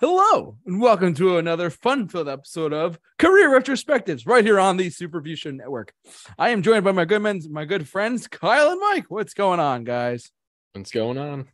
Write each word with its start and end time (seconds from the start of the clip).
Hello, 0.00 0.56
and 0.66 0.80
welcome 0.80 1.14
to 1.14 1.38
another 1.38 1.70
fun 1.70 2.08
filled 2.08 2.28
episode 2.28 2.72
of 2.72 2.98
Career 3.16 3.48
Retrospectives 3.48 4.26
right 4.26 4.44
here 4.44 4.58
on 4.58 4.76
the 4.76 4.88
Superfusion 4.88 5.54
Network. 5.54 5.94
I 6.36 6.50
am 6.50 6.62
joined 6.62 6.82
by 6.82 6.90
my 6.90 7.04
good 7.04 7.22
men, 7.22 7.40
my 7.48 7.64
good 7.64 7.88
friends, 7.88 8.26
Kyle 8.26 8.72
and 8.72 8.80
Mike. 8.80 9.04
What's 9.08 9.34
going 9.34 9.60
on, 9.60 9.84
guys? 9.84 10.32
What's 10.72 10.90
going 10.90 11.16
on? 11.16 11.46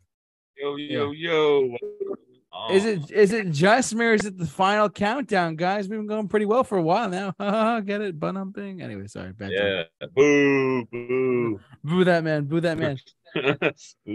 Yo, 0.57 0.75
yo, 0.75 1.11
yo. 1.11 1.77
Is 2.69 2.85
it 2.85 3.11
is 3.11 3.31
it 3.31 3.51
just 3.51 3.95
me 3.95 4.05
or 4.05 4.13
is 4.13 4.25
it 4.25 4.37
the 4.37 4.45
final 4.45 4.89
countdown, 4.89 5.55
guys? 5.55 5.87
We've 5.87 5.99
been 5.99 6.07
going 6.07 6.27
pretty 6.27 6.45
well 6.45 6.63
for 6.63 6.77
a 6.77 6.81
while 6.81 7.09
now. 7.09 7.79
Get 7.81 8.01
it? 8.01 8.19
Bun 8.19 8.35
humping. 8.35 8.81
Anyway, 8.81 9.07
sorry. 9.07 9.31
Bad. 9.31 9.51
Yeah. 9.51 9.83
Boo, 10.13 10.85
boo. 10.85 11.59
Boo 11.83 12.03
that 12.03 12.23
man. 12.23 12.45
Boo 12.45 12.59
that 12.61 12.77
man. 12.77 12.97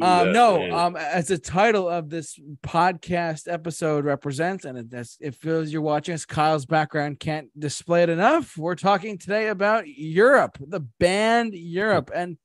Um, 0.03 0.33
no, 0.33 0.59
man. 0.59 0.73
um, 0.73 0.97
as 0.97 1.29
the 1.29 1.39
title 1.39 1.89
of 1.89 2.11
this 2.11 2.39
podcast 2.63 3.51
episode 3.51 4.05
represents, 4.05 4.67
and 4.67 4.77
it, 4.77 4.91
that's, 4.91 5.17
it 5.23 5.35
feels 5.35 5.73
you're 5.73 5.81
watching 5.81 6.13
us, 6.13 6.27
Kyle's 6.27 6.67
background 6.67 7.19
can't 7.19 7.49
display 7.59 8.03
it 8.03 8.11
enough. 8.11 8.59
We're 8.59 8.75
talking 8.75 9.17
today 9.17 9.49
about 9.49 9.89
Europe, 9.89 10.59
the 10.61 10.81
band 10.81 11.55
Europe, 11.55 12.11
and 12.15 12.37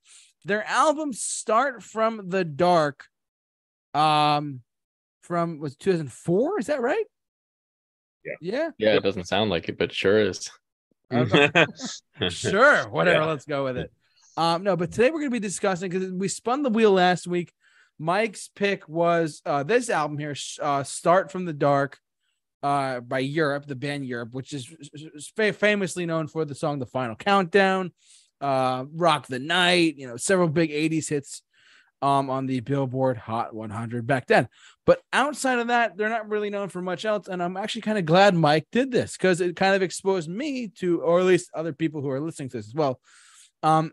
their 0.45 0.65
albums 0.65 1.21
start 1.21 1.83
from 1.83 2.29
the 2.29 2.45
dark. 2.45 3.05
Um, 3.93 4.61
from 5.21 5.59
was 5.59 5.75
2004, 5.75 6.59
is 6.59 6.67
that 6.67 6.81
right? 6.81 7.05
Yeah. 8.25 8.33
Yeah. 8.41 8.69
Yeah, 8.77 8.95
it 8.95 9.03
doesn't 9.03 9.27
sound 9.27 9.49
like 9.49 9.69
it, 9.69 9.77
but 9.77 9.91
sure 9.91 10.19
is. 10.19 10.49
sure, 12.29 12.89
whatever. 12.89 13.19
Yeah. 13.19 13.25
Let's 13.25 13.45
go 13.45 13.65
with 13.65 13.77
it. 13.77 13.91
Um, 14.37 14.63
no, 14.63 14.77
but 14.77 14.91
today 14.91 15.09
we're 15.09 15.19
going 15.19 15.31
to 15.31 15.35
be 15.35 15.39
discussing 15.39 15.89
because 15.89 16.11
we 16.11 16.27
spun 16.27 16.63
the 16.63 16.69
wheel 16.69 16.91
last 16.91 17.27
week. 17.27 17.51
Mike's 17.99 18.49
pick 18.55 18.87
was 18.87 19.41
uh, 19.45 19.63
this 19.63 19.89
album 19.89 20.17
here, 20.17 20.35
uh, 20.61 20.83
"Start 20.83 21.31
from 21.31 21.45
the 21.45 21.53
Dark," 21.53 21.99
uh, 22.63 23.01
by 23.01 23.19
Europe, 23.19 23.65
the 23.67 23.75
band 23.75 24.05
Europe, 24.05 24.29
which 24.31 24.53
is 24.53 24.73
famously 25.35 26.05
known 26.05 26.27
for 26.27 26.45
the 26.45 26.55
song 26.55 26.79
"The 26.79 26.85
Final 26.85 27.15
Countdown," 27.15 27.91
uh, 28.39 28.85
"Rock 28.93 29.27
the 29.27 29.39
Night," 29.39 29.97
you 29.97 30.07
know, 30.07 30.15
several 30.17 30.47
big 30.47 30.71
'80s 30.71 31.09
hits 31.09 31.43
um, 32.01 32.29
on 32.29 32.47
the 32.47 32.61
Billboard 32.61 33.17
Hot 33.17 33.53
100 33.53 34.07
back 34.07 34.27
then. 34.27 34.47
But 34.85 35.01
outside 35.13 35.59
of 35.59 35.67
that, 35.67 35.95
they're 35.95 36.09
not 36.09 36.29
really 36.29 36.49
known 36.49 36.69
for 36.69 36.81
much 36.81 37.05
else. 37.05 37.27
And 37.27 37.41
I'm 37.41 37.55
actually 37.55 37.81
kind 37.81 37.99
of 37.99 38.05
glad 38.05 38.33
Mike 38.33 38.67
did 38.71 38.91
this 38.91 39.15
because 39.15 39.39
it 39.39 39.55
kind 39.55 39.75
of 39.75 39.81
exposed 39.83 40.27
me 40.27 40.69
to, 40.79 41.01
or 41.01 41.19
at 41.19 41.25
least 41.25 41.51
other 41.53 41.71
people 41.71 42.01
who 42.01 42.09
are 42.09 42.19
listening 42.19 42.49
to 42.49 42.57
this 42.57 42.67
as 42.67 42.73
well, 42.73 42.99
um, 43.61 43.91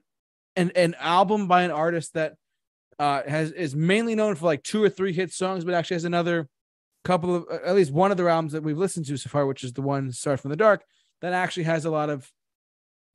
an 0.57 0.73
an 0.75 0.97
album 0.99 1.47
by 1.47 1.63
an 1.63 1.71
artist 1.71 2.15
that 2.15 2.35
uh, 2.99 3.23
has 3.29 3.53
is 3.53 3.77
mainly 3.77 4.15
known 4.15 4.35
for 4.35 4.47
like 4.47 4.63
two 4.63 4.83
or 4.83 4.89
three 4.89 5.13
hit 5.13 5.31
songs, 5.31 5.65
but 5.65 5.75
actually 5.75 5.97
has 5.97 6.05
another 6.05 6.49
couple 7.05 7.37
of 7.37 7.47
at 7.65 7.77
least 7.77 7.93
one 7.93 8.11
of 8.11 8.17
their 8.17 8.29
albums 8.29 8.53
that 8.53 8.63
we've 8.63 8.79
listened 8.79 9.07
to 9.07 9.17
so 9.17 9.29
far, 9.29 9.47
which 9.47 9.63
is 9.63 9.75
the 9.75 9.83
one 9.83 10.11
"Start 10.11 10.41
from 10.41 10.51
the 10.51 10.57
Dark," 10.57 10.85
that 11.21 11.35
actually 11.35 11.65
has 11.65 11.85
a 11.85 11.91
lot 11.91 12.09
of 12.09 12.33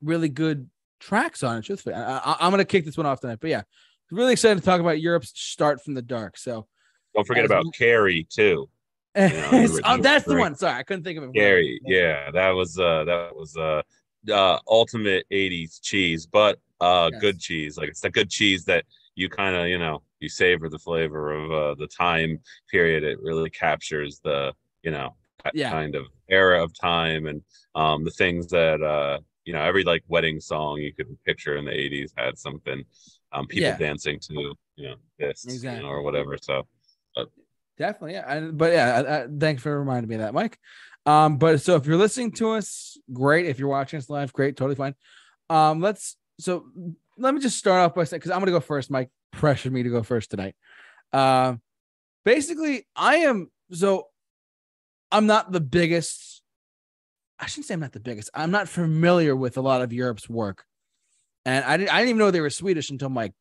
really 0.02 0.30
good 0.30 0.70
tracks 1.00 1.42
on 1.42 1.58
it. 1.58 1.64
Truthfully, 1.64 1.96
I, 1.96 2.36
I'm 2.40 2.52
gonna 2.52 2.66
kick 2.66 2.86
this 2.86 2.98
one 2.98 3.08
off 3.08 3.20
tonight, 3.20 3.40
but 3.42 3.50
yeah, 3.50 3.64
really 4.12 4.34
excited 4.34 4.60
to 4.60 4.64
talk 4.64 4.80
about 4.80 5.02
Europe's 5.02 5.34
"Start 5.36 5.84
from 5.84 5.96
the 5.96 6.04
Dark." 6.04 6.38
So. 6.38 6.68
Don't 7.16 7.26
forget 7.28 7.46
about 7.46 7.66
Carrie 7.74 8.26
too. 8.30 8.70
oh, 9.16 9.74
original 9.76 10.02
that's 10.02 10.26
the 10.26 10.36
one. 10.36 10.56
Sorry, 10.56 10.74
I 10.80 10.84
couldn't 10.84 11.04
think 11.04 11.18
of 11.20 11.24
it. 11.26 11.34
Carrie, 11.36 11.80
yeah, 11.86 12.32
that 12.32 12.50
was 12.50 12.78
uh 12.80 13.04
that 13.06 13.36
was 13.36 13.56
uh 13.58 13.82
uh 14.32 14.60
ultimate 14.68 15.26
80s 15.32 15.80
cheese, 15.80 16.26
but 16.26 16.60
uh 16.82 17.10
Yes. 17.12 17.22
good 17.22 17.40
cheese. 17.40 17.78
Like 17.78 17.90
it's 17.90 18.02
the 18.02 18.10
good 18.10 18.30
cheese 18.30 18.66
that 18.66 18.86
you 19.16 19.30
kind 19.30 19.56
of, 19.56 19.68
you 19.68 19.78
know, 19.78 20.02
you 20.20 20.30
savor 20.30 20.70
the 20.70 20.80
flavor 20.80 21.32
of 21.34 21.52
uh 21.52 21.76
the 21.76 21.88
time 21.88 22.40
period. 22.72 23.04
It 23.04 23.20
really 23.22 23.50
captures 23.50 24.20
the, 24.24 24.54
you 24.82 24.92
know, 24.92 25.16
that 25.44 25.54
Yeah. 25.54 25.70
kind 25.70 25.96
of 25.96 26.06
era 26.30 26.64
of 26.64 26.74
time 26.80 27.28
and 27.28 27.42
um 27.76 28.04
the 28.04 28.12
things 28.12 28.48
that 28.48 28.82
uh 28.82 29.20
you 29.46 29.54
know, 29.54 29.62
every 29.62 29.84
like 29.84 30.04
wedding 30.08 30.40
song 30.40 30.78
you 30.78 30.94
could 30.94 31.18
picture 31.26 31.58
in 31.58 31.66
the 31.66 31.72
80s 31.72 32.14
had 32.18 32.38
something 32.38 32.84
um 33.32 33.46
people 33.48 33.72
Yeah. 33.72 33.78
dancing 33.78 34.20
to, 34.22 34.56
you 34.76 34.90
know, 34.90 34.96
this 35.20 35.66
you 35.68 35.78
know, 35.82 35.88
or 35.88 36.02
whatever. 36.02 36.38
So 36.42 36.66
Definitely, 37.78 38.14
yeah. 38.14 38.32
And, 38.32 38.58
but 38.58 38.72
yeah, 38.72 38.96
uh, 38.96 39.04
uh, 39.04 39.28
thanks 39.40 39.62
for 39.62 39.78
reminding 39.78 40.10
me 40.10 40.16
of 40.16 40.22
that, 40.22 40.34
Mike. 40.34 40.58
Um, 41.06 41.38
but 41.38 41.62
so 41.62 41.76
if 41.76 41.86
you're 41.86 41.98
listening 41.98 42.32
to 42.34 42.52
us, 42.52 42.98
great. 43.12 43.46
If 43.46 43.60
you're 43.60 43.70
watching 43.70 43.98
us 43.98 44.10
live, 44.10 44.32
great, 44.32 44.56
totally 44.56 44.76
fine. 44.76 44.96
Um, 45.50 45.82
let's 45.82 46.16
so 46.40 46.66
let 47.18 47.34
me 47.34 47.42
just 47.42 47.58
start 47.58 47.82
off 47.82 47.96
by 47.96 48.04
saying 48.06 48.20
because 48.20 48.32
I'm 48.32 48.40
gonna 48.40 48.52
go 48.52 48.60
first. 48.60 48.90
Mike 48.90 49.10
pressured 49.32 49.74
me 49.74 49.84
to 49.84 49.90
go 49.90 50.04
first 50.04 50.32
tonight. 50.32 50.56
Um, 51.12 51.62
basically, 52.24 52.88
I 52.96 53.18
am 53.18 53.52
so 53.72 54.08
I'm 55.12 55.26
not 55.26 55.52
the 55.52 55.60
biggest. 55.60 56.42
I 57.40 57.48
shouldn't 57.48 57.66
say 57.66 57.74
I'm 57.74 57.82
not 57.82 57.92
the 57.92 58.00
biggest. 58.00 58.30
I'm 58.34 58.52
not 58.52 58.70
familiar 58.70 59.36
with 59.36 59.58
a 59.58 59.62
lot 59.62 59.82
of 59.82 59.92
Europe's 59.92 60.30
work, 60.30 60.64
and 61.46 61.66
I 61.66 61.78
didn't. 61.78 61.94
I 61.94 61.98
didn't 61.98 62.10
even 62.10 62.20
know 62.20 62.32
they 62.32 62.40
were 62.40 62.50
Swedish 62.50 62.90
until 62.90 63.10
Mike, 63.10 63.34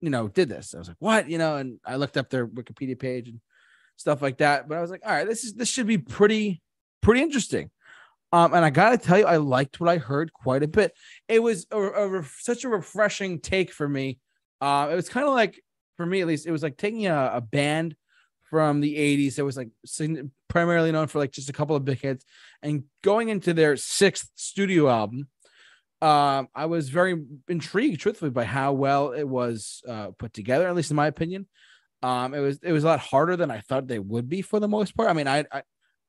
you 0.00 0.10
know, 0.10 0.28
did 0.28 0.48
this. 0.48 0.74
I 0.74 0.78
was 0.78 0.88
like, 0.88 0.96
what, 0.98 1.28
you 1.28 1.38
know, 1.38 1.56
and 1.56 1.78
I 1.84 1.96
looked 1.96 2.16
up 2.16 2.30
their 2.30 2.46
Wikipedia 2.46 2.98
page 2.98 3.28
and 3.28 3.40
stuff 3.96 4.22
like 4.22 4.38
that. 4.38 4.68
But 4.68 4.78
I 4.78 4.80
was 4.80 4.90
like, 4.90 5.02
all 5.04 5.12
right, 5.12 5.26
this 5.26 5.44
is 5.44 5.54
this 5.54 5.68
should 5.68 5.86
be 5.86 5.98
pretty 5.98 6.62
pretty 7.00 7.22
interesting. 7.22 7.70
Um, 8.32 8.54
and 8.54 8.64
I 8.64 8.70
gotta 8.70 8.98
tell 8.98 9.18
you, 9.18 9.26
I 9.26 9.38
liked 9.38 9.80
what 9.80 9.88
I 9.88 9.98
heard 9.98 10.32
quite 10.32 10.62
a 10.62 10.68
bit. 10.68 10.92
It 11.28 11.42
was 11.42 11.66
a, 11.70 11.78
a 11.78 12.24
such 12.38 12.64
a 12.64 12.68
refreshing 12.68 13.40
take 13.40 13.72
for 13.72 13.88
me. 13.88 14.18
Uh, 14.60 14.88
it 14.90 14.94
was 14.94 15.08
kind 15.08 15.26
of 15.26 15.34
like 15.34 15.60
for 15.96 16.06
me 16.06 16.20
at 16.20 16.26
least, 16.26 16.46
it 16.46 16.52
was 16.52 16.62
like 16.62 16.76
taking 16.76 17.06
a, 17.06 17.32
a 17.34 17.40
band 17.40 17.94
from 18.48 18.80
the 18.80 18.96
80s 18.96 19.36
that 19.36 19.44
was 19.44 19.56
like 19.56 19.68
primarily 20.48 20.90
known 20.90 21.06
for 21.06 21.18
like 21.18 21.30
just 21.30 21.48
a 21.48 21.52
couple 21.52 21.76
of 21.76 21.84
big 21.84 22.00
hits 22.00 22.24
and 22.62 22.82
going 23.02 23.28
into 23.28 23.54
their 23.54 23.76
sixth 23.76 24.28
studio 24.34 24.88
album. 24.88 25.28
Um, 26.02 26.48
I 26.54 26.66
was 26.66 26.88
very 26.88 27.22
intrigued, 27.48 28.00
truthfully, 28.00 28.30
by 28.30 28.44
how 28.44 28.72
well 28.72 29.12
it 29.12 29.28
was 29.28 29.82
uh, 29.86 30.08
put 30.18 30.32
together, 30.32 30.66
at 30.66 30.74
least 30.74 30.90
in 30.90 30.96
my 30.96 31.06
opinion. 31.06 31.46
Um, 32.02 32.32
it 32.32 32.40
was 32.40 32.58
it 32.62 32.72
was 32.72 32.84
a 32.84 32.86
lot 32.86 33.00
harder 33.00 33.36
than 33.36 33.50
I 33.50 33.60
thought 33.60 33.86
they 33.86 33.98
would 33.98 34.28
be 34.28 34.40
for 34.40 34.58
the 34.58 34.68
most 34.68 34.96
part. 34.96 35.10
I 35.10 35.12
mean, 35.12 35.28
I, 35.28 35.44
I 35.52 35.62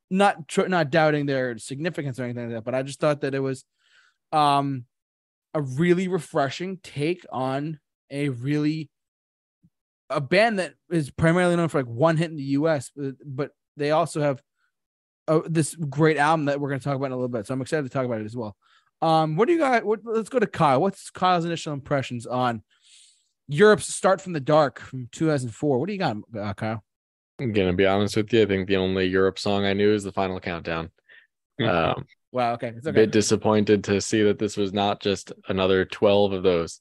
not 0.09 0.47
tr- 0.47 0.67
not 0.67 0.89
doubting 0.89 1.25
their 1.25 1.57
significance 1.57 2.19
or 2.19 2.23
anything 2.23 2.45
like 2.45 2.55
that, 2.55 2.63
but 2.63 2.75
I 2.75 2.83
just 2.83 2.99
thought 2.99 3.21
that 3.21 3.35
it 3.35 3.39
was 3.39 3.65
um 4.31 4.85
a 5.53 5.61
really 5.61 6.07
refreshing 6.07 6.77
take 6.81 7.25
on 7.31 7.79
a 8.09 8.29
really 8.29 8.89
a 10.09 10.21
band 10.21 10.59
that 10.59 10.73
is 10.89 11.09
primarily 11.09 11.55
known 11.55 11.69
for 11.69 11.79
like 11.79 11.89
one 11.89 12.17
hit 12.17 12.29
in 12.29 12.37
the 12.37 12.43
U.S., 12.43 12.91
but, 12.95 13.15
but 13.25 13.51
they 13.77 13.91
also 13.91 14.21
have 14.21 14.41
uh, 15.27 15.39
this 15.45 15.75
great 15.75 16.17
album 16.17 16.45
that 16.45 16.59
we're 16.59 16.69
going 16.69 16.79
to 16.79 16.83
talk 16.83 16.95
about 16.95 17.07
in 17.07 17.11
a 17.13 17.15
little 17.15 17.29
bit. 17.29 17.47
So 17.47 17.53
I'm 17.53 17.61
excited 17.61 17.83
to 17.83 17.89
talk 17.89 18.05
about 18.05 18.21
it 18.21 18.25
as 18.25 18.35
well. 18.35 18.55
Um, 19.01 19.35
what 19.35 19.47
do 19.47 19.53
you 19.53 19.59
got? 19.59 19.83
What, 19.83 19.99
let's 20.03 20.29
go 20.29 20.39
to 20.39 20.47
Kyle. 20.47 20.81
What's 20.81 21.09
Kyle's 21.09 21.45
initial 21.45 21.73
impressions 21.73 22.27
on 22.27 22.63
Europe's 23.47 23.93
Start 23.93 24.21
from 24.21 24.33
the 24.33 24.39
Dark 24.39 24.79
from 24.79 25.09
2004? 25.11 25.79
What 25.79 25.87
do 25.87 25.93
you 25.93 25.99
got, 25.99 26.17
uh, 26.37 26.53
Kyle? 26.53 26.83
I'm 27.39 27.53
gonna 27.53 27.73
be 27.73 27.87
honest 27.87 28.15
with 28.15 28.31
you. 28.31 28.43
I 28.43 28.45
think 28.45 28.67
the 28.67 28.77
only 28.77 29.05
Europe 29.05 29.39
song 29.39 29.65
I 29.65 29.73
knew 29.73 29.93
is 29.93 30.03
the 30.03 30.11
final 30.11 30.39
countdown. 30.39 30.91
Um, 31.59 32.05
Wow. 32.31 32.53
Okay. 32.53 32.69
It's 32.69 32.87
a 32.87 32.93
bit 32.93 33.11
disappointed 33.11 33.83
to 33.85 33.99
see 33.99 34.23
that 34.23 34.39
this 34.39 34.55
was 34.55 34.71
not 34.71 35.01
just 35.01 35.33
another 35.49 35.83
12 35.83 36.31
of 36.31 36.43
those. 36.43 36.79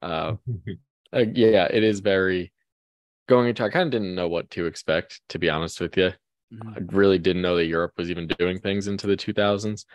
Uh, 0.00 0.34
uh, 1.12 1.24
yeah, 1.32 1.64
it 1.64 1.82
is 1.82 2.00
very 2.00 2.52
going 3.28 3.48
into. 3.48 3.64
I 3.64 3.68
kind 3.68 3.86
of 3.86 3.90
didn't 3.90 4.14
know 4.14 4.28
what 4.28 4.48
to 4.50 4.66
expect, 4.66 5.20
to 5.30 5.38
be 5.38 5.50
honest 5.50 5.80
with 5.80 5.96
you. 5.96 6.12
Mhm. 6.54 6.76
I 6.76 6.94
really 6.94 7.18
didn't 7.18 7.42
know 7.42 7.56
that 7.56 7.66
Europe 7.66 7.94
was 7.96 8.10
even 8.10 8.28
doing 8.28 8.60
things 8.60 8.86
into 8.86 9.08
the 9.08 9.16
2000s. 9.16 9.86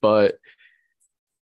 But 0.00 0.38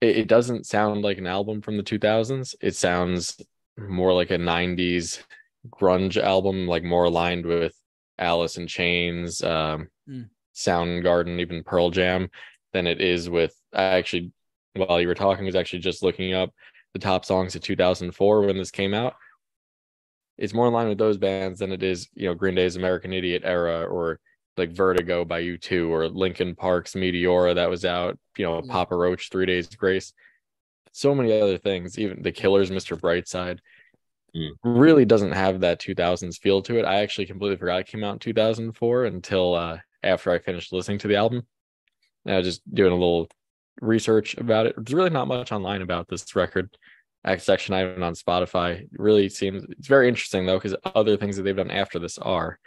it, 0.02 0.18
it 0.18 0.28
doesn't 0.28 0.66
sound 0.66 1.02
like 1.02 1.18
an 1.18 1.28
album 1.28 1.62
from 1.62 1.78
the 1.78 1.84
2000s. 1.84 2.56
It 2.62 2.76
sounds 2.76 3.40
more 3.78 4.14
like 4.14 4.32
a 4.32 4.38
90s 4.38 5.24
grunge 5.70 6.18
album, 6.18 6.68
like 6.68 6.84
more 6.84 7.06
aligned 7.06 7.46
with 7.46 7.76
Alice 8.18 8.58
in 8.58 8.68
Chains, 8.68 9.42
um, 9.44 9.88
Mm. 10.10 10.30
Soundgarden, 10.56 11.40
even 11.40 11.64
Pearl 11.64 11.92
Jam, 11.92 12.30
than 12.74 12.88
it 12.88 13.00
is 13.00 13.30
with. 13.30 13.56
I 13.74 13.84
actually, 13.84 14.32
while 14.76 15.00
you 15.00 15.08
were 15.08 15.14
talking, 15.14 15.46
was 15.46 15.56
actually 15.56 15.80
just 15.80 16.02
looking 16.02 16.34
up 16.34 16.52
the 16.94 17.00
top 17.00 17.26
songs 17.26 17.56
of 17.56 17.62
2004 17.62 18.42
when 18.42 18.58
this 18.58 18.72
came 18.72 18.96
out. 18.96 19.14
It's 20.38 20.54
more 20.54 20.68
in 20.68 20.74
line 20.74 20.88
with 20.88 20.98
those 20.98 21.18
bands 21.18 21.60
than 21.60 21.72
it 21.72 21.84
is, 21.84 22.10
you 22.16 22.28
know, 22.28 22.34
Green 22.34 22.56
Day's 22.56 22.76
American 22.76 23.14
Idiot 23.14 23.44
era 23.46 23.84
or 23.84 24.20
like 24.60 24.72
Vertigo 24.72 25.26
by 25.26 25.42
U2 25.42 25.90
or 25.90 26.08
Linkin 26.08 26.56
Park's 26.56 26.94
Meteora 26.94 27.56
that 27.56 27.70
was 27.70 27.86
out, 27.86 28.20
you 28.38 28.46
know, 28.46 28.62
Papa 28.62 28.96
Roach, 28.96 29.30
Three 29.30 29.46
Days 29.46 29.68
Grace. 29.68 30.14
So 30.92 31.16
many 31.16 31.40
other 31.40 31.58
things, 31.58 31.98
even 31.98 32.22
the 32.22 32.32
Killers, 32.32 32.70
Mr. 32.72 33.00
Brightside, 33.00 33.60
Mm. 34.36 34.52
really 34.64 35.06
doesn't 35.06 35.32
have 35.32 35.62
that 35.62 35.80
2000s 35.80 36.38
feel 36.38 36.62
to 36.62 36.78
it. 36.78 36.86
I 36.86 37.02
actually 37.02 37.26
completely 37.26 37.58
forgot 37.58 37.80
it 37.80 37.88
came 37.88 38.04
out 38.04 38.14
in 38.14 38.20
2004 38.20 39.06
until 39.06 39.56
uh, 39.56 39.80
after 40.04 40.30
I 40.32 40.38
finished 40.38 40.72
listening 40.72 41.00
to 41.00 41.08
the 41.08 41.16
album. 41.16 41.48
And 42.26 42.36
I 42.36 42.38
was 42.38 42.46
just 42.46 42.62
doing 42.72 42.92
a 42.92 42.96
little 42.96 43.28
research 43.82 44.38
about 44.38 44.68
it. 44.68 44.76
There's 44.76 44.94
really 44.94 45.10
not 45.10 45.28
much 45.28 45.52
online 45.52 45.82
about 45.82 46.08
this 46.10 46.36
record. 46.36 46.70
X 47.26 47.44
section 47.44 47.74
I 47.74 47.80
have 47.80 48.02
on 48.04 48.14
Spotify. 48.14 48.82
It 48.82 48.90
really 48.94 49.30
seems 49.30 49.64
it's 49.64 49.88
very 49.88 50.08
interesting 50.08 50.46
though, 50.46 50.58
because 50.60 50.76
other 50.86 51.18
things 51.18 51.36
that 51.36 51.42
they've 51.44 51.56
done 51.56 51.72
after 51.72 51.98
this 51.98 52.20
are 52.20 52.60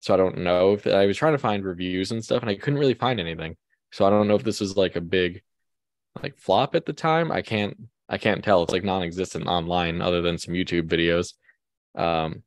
So 0.00 0.14
I 0.14 0.16
don't 0.16 0.38
know 0.38 0.74
if 0.74 0.86
I 0.86 1.06
was 1.06 1.16
trying 1.16 1.32
to 1.32 1.38
find 1.38 1.64
reviews 1.64 2.12
and 2.12 2.24
stuff 2.24 2.42
and 2.42 2.50
I 2.50 2.54
couldn't 2.54 2.78
really 2.78 2.94
find 2.94 3.18
anything. 3.18 3.56
So 3.92 4.06
I 4.06 4.10
don't 4.10 4.28
know 4.28 4.34
if 4.34 4.44
this 4.44 4.60
was 4.60 4.76
like 4.76 4.96
a 4.96 5.00
big 5.00 5.42
like 6.22 6.36
flop 6.36 6.74
at 6.74 6.86
the 6.86 6.92
time. 6.92 7.32
I 7.32 7.42
can't 7.42 7.76
I 8.08 8.18
can't 8.18 8.42
tell. 8.42 8.62
It's 8.62 8.72
like 8.72 8.84
non-existent 8.84 9.46
online 9.46 10.00
other 10.00 10.22
than 10.22 10.38
some 10.38 10.54
YouTube 10.54 10.88
videos. 10.88 11.34
Um 12.00 12.42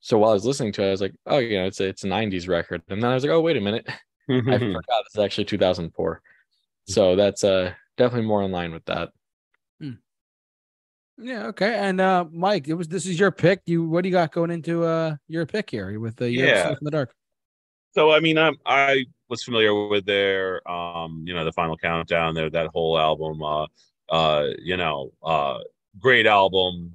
so 0.00 0.18
while 0.18 0.30
I 0.30 0.34
was 0.34 0.44
listening 0.44 0.72
to 0.72 0.82
it, 0.82 0.88
I 0.88 0.90
was 0.90 1.00
like, 1.00 1.14
oh, 1.26 1.38
you 1.38 1.58
know, 1.58 1.66
it's 1.66 1.78
a, 1.78 1.84
it's 1.84 2.02
a 2.02 2.08
90s 2.08 2.48
record. 2.48 2.82
And 2.88 3.00
then 3.00 3.08
I 3.08 3.14
was 3.14 3.22
like, 3.22 3.30
oh, 3.30 3.40
wait 3.40 3.56
a 3.56 3.60
minute. 3.60 3.86
I 4.28 4.40
forgot 4.40 5.04
this 5.04 5.14
is 5.14 5.18
actually 5.20 5.44
2004. 5.44 6.20
So 6.88 7.16
that's 7.16 7.44
uh 7.44 7.72
definitely 7.96 8.26
more 8.26 8.42
in 8.42 8.52
line 8.52 8.72
with 8.72 8.84
that. 8.86 9.10
Yeah, 11.18 11.46
okay. 11.48 11.74
And 11.74 12.00
uh 12.00 12.24
Mike, 12.32 12.68
it 12.68 12.74
was 12.74 12.88
this 12.88 13.06
is 13.06 13.18
your 13.18 13.30
pick. 13.30 13.60
You 13.66 13.86
what 13.86 14.02
do 14.02 14.08
you 14.08 14.12
got 14.12 14.32
going 14.32 14.50
into 14.50 14.84
uh 14.84 15.16
your 15.28 15.46
pick 15.46 15.70
here 15.70 15.98
with 16.00 16.16
the 16.16 16.30
Yeah. 16.30 16.70
In 16.70 16.76
the 16.80 16.90
dark? 16.90 17.14
So 17.92 18.10
I 18.10 18.20
mean, 18.20 18.38
I'm 18.38 18.56
I 18.64 19.04
was 19.28 19.44
familiar 19.44 19.88
with 19.88 20.06
their 20.06 20.66
um, 20.70 21.22
you 21.26 21.34
know, 21.34 21.44
the 21.44 21.52
final 21.52 21.76
countdown, 21.76 22.34
their 22.34 22.50
that 22.50 22.68
whole 22.68 22.98
album, 22.98 23.42
uh 23.42 23.66
uh, 24.08 24.48
you 24.58 24.76
know, 24.76 25.12
uh 25.22 25.58
great 25.98 26.26
album. 26.26 26.94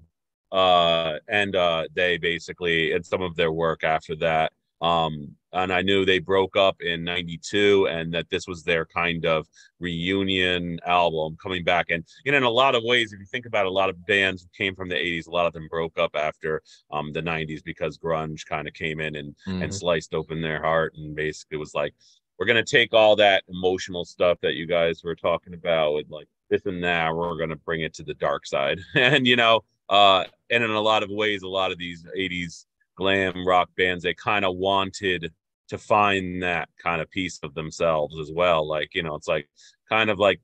Uh 0.51 1.19
and 1.27 1.55
uh 1.55 1.87
they 1.93 2.17
basically 2.17 2.93
and 2.93 3.05
some 3.05 3.21
of 3.21 3.35
their 3.35 3.51
work 3.51 3.83
after 3.83 4.15
that. 4.15 4.51
Um 4.81 5.36
and 5.53 5.71
I 5.73 5.81
knew 5.81 6.05
they 6.05 6.19
broke 6.19 6.55
up 6.57 6.81
in 6.81 7.03
92 7.03 7.87
and 7.87 8.13
that 8.13 8.29
this 8.29 8.47
was 8.47 8.63
their 8.63 8.85
kind 8.85 9.25
of 9.25 9.47
reunion 9.79 10.79
album 10.85 11.37
coming 11.41 11.63
back 11.63 11.87
and 11.89 12.03
you 12.25 12.31
know 12.31 12.37
in 12.37 12.43
a 12.43 12.49
lot 12.49 12.75
of 12.75 12.83
ways 12.83 13.13
if 13.13 13.19
you 13.19 13.25
think 13.25 13.45
about 13.45 13.65
it, 13.65 13.69
a 13.69 13.71
lot 13.71 13.89
of 13.89 14.05
bands 14.05 14.43
who 14.43 14.49
came 14.57 14.75
from 14.75 14.89
the 14.89 14.95
80s 14.95 15.27
a 15.27 15.31
lot 15.31 15.45
of 15.45 15.53
them 15.53 15.67
broke 15.69 15.97
up 15.97 16.11
after 16.15 16.61
um 16.91 17.13
the 17.13 17.21
90s 17.21 17.61
because 17.63 17.97
grunge 17.97 18.45
kind 18.45 18.67
of 18.67 18.73
came 18.73 18.99
in 18.99 19.15
and 19.15 19.35
and 19.61 19.71
Mhm. 19.71 19.73
sliced 19.73 20.13
open 20.13 20.41
their 20.41 20.61
heart 20.61 20.93
and 20.95 21.15
basically 21.15 21.57
was 21.57 21.73
like 21.73 21.93
we're 22.37 22.45
going 22.45 22.63
to 22.63 22.69
take 22.77 22.93
all 22.93 23.15
that 23.15 23.43
emotional 23.49 24.05
stuff 24.05 24.37
that 24.41 24.53
you 24.55 24.67
guys 24.67 25.03
were 25.03 25.15
talking 25.15 25.53
about 25.55 25.93
with 25.93 26.09
like 26.09 26.27
this 26.49 26.65
and 26.65 26.83
that 26.83 27.15
we're 27.15 27.35
going 27.37 27.49
to 27.49 27.55
bring 27.55 27.81
it 27.81 27.93
to 27.95 28.03
the 28.03 28.13
dark 28.13 28.45
side 28.45 28.79
and 28.95 29.25
you 29.27 29.35
know 29.35 29.61
uh 29.89 30.23
and 30.49 30.63
in 30.63 30.69
a 30.71 30.81
lot 30.81 31.03
of 31.03 31.09
ways 31.09 31.41
a 31.43 31.47
lot 31.47 31.71
of 31.71 31.77
these 31.77 32.05
80s 32.15 32.65
glam 32.97 33.47
rock 33.47 33.69
bands 33.77 34.03
they 34.03 34.13
kind 34.13 34.45
of 34.45 34.55
wanted 34.57 35.31
to 35.69 35.77
find 35.77 36.41
that 36.43 36.69
kind 36.81 37.01
of 37.01 37.09
piece 37.11 37.39
of 37.43 37.53
themselves 37.53 38.17
as 38.19 38.31
well. 38.31 38.67
Like 38.67 38.95
you 38.95 39.03
know 39.03 39.15
it's 39.15 39.27
like 39.27 39.47
kind 39.89 40.09
of 40.09 40.19
like 40.19 40.39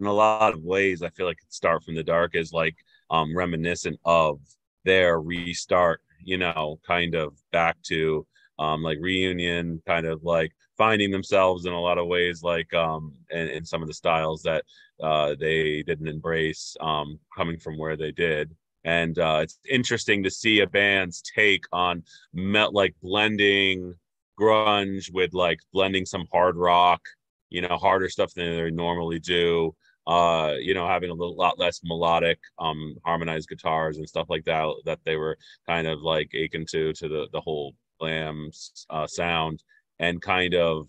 in 0.00 0.06
a 0.06 0.12
lot 0.12 0.52
of 0.52 0.62
ways 0.62 1.02
i 1.02 1.08
feel 1.10 1.26
like 1.26 1.38
start 1.48 1.82
from 1.82 1.94
the 1.94 2.02
dark 2.02 2.34
is 2.34 2.52
like 2.52 2.76
um 3.10 3.36
reminiscent 3.36 3.98
of 4.04 4.40
their 4.84 5.20
restart 5.20 6.00
you 6.22 6.38
know 6.38 6.78
kind 6.86 7.14
of 7.14 7.34
back 7.52 7.76
to 7.82 8.26
um 8.58 8.82
like 8.82 8.98
reunion 9.00 9.80
kind 9.86 10.06
of 10.06 10.22
like 10.22 10.52
finding 10.76 11.10
themselves 11.10 11.66
in 11.66 11.72
a 11.72 11.80
lot 11.80 11.98
of 11.98 12.06
ways 12.06 12.42
like 12.42 12.72
um 12.74 13.12
in, 13.30 13.48
in 13.48 13.64
some 13.64 13.82
of 13.82 13.88
the 13.88 13.94
styles 13.94 14.42
that 14.42 14.64
uh 15.02 15.34
they 15.40 15.82
didn't 15.82 16.08
embrace 16.08 16.76
um 16.80 17.18
coming 17.34 17.58
from 17.58 17.78
where 17.78 17.96
they 17.96 18.12
did 18.12 18.54
and 18.86 19.18
uh 19.18 19.40
it's 19.42 19.58
interesting 19.68 20.22
to 20.22 20.30
see 20.30 20.60
a 20.60 20.66
band's 20.66 21.20
take 21.34 21.64
on 21.72 22.02
met 22.32 22.72
like 22.72 22.94
blending 23.02 23.92
grunge 24.40 25.12
with 25.12 25.34
like 25.34 25.58
blending 25.72 26.06
some 26.06 26.24
hard 26.32 26.56
rock 26.56 27.02
you 27.50 27.60
know 27.60 27.76
harder 27.76 28.08
stuff 28.08 28.32
than 28.32 28.56
they 28.56 28.70
normally 28.70 29.18
do 29.18 29.74
uh 30.06 30.54
you 30.60 30.72
know 30.72 30.86
having 30.86 31.10
a 31.10 31.14
little 31.14 31.36
lot 31.36 31.58
less 31.58 31.80
melodic 31.84 32.38
um 32.58 32.94
harmonized 33.04 33.48
guitars 33.48 33.98
and 33.98 34.08
stuff 34.08 34.28
like 34.30 34.44
that 34.44 34.66
that 34.84 35.00
they 35.04 35.16
were 35.16 35.36
kind 35.66 35.86
of 35.86 36.00
like 36.02 36.30
akin 36.32 36.64
to 36.64 36.92
to 36.92 37.08
the 37.08 37.26
the 37.32 37.40
whole 37.40 37.74
glam 37.98 38.50
uh 38.90 39.06
sound 39.06 39.62
and 39.98 40.22
kind 40.22 40.54
of 40.54 40.88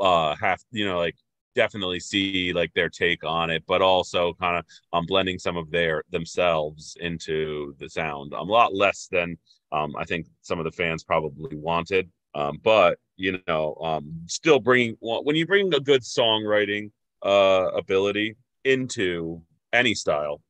uh 0.00 0.34
have 0.36 0.60
you 0.70 0.86
know 0.86 0.98
like 0.98 1.16
definitely 1.56 1.98
see 1.98 2.52
like 2.52 2.72
their 2.74 2.90
take 2.90 3.24
on 3.24 3.50
it 3.50 3.64
but 3.66 3.82
also 3.82 4.34
kind 4.34 4.58
of 4.58 4.64
um 4.92 5.06
blending 5.06 5.38
some 5.38 5.56
of 5.56 5.70
their 5.70 6.04
themselves 6.10 6.96
into 7.00 7.74
the 7.80 7.88
sound 7.88 8.32
um, 8.34 8.48
a 8.48 8.52
lot 8.52 8.74
less 8.74 9.08
than 9.10 9.36
um 9.72 9.96
i 9.96 10.04
think 10.04 10.26
some 10.42 10.58
of 10.60 10.64
the 10.64 10.70
fans 10.70 11.02
probably 11.02 11.56
wanted 11.56 12.08
um 12.34 12.58
but 12.62 12.98
you 13.16 13.40
know 13.48 13.74
um 13.82 14.12
still 14.26 14.60
bringing 14.60 14.94
when 15.00 15.34
you 15.34 15.46
bring 15.46 15.72
a 15.74 15.80
good 15.80 16.02
songwriting 16.02 16.90
uh 17.24 17.68
ability 17.74 18.36
into 18.64 19.40
any 19.72 19.94
style 19.94 20.42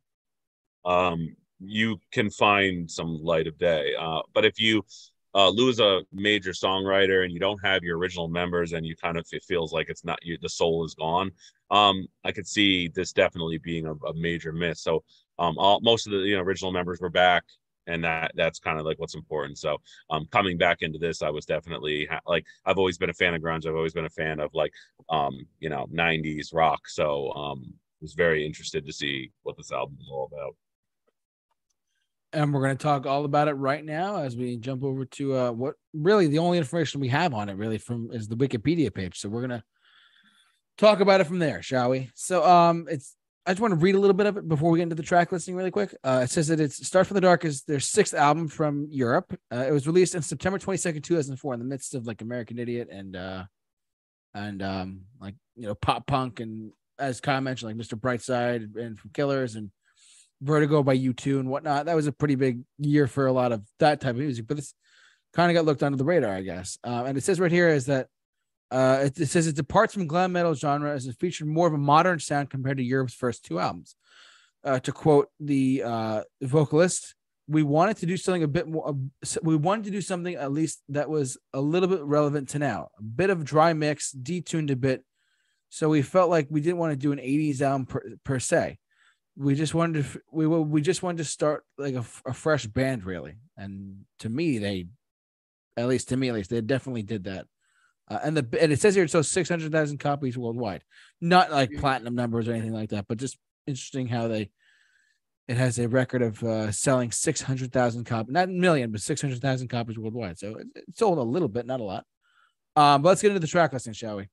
um 0.84 1.34
you 1.60 1.98
can 2.12 2.28
find 2.30 2.90
some 2.90 3.22
light 3.22 3.46
of 3.46 3.56
day 3.58 3.94
uh 3.98 4.20
but 4.34 4.44
if 4.44 4.60
you 4.60 4.82
uh, 5.36 5.50
lose 5.50 5.80
a 5.80 6.00
major 6.12 6.52
songwriter 6.52 7.22
and 7.22 7.32
you 7.32 7.38
don't 7.38 7.62
have 7.62 7.84
your 7.84 7.98
original 7.98 8.26
members 8.26 8.72
and 8.72 8.86
you 8.86 8.96
kind 8.96 9.18
of 9.18 9.26
it 9.32 9.44
feels 9.44 9.70
like 9.70 9.90
it's 9.90 10.02
not 10.04 10.18
you 10.22 10.38
the 10.40 10.48
soul 10.48 10.84
is 10.84 10.94
gone. 10.94 11.30
Um 11.70 12.06
i 12.24 12.32
could 12.32 12.46
see 12.46 12.88
this 12.88 13.12
definitely 13.12 13.58
being 13.58 13.86
a, 13.86 13.92
a 13.92 14.14
major 14.14 14.52
miss. 14.52 14.80
So 14.80 15.04
um 15.38 15.58
all 15.58 15.80
most 15.82 16.06
of 16.06 16.12
the 16.12 16.20
you 16.20 16.36
know 16.36 16.42
original 16.42 16.72
members 16.72 17.00
were 17.00 17.10
back 17.10 17.44
and 17.86 18.02
that 18.02 18.32
that's 18.34 18.58
kind 18.58 18.80
of 18.80 18.86
like 18.86 18.98
what's 18.98 19.14
important. 19.14 19.58
So 19.58 19.76
um 20.10 20.26
coming 20.32 20.56
back 20.56 20.78
into 20.80 20.98
this 20.98 21.22
i 21.22 21.30
was 21.30 21.44
definitely 21.44 22.06
ha- 22.10 22.20
like 22.26 22.46
i've 22.64 22.78
always 22.78 22.96
been 22.98 23.10
a 23.10 23.20
fan 23.20 23.34
of 23.34 23.42
grunge. 23.42 23.66
I've 23.66 23.76
always 23.76 23.92
been 23.94 24.06
a 24.06 24.20
fan 24.22 24.40
of 24.40 24.50
like 24.54 24.72
um 25.10 25.46
you 25.60 25.68
know 25.68 25.86
90s 25.92 26.54
rock. 26.54 26.88
So 26.88 27.30
um 27.32 27.74
was 28.00 28.14
very 28.14 28.46
interested 28.46 28.86
to 28.86 28.92
see 28.92 29.30
what 29.42 29.56
this 29.58 29.72
album 29.72 29.98
is 30.00 30.08
all 30.10 30.28
about 30.32 30.54
And 32.32 32.52
we're 32.52 32.62
going 32.62 32.76
to 32.76 32.82
talk 32.82 33.06
all 33.06 33.24
about 33.24 33.48
it 33.48 33.54
right 33.54 33.84
now 33.84 34.16
as 34.16 34.36
we 34.36 34.56
jump 34.56 34.82
over 34.82 35.04
to 35.04 35.36
uh, 35.36 35.52
what 35.52 35.74
really 35.94 36.26
the 36.26 36.40
only 36.40 36.58
information 36.58 37.00
we 37.00 37.08
have 37.08 37.32
on 37.32 37.48
it 37.48 37.56
really 37.56 37.78
from 37.78 38.10
is 38.12 38.28
the 38.28 38.36
Wikipedia 38.36 38.92
page. 38.92 39.18
So 39.18 39.28
we're 39.28 39.46
going 39.46 39.60
to 39.60 39.64
talk 40.76 41.00
about 41.00 41.20
it 41.20 41.26
from 41.26 41.38
there, 41.38 41.62
shall 41.62 41.90
we? 41.90 42.10
So 42.14 42.44
um, 42.44 42.86
it's 42.90 43.16
I 43.46 43.52
just 43.52 43.60
want 43.60 43.72
to 43.72 43.78
read 43.78 43.94
a 43.94 44.00
little 44.00 44.14
bit 44.14 44.26
of 44.26 44.36
it 44.36 44.48
before 44.48 44.72
we 44.72 44.78
get 44.78 44.84
into 44.84 44.96
the 44.96 45.04
track 45.04 45.30
listing 45.30 45.54
really 45.54 45.70
quick. 45.70 45.94
Uh, 46.02 46.22
it 46.24 46.30
says 46.30 46.48
that 46.48 46.58
it's 46.58 46.84
Start 46.84 47.06
from 47.06 47.14
the 47.14 47.20
Dark 47.20 47.44
is 47.44 47.62
their 47.62 47.78
sixth 47.78 48.12
album 48.12 48.48
from 48.48 48.88
Europe. 48.90 49.38
Uh, 49.52 49.64
it 49.68 49.70
was 49.70 49.86
released 49.86 50.16
in 50.16 50.22
September 50.22 50.58
22nd, 50.58 51.04
2004 51.04 51.54
in 51.54 51.60
the 51.60 51.64
midst 51.64 51.94
of 51.94 52.08
like 52.08 52.22
American 52.22 52.58
Idiot 52.58 52.88
and 52.90 53.14
uh 53.14 53.44
and 54.34 54.62
um 54.62 55.02
like 55.20 55.36
you 55.54 55.68
know 55.68 55.76
pop 55.76 56.08
punk 56.08 56.40
and 56.40 56.72
as 56.98 57.20
Kyle 57.20 57.40
mentioned 57.40 57.70
like 57.70 57.86
Mr. 57.86 57.98
Brightside 57.98 58.76
and 58.76 58.98
from 58.98 59.10
Killers 59.10 59.54
and 59.54 59.70
Vertigo 60.42 60.82
by 60.82 60.96
U2 60.96 61.40
and 61.40 61.48
whatnot. 61.48 61.86
That 61.86 61.96
was 61.96 62.06
a 62.06 62.12
pretty 62.12 62.34
big 62.34 62.60
year 62.78 63.06
for 63.06 63.26
a 63.26 63.32
lot 63.32 63.52
of 63.52 63.62
that 63.78 64.00
type 64.00 64.10
of 64.10 64.16
music, 64.16 64.46
but 64.46 64.56
this 64.56 64.74
kind 65.32 65.50
of 65.50 65.54
got 65.54 65.64
looked 65.64 65.82
under 65.82 65.96
the 65.96 66.04
radar, 66.04 66.34
I 66.34 66.42
guess. 66.42 66.78
Uh, 66.84 67.04
and 67.06 67.16
it 67.16 67.24
says 67.24 67.40
right 67.40 67.52
here 67.52 67.68
is 67.68 67.86
that 67.86 68.08
uh, 68.70 69.02
it, 69.04 69.18
it 69.20 69.28
says 69.28 69.46
it 69.46 69.56
departs 69.56 69.94
from 69.94 70.06
glam 70.06 70.32
metal 70.32 70.54
genre 70.54 70.92
as 70.92 71.06
it 71.06 71.16
featured 71.18 71.46
more 71.46 71.66
of 71.66 71.74
a 71.74 71.78
modern 71.78 72.18
sound 72.18 72.50
compared 72.50 72.78
to 72.78 72.82
Europe's 72.82 73.14
first 73.14 73.44
two 73.44 73.60
albums. 73.60 73.96
Uh, 74.64 74.80
to 74.80 74.90
quote 74.90 75.28
the 75.38 75.82
uh, 75.84 76.22
vocalist, 76.42 77.14
we 77.46 77.62
wanted 77.62 77.96
to 77.98 78.06
do 78.06 78.16
something 78.16 78.42
a 78.42 78.48
bit 78.48 78.66
more. 78.66 78.96
We 79.42 79.54
wanted 79.54 79.84
to 79.84 79.90
do 79.92 80.00
something 80.00 80.34
at 80.34 80.50
least 80.50 80.82
that 80.88 81.08
was 81.08 81.38
a 81.52 81.60
little 81.60 81.88
bit 81.88 82.02
relevant 82.02 82.48
to 82.50 82.58
now. 82.58 82.88
A 82.98 83.02
bit 83.02 83.30
of 83.30 83.44
dry 83.44 83.72
mix, 83.72 84.12
detuned 84.12 84.70
a 84.70 84.76
bit. 84.76 85.04
So 85.68 85.88
we 85.88 86.02
felt 86.02 86.30
like 86.30 86.48
we 86.50 86.60
didn't 86.60 86.78
want 86.78 86.92
to 86.92 86.96
do 86.96 87.12
an 87.12 87.18
80s 87.18 87.60
album 87.60 87.86
per, 87.86 88.02
per 88.24 88.38
se 88.40 88.78
we 89.36 89.54
just 89.54 89.74
wanted 89.74 90.04
to 90.04 90.20
we 90.32 90.46
were 90.46 90.62
we 90.62 90.80
just 90.80 91.02
wanted 91.02 91.18
to 91.18 91.24
start 91.24 91.64
like 91.76 91.94
a, 91.94 92.04
a, 92.24 92.32
fresh 92.32 92.66
band 92.66 93.04
really. 93.04 93.36
And 93.56 94.04
to 94.20 94.28
me 94.28 94.58
they 94.58 94.86
at 95.76 95.88
least 95.88 96.08
to 96.08 96.16
me 96.16 96.28
at 96.28 96.34
least 96.34 96.50
they 96.50 96.60
definitely 96.60 97.02
did 97.02 97.24
that. 97.24 97.46
Uh, 98.08 98.18
and 98.24 98.36
the 98.36 98.62
and 98.62 98.72
it 98.72 98.80
says 98.80 98.94
here 98.94 99.04
it 99.04 99.10
sold 99.10 99.26
600,000 99.26 99.98
copies 99.98 100.38
worldwide. 100.38 100.84
Not 101.20 101.50
like 101.50 101.70
platinum 101.78 102.14
numbers 102.14 102.48
or 102.48 102.52
anything 102.52 102.72
like 102.72 102.90
that 102.90 103.06
but 103.08 103.18
just 103.18 103.36
interesting 103.66 104.08
how 104.08 104.28
they 104.28 104.50
it 105.48 105.56
has 105.56 105.78
a 105.78 105.86
record 105.86 106.22
of 106.22 106.42
uh, 106.42 106.72
selling 106.72 107.12
600,000 107.12 108.04
copies 108.04 108.32
not 108.32 108.48
a 108.48 108.52
million 108.52 108.90
but 108.90 109.02
600,000 109.02 109.68
copies 109.68 109.98
worldwide. 109.98 110.38
So 110.38 110.56
it, 110.56 110.66
it 110.74 110.84
sold 110.96 111.18
a 111.18 111.22
little 111.22 111.48
bit 111.48 111.66
not 111.66 111.80
a 111.80 111.84
lot. 111.84 112.04
Um 112.74 113.02
but 113.02 113.10
let's 113.10 113.22
get 113.22 113.28
into 113.28 113.40
the 113.40 113.46
track 113.46 113.74
listing 113.74 113.92
shall 113.92 114.16
we? 114.16 114.28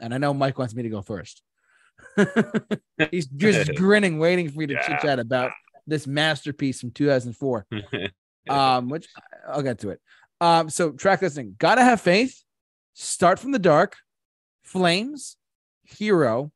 And 0.00 0.14
I 0.14 0.18
know 0.18 0.32
Mike 0.32 0.58
wants 0.58 0.74
me 0.74 0.82
to 0.82 0.88
go 0.88 1.02
first 1.02 1.42
He's 3.10 3.26
just 3.26 3.74
grinning, 3.76 4.18
waiting 4.18 4.50
for 4.50 4.60
you 4.62 4.66
to 4.68 4.74
Yeah. 4.74 4.80
chit 4.80 5.00
chat 5.00 5.18
about 5.18 5.52
this 5.86 6.06
masterpiece 6.06 6.80
from 6.80 6.90
2004. 6.90 7.66
Um, 8.48 8.88
which 8.90 9.08
I'll 9.48 9.60
get 9.62 9.80
to 9.80 9.88
it. 9.90 10.00
Um, 10.40 10.70
so 10.70 10.92
track 10.92 11.20
listing, 11.20 11.56
gotta 11.58 11.82
have 11.82 12.00
faith, 12.00 12.44
start 12.94 13.40
from 13.40 13.50
the 13.50 13.58
dark, 13.58 13.96
flames, 14.62 15.36
hero, 15.82 16.52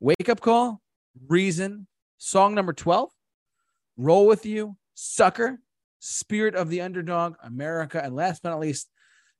wake 0.00 0.30
up 0.30 0.40
call, 0.40 0.80
reason, 1.28 1.86
song 2.16 2.54
number 2.54 2.72
12, 2.72 3.10
roll 3.98 4.26
with 4.26 4.46
you, 4.46 4.78
sucker, 4.94 5.58
spirit 5.98 6.54
of 6.54 6.70
the 6.70 6.80
underdog, 6.80 7.34
America, 7.42 8.00
and 8.02 8.14
last 8.16 8.42
but 8.42 8.48
not 8.48 8.60
least, 8.60 8.88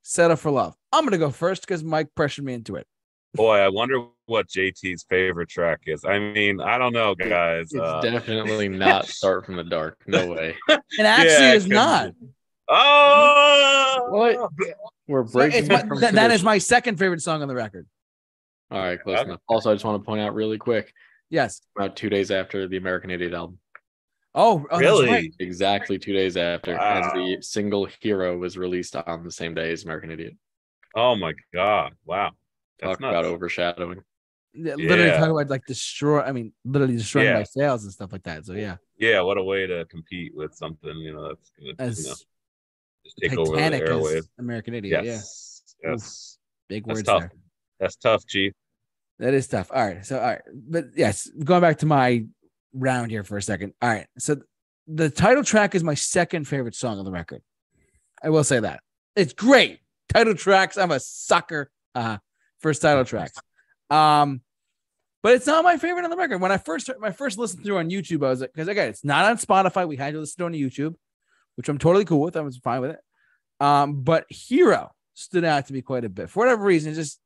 settle 0.02 0.36
for 0.36 0.50
love. 0.50 0.74
I'm 0.92 1.04
gonna 1.04 1.16
go 1.16 1.30
first 1.30 1.62
because 1.62 1.82
Mike 1.82 2.08
pressured 2.14 2.44
me 2.44 2.52
into 2.52 2.76
it. 2.76 2.86
Boy, 3.34 3.56
I 3.58 3.68
wonder 3.68 4.06
what 4.26 4.46
JT's 4.48 5.04
favorite 5.08 5.48
track 5.48 5.80
is. 5.86 6.04
I 6.04 6.18
mean, 6.18 6.60
I 6.60 6.78
don't 6.78 6.92
know, 6.92 7.14
guys. 7.16 7.72
It's 7.72 7.74
Uh, 7.80 8.00
definitely 8.00 8.68
not 8.68 9.06
Start 9.08 9.44
from 9.44 9.56
the 9.56 9.64
Dark. 9.64 9.98
No 10.06 10.26
way. 10.26 10.54
It 10.68 10.80
actually 11.00 11.32
Yeah, 11.46 11.54
is 11.54 11.64
it 11.66 11.68
could 11.70 11.74
not. 11.74 12.10
oh, 12.68 14.06
What? 14.08 14.50
We're 15.08 15.24
breaking 15.24 15.60
it's 15.60 15.68
my, 15.68 15.82
that- 16.00 16.14
that 16.14 16.30
is 16.30 16.42
my 16.42 16.58
second 16.58 16.98
favorite 16.98 17.20
song 17.22 17.42
on 17.42 17.48
the 17.48 17.54
record. 17.54 17.86
All 18.70 18.78
right, 18.78 19.00
close 19.02 19.18
Okay. 19.18 19.28
enough. 19.30 19.40
Also, 19.48 19.70
I 19.70 19.74
just 19.74 19.84
want 19.84 20.00
to 20.00 20.06
point 20.06 20.20
out 20.20 20.34
really 20.34 20.56
quick, 20.56 20.92
Yes. 21.28 21.60
about 21.76 21.96
two 21.96 22.08
days 22.08 22.30
after 22.30 22.66
the 22.68 22.76
American 22.76 23.10
Idiot 23.10 23.34
album, 23.34 23.58
Oh, 24.36 24.66
oh 24.70 24.78
really? 24.78 25.08
Right. 25.08 25.34
exactly 25.40 25.98
two 25.98 26.12
days 26.12 26.36
after, 26.36 26.74
as 26.76 27.12
the 27.12 27.38
single 27.40 27.86
"Hero" 28.00 28.36
was 28.38 28.56
released 28.56 28.96
on 28.96 29.22
the 29.24 29.30
same 29.30 29.54
day 29.54 29.70
as 29.72 29.84
American 29.84 30.10
Idiot. 30.10 30.34
Oh 30.96 31.14
my 31.14 31.32
god! 31.52 31.94
Wow, 32.04 32.32
that's 32.80 32.98
Talk 32.98 32.98
about 33.00 33.24
overshadowing. 33.24 34.00
Yeah, 34.52 34.74
Literally 34.76 35.06
Yeah. 35.06 35.18
talk 35.18 35.30
about 35.30 35.50
like 35.50 35.64
destroy. 35.66 36.20
I 36.20 36.32
mean, 36.32 36.52
literally 36.64 36.96
destroying 36.96 37.26
Yeah. 37.28 37.34
my 37.38 37.42
sales 37.44 37.84
and 37.84 37.92
stuff 37.92 38.12
like 38.12 38.22
that. 38.24 38.46
So 38.46 38.52
yeah, 38.54 38.76
Yeah, 38.98 39.20
what 39.22 39.36
a 39.38 39.42
way 39.42 39.66
to 39.66 39.84
compete 39.86 40.34
with 40.34 40.54
something. 40.54 40.96
You 40.98 41.12
know, 41.12 41.28
that's 41.28 41.50
good. 41.58 41.74
as 41.78 41.98
you 42.02 42.10
know, 42.10 42.14
just 43.04 43.16
take 43.20 43.32
over 43.38 43.50
the 43.50 43.56
Titanic 43.56 43.82
as 43.82 43.88
airwave. 43.90 44.28
American 44.38 44.74
Idiot. 44.74 45.04
Yes, 45.04 45.62
Yeah, 45.82 45.90
yes, 45.90 46.38
big 46.68 46.84
that's 46.86 46.98
words 46.98 47.06
tough. 47.08 47.20
there. 47.22 47.32
That's 47.80 47.96
tough, 47.96 48.26
Chief. 48.26 48.52
That 49.18 49.34
is 49.34 49.46
tough. 49.48 49.70
All 49.72 49.84
right. 49.84 50.04
So, 50.06 50.18
all 50.18 50.26
right. 50.26 50.42
But 50.52 50.86
yes, 50.96 51.28
going 51.44 51.60
back 51.60 51.78
to 51.78 51.86
my 51.86 52.24
round 52.72 53.10
here 53.10 53.22
for 53.24 53.36
a 53.36 53.42
second. 53.42 53.72
All 53.82 53.88
right. 53.88 54.06
So, 54.18 54.36
the 54.86 55.08
title 55.10 55.42
track 55.44 55.74
is 55.74 55.82
my 55.84 55.94
second 55.94 56.46
favorite 56.46 56.74
song 56.74 56.98
on 56.98 57.04
the 57.04 57.10
record. 57.12 57.42
I 58.22 58.30
will 58.30 58.44
say 58.44 58.60
that 58.60 58.80
it's 59.16 59.32
great. 59.32 59.80
Title 60.12 60.34
tracks. 60.34 60.76
I'm 60.76 60.90
a 60.90 61.00
sucker 61.00 61.70
uh, 61.94 62.18
for 62.72 62.74
title 62.74 63.04
track. 63.04 63.32
Um, 63.90 64.40
but 65.22 65.34
it's 65.34 65.46
not 65.46 65.64
my 65.64 65.76
favorite 65.76 66.04
on 66.04 66.10
the 66.10 66.16
record. 66.16 66.38
When 66.40 66.50
I 66.52 66.56
first 66.58 66.90
my 66.98 67.10
first 67.12 67.38
listen 67.38 67.62
through 67.62 67.78
on 67.78 67.90
YouTube, 67.90 68.24
I 68.26 68.30
was 68.30 68.40
like, 68.40 68.52
because 68.52 68.68
again, 68.68 68.88
it's 68.88 69.04
not 69.04 69.24
on 69.24 69.36
Spotify. 69.38 69.86
We 69.86 69.96
had 69.96 70.14
to 70.14 70.20
listen 70.20 70.38
to 70.38 70.44
it 70.44 70.46
on 70.46 70.52
YouTube, 70.52 70.94
which 71.56 71.68
I'm 71.68 71.78
totally 71.78 72.04
cool 72.04 72.20
with. 72.20 72.36
I 72.36 72.40
was 72.40 72.56
fine 72.58 72.80
with 72.80 72.90
it. 72.92 72.98
Um, 73.60 74.02
but 74.02 74.26
Hero 74.28 74.90
stood 75.14 75.44
out 75.44 75.66
to 75.66 75.72
me 75.72 75.80
quite 75.82 76.04
a 76.04 76.08
bit 76.08 76.28
for 76.28 76.40
whatever 76.40 76.64
reason. 76.64 76.92
Just 76.94 77.20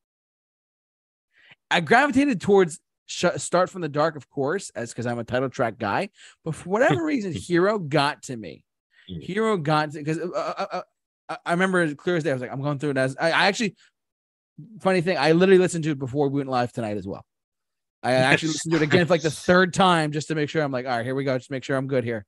I 1.71 1.80
gravitated 1.80 2.40
towards 2.40 2.80
sh- 3.07 3.25
Start 3.37 3.71
from 3.71 3.83
the 3.83 3.88
Dark, 3.88 4.16
of 4.16 4.28
course, 4.30 4.71
as 4.75 4.90
because 4.90 5.07
I'm 5.07 5.18
a 5.18 5.25
title 5.25 5.49
track 5.50 5.78
guy. 5.78 6.11
But 6.45 6.54
for 6.54 6.68
whatever 6.71 7.04
reason, 7.04 7.33
Hero 7.33 7.78
got 7.78 8.25
to 8.25 8.37
me. 8.37 8.64
Mm. 9.11 9.23
Hero 9.23 9.57
got 9.57 9.92
to 9.92 9.99
because 9.99 10.18
uh, 10.18 10.28
uh, 10.35 10.66
uh, 10.73 10.83
I- 11.28 11.38
I 11.47 11.50
remember 11.52 11.80
as 11.80 11.95
clear 11.95 12.16
as 12.16 12.25
day. 12.25 12.30
I 12.30 12.35
was 12.35 12.42
like, 12.42 12.52
I'm 12.52 12.62
going 12.62 12.78
through 12.78 12.90
it 12.90 12.97
as 12.99 13.16
I, 13.21 13.28
I 13.30 13.47
actually. 13.47 13.76
Funny 14.81 15.00
thing, 15.00 15.17
I 15.19 15.33
literally 15.33 15.59
listened 15.59 15.85
to 15.85 15.91
it 15.91 15.99
before 15.99 16.29
we 16.29 16.38
went 16.38 16.50
live 16.50 16.73
tonight 16.73 16.97
as 16.97 17.07
well. 17.07 17.25
I 18.03 18.12
actually 18.15 18.50
listened 18.50 18.73
to 18.73 18.77
it 18.79 18.83
again 18.83 19.07
for 19.07 19.15
like 19.15 19.23
the 19.23 19.31
third 19.31 19.75
time 19.75 20.12
just 20.12 20.29
to 20.29 20.35
make 20.35 20.49
sure 20.49 20.62
I'm 20.62 20.73
like, 20.73 20.87
all 20.87 20.97
right, 20.97 21.05
here 21.05 21.15
we 21.15 21.25
go. 21.25 21.37
Just 21.38 21.50
make 21.50 21.65
sure 21.65 21.77
I'm 21.77 21.87
good 21.87 22.05
here. 22.05 22.27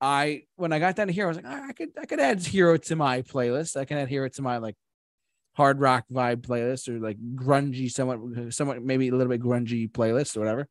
I 0.00 0.42
when 0.56 0.72
I 0.72 0.78
got 0.78 0.96
down 0.96 1.06
to 1.06 1.12
here, 1.12 1.24
I 1.24 1.28
was 1.28 1.36
like, 1.36 1.46
"Ah, 1.48 1.66
I 1.68 1.72
could 1.72 1.90
I 1.98 2.04
could 2.04 2.20
add 2.20 2.44
Hero 2.44 2.76
to 2.76 2.96
my 2.96 3.22
playlist. 3.22 3.76
I 3.76 3.84
can 3.84 3.96
add 3.96 4.08
Hero 4.08 4.28
to 4.28 4.42
my 4.42 4.58
like 4.58 4.76
hard 5.54 5.80
rock 5.80 6.04
vibe 6.12 6.42
playlist 6.42 6.88
or 6.88 6.98
like 6.98 7.16
grungy, 7.34 7.90
somewhat 7.90 8.52
somewhat 8.52 8.82
maybe 8.82 9.08
a 9.08 9.12
little 9.14 9.30
bit 9.30 9.40
grungy 9.42 9.90
playlist 9.90 10.36
or 10.36 10.40
whatever. 10.40 10.68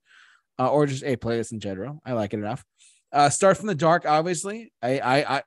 Uh, 0.59 0.69
or 0.69 0.85
just 0.85 1.03
a 1.03 1.15
playlist 1.15 1.51
in 1.51 1.59
general. 1.59 1.99
I 2.05 2.13
like 2.13 2.33
it 2.33 2.37
enough. 2.37 2.63
Uh 3.11 3.29
Start 3.29 3.57
from 3.57 3.67
the 3.67 3.75
Dark, 3.75 4.05
obviously. 4.05 4.71
I 4.83 4.99
I 4.99 5.37
I 5.37 5.43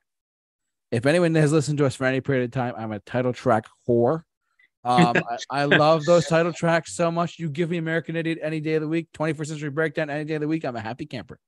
if 0.91 1.05
anyone 1.05 1.35
has 1.35 1.51
listened 1.51 1.77
to 1.77 1.85
us 1.85 1.95
for 1.95 2.05
any 2.05 2.19
period 2.19 2.45
of 2.45 2.51
time, 2.51 2.73
I'm 2.77 2.91
a 2.91 2.99
title 2.99 3.33
track 3.33 3.65
whore. 3.87 4.23
Um, 4.83 5.17
I, 5.51 5.61
I 5.61 5.65
love 5.65 6.05
those 6.05 6.27
title 6.27 6.53
tracks 6.53 6.95
so 6.95 7.11
much. 7.11 7.39
You 7.39 7.49
give 7.49 7.69
me 7.69 7.77
American 7.77 8.15
Idiot 8.15 8.39
any 8.41 8.59
day 8.59 8.75
of 8.75 8.81
the 8.81 8.87
week, 8.87 9.09
21st 9.13 9.47
Century 9.47 9.69
Breakdown 9.69 10.09
any 10.09 10.25
day 10.25 10.35
of 10.35 10.41
the 10.41 10.47
week. 10.47 10.65
I'm 10.65 10.75
a 10.75 10.81
happy 10.81 11.05
camper. 11.05 11.39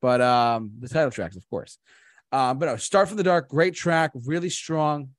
But 0.00 0.20
um, 0.20 0.72
the 0.78 0.88
title 0.88 1.10
tracks, 1.10 1.36
of 1.36 1.48
course. 1.50 1.78
Um, 2.30 2.58
but 2.58 2.66
no, 2.66 2.76
Start 2.76 3.08
from 3.08 3.16
the 3.16 3.22
Dark, 3.22 3.48
great 3.48 3.74
track, 3.74 4.12
really 4.26 4.50
strong. 4.50 5.10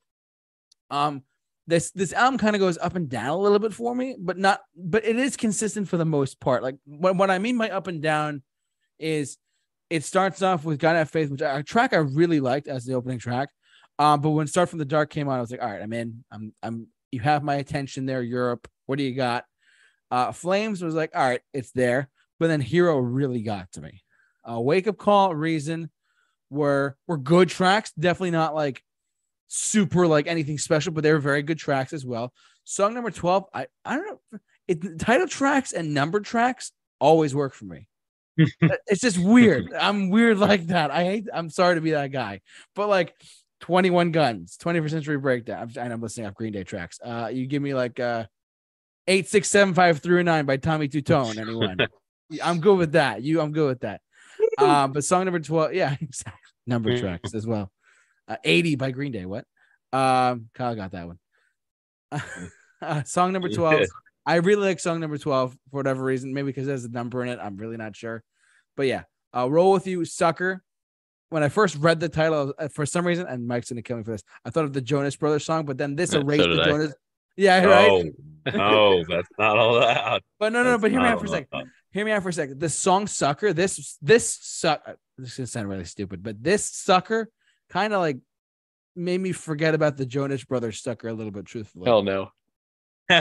Um, 0.89 1.23
this 1.67 1.91
this 1.91 2.13
album 2.13 2.39
kind 2.39 2.55
of 2.55 2.59
goes 2.59 2.77
up 2.79 2.95
and 2.95 3.07
down 3.09 3.29
a 3.29 3.37
little 3.37 3.59
bit 3.59 3.73
for 3.73 3.93
me, 3.93 4.15
but 4.19 4.37
not, 4.37 4.61
but 4.75 5.05
it 5.05 5.17
is 5.17 5.37
consistent 5.37 5.87
for 5.87 5.97
the 5.97 6.05
most 6.05 6.39
part. 6.39 6.63
Like 6.63 6.75
what, 6.85 7.15
what 7.15 7.29
I 7.29 7.37
mean 7.37 7.57
by 7.57 7.69
up 7.69 7.87
and 7.87 8.01
down 8.01 8.41
is 8.97 9.37
it 9.89 10.03
starts 10.03 10.41
off 10.41 10.65
with 10.65 10.79
Gotta 10.79 10.99
Have 10.99 11.09
Faith, 11.09 11.29
which 11.29 11.41
a 11.41 11.63
track 11.63 11.93
I 11.93 11.97
really 11.97 12.39
liked 12.39 12.67
as 12.67 12.85
the 12.85 12.93
opening 12.93 13.19
track. 13.19 13.49
Um, 13.97 14.21
but 14.21 14.31
when 14.31 14.47
Start 14.47 14.69
from 14.69 14.79
the 14.79 14.85
Dark 14.85 15.09
came 15.09 15.27
on, 15.27 15.37
I 15.37 15.41
was 15.41 15.51
like, 15.51 15.61
all 15.61 15.69
right, 15.69 15.81
I'm 15.81 15.93
in. 15.93 16.23
I'm 16.31 16.53
I'm 16.63 16.87
you 17.11 17.19
have 17.21 17.43
my 17.43 17.55
attention 17.55 18.05
there, 18.05 18.21
Europe. 18.21 18.67
What 18.85 18.97
do 18.97 19.03
you 19.03 19.15
got? 19.15 19.45
Uh 20.11 20.31
Flames 20.31 20.81
was 20.81 20.95
like, 20.95 21.11
all 21.15 21.27
right, 21.27 21.41
it's 21.53 21.71
there. 21.71 22.09
But 22.39 22.47
then 22.47 22.61
Hero 22.61 22.97
really 22.97 23.41
got 23.41 23.71
to 23.73 23.81
me. 23.81 24.03
Uh 24.49 24.59
Wake 24.59 24.87
Up 24.87 24.97
Call, 24.97 25.35
Reason 25.35 25.89
were 26.49 26.97
were 27.07 27.17
good 27.17 27.49
tracks, 27.49 27.91
definitely 27.91 28.31
not 28.31 28.55
like 28.55 28.83
super 29.47 30.07
like 30.07 30.27
anything 30.27 30.57
special, 30.57 30.93
but 30.93 31.03
they 31.03 31.11
were 31.11 31.19
very 31.19 31.43
good 31.43 31.59
tracks 31.59 31.93
as 31.93 32.05
well. 32.05 32.33
Song 32.63 32.93
number 32.93 33.11
12, 33.11 33.45
I 33.53 33.67
I 33.85 33.95
don't 33.95 34.07
know. 34.07 34.39
It 34.67 34.99
title 34.99 35.27
tracks 35.27 35.73
and 35.73 35.93
number 35.93 36.19
tracks 36.19 36.71
always 36.99 37.33
work 37.33 37.53
for 37.53 37.65
me. 37.65 37.87
it's 38.37 39.01
just 39.01 39.17
weird. 39.17 39.73
I'm 39.73 40.09
weird 40.09 40.37
like 40.37 40.67
that. 40.67 40.91
I 40.91 41.03
hate 41.03 41.27
I'm 41.33 41.49
sorry 41.49 41.75
to 41.75 41.81
be 41.81 41.91
that 41.91 42.11
guy. 42.11 42.41
But 42.75 42.87
like 42.87 43.13
21 43.61 44.11
guns, 44.11 44.57
21st 44.57 44.89
century 44.89 45.17
breakdown. 45.17 45.61
I'm, 45.61 45.83
and 45.83 45.93
I'm 45.93 46.01
listening 46.01 46.27
off 46.27 46.33
Green 46.33 46.53
Day 46.53 46.63
tracks. 46.63 46.99
Uh, 47.03 47.29
you 47.31 47.45
give 47.45 47.61
me 47.61 47.73
like 47.73 47.99
uh, 47.99 48.25
eight, 49.07 49.27
six, 49.27 49.49
seven, 49.49 49.73
five, 49.73 49.99
three, 49.99 50.23
nine 50.23 50.45
by 50.45 50.57
Tommy 50.57 50.87
Tutone. 50.87 51.37
Anyone? 51.37 51.77
I'm 52.43 52.59
good 52.59 52.77
with 52.77 52.91
that. 52.93 53.21
You, 53.21 53.41
I'm 53.41 53.51
good 53.51 53.67
with 53.67 53.79
that. 53.81 54.01
Um, 54.57 54.91
but 54.93 55.03
song 55.03 55.25
number 55.25 55.39
12, 55.39 55.73
yeah, 55.73 55.95
exactly. 56.01 56.39
Number 56.67 56.97
tracks 56.97 57.33
as 57.33 57.47
well. 57.47 57.71
Uh, 58.27 58.37
80 58.43 58.75
by 58.75 58.91
Green 58.91 59.11
Day. 59.11 59.25
What? 59.25 59.45
Um, 59.91 60.49
Kyle 60.53 60.75
got 60.75 60.91
that 60.91 61.07
one. 61.07 61.19
uh, 62.81 63.03
song 63.03 63.33
number 63.33 63.49
12. 63.49 63.87
I 64.25 64.35
really 64.35 64.67
like 64.67 64.79
song 64.79 64.99
number 64.99 65.17
12 65.17 65.53
for 65.53 65.57
whatever 65.71 66.03
reason. 66.03 66.33
Maybe 66.33 66.47
because 66.47 66.67
there's 66.67 66.85
a 66.85 66.89
number 66.89 67.23
in 67.23 67.29
it. 67.29 67.39
I'm 67.41 67.57
really 67.57 67.77
not 67.77 67.95
sure. 67.95 68.23
But 68.77 68.85
yeah, 68.85 69.03
uh, 69.35 69.49
roll 69.49 69.71
with 69.71 69.87
you, 69.87 70.05
sucker 70.05 70.63
when 71.29 71.43
I 71.43 71.49
first 71.49 71.75
read 71.77 71.99
the 71.99 72.09
title, 72.09 72.53
uh, 72.57 72.67
for 72.67 72.85
some 72.85 73.05
reason, 73.05 73.27
and 73.27 73.47
Mike's 73.47 73.69
gonna 73.69 73.81
kill 73.81 73.97
me 73.97 74.03
for 74.03 74.11
this, 74.11 74.23
I 74.45 74.49
thought 74.49 74.65
of 74.65 74.73
the 74.73 74.81
Jonas 74.81 75.15
Brothers 75.15 75.45
song, 75.45 75.65
but 75.65 75.77
then 75.77 75.95
this 75.95 76.13
Yeah, 76.13 76.19
erased 76.21 76.43
did 76.49 76.57
the 76.57 76.61
I. 76.61 76.65
Jonas. 76.65 76.93
Yeah, 77.37 77.63
right. 77.63 78.11
No, 78.53 78.57
no, 78.57 79.03
that's 79.07 79.29
not 79.37 79.57
allowed. 79.57 80.21
But 80.39 80.51
no, 80.53 80.63
no, 80.63 80.71
no. 80.71 80.77
But 80.77 80.91
hear 80.91 80.99
me 81.01 81.07
out 81.07 81.19
for 81.19 81.25
a 81.25 81.29
second. 81.29 81.47
allowed. 81.53 81.67
Hear 81.91 82.05
me 82.05 82.11
out 82.11 82.23
for 82.23 82.29
a 82.29 82.33
second. 82.33 82.59
The 82.59 82.67
song 82.69 83.07
"Sucker." 83.07 83.53
This 83.53 83.97
this 84.01 84.37
suck. 84.41 84.81
uh, 84.85 84.93
This 85.17 85.31
is 85.31 85.37
gonna 85.37 85.47
sound 85.47 85.69
really 85.69 85.85
stupid, 85.85 86.21
but 86.23 86.41
this 86.43 86.65
sucker 86.65 87.29
kind 87.69 87.93
of 87.93 87.99
like 88.01 88.17
made 88.95 89.21
me 89.21 89.31
forget 89.31 89.73
about 89.75 89.95
the 89.97 90.05
Jonas 90.05 90.43
Brothers 90.43 90.81
sucker 90.81 91.07
a 91.07 91.13
little 91.13 91.31
bit. 91.31 91.45
Truthfully, 91.45 91.85
Hell 91.85 92.03
no. 92.03 92.31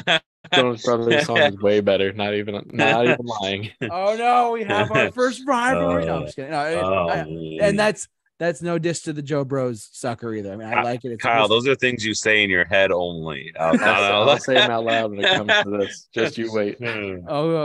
Jonas 0.52 0.82
Brothers 0.84 1.26
song 1.26 1.38
is 1.38 1.58
way 1.58 1.80
better. 1.80 2.12
Not 2.12 2.34
even 2.34 2.60
not 2.72 3.04
even 3.04 3.16
lying. 3.42 3.70
oh 3.82 4.16
no, 4.16 4.52
we 4.52 4.64
have 4.64 4.90
our 4.90 5.10
first 5.12 5.42
rivalry. 5.46 6.04
no, 6.06 6.16
I'm 6.18 6.24
just 6.24 6.36
kidding. 6.36 6.50
No, 6.52 6.58
I- 6.58 6.74
Oh, 6.74 7.08
I- 7.08 7.58
and 7.66 7.78
that's 7.78 8.08
that's 8.38 8.62
no 8.62 8.78
diss 8.78 9.02
to 9.02 9.12
the 9.12 9.20
Joe 9.20 9.44
Bros 9.44 9.88
sucker 9.92 10.32
either. 10.32 10.52
I 10.52 10.56
mean, 10.56 10.68
I 10.68 10.82
like 10.82 11.04
it. 11.04 11.10
It's 11.10 11.22
Kyle, 11.22 11.46
it's- 11.46 11.48
those 11.48 11.66
are 11.66 11.74
things 11.74 12.04
you 12.04 12.14
say 12.14 12.44
in 12.44 12.50
your 12.50 12.64
head 12.66 12.92
only. 12.92 13.52
Out 13.58 13.80
I'll, 13.82 14.30
I'll 14.30 14.38
say 14.38 14.54
them 14.54 14.70
out 14.70 14.84
loud 14.84 15.10
when 15.10 15.24
it 15.24 15.28
comes 15.36 15.52
to 15.64 15.70
this. 15.78 16.08
Just 16.14 16.38
you 16.38 16.52
wait. 16.52 16.76
Oh, 16.80 16.86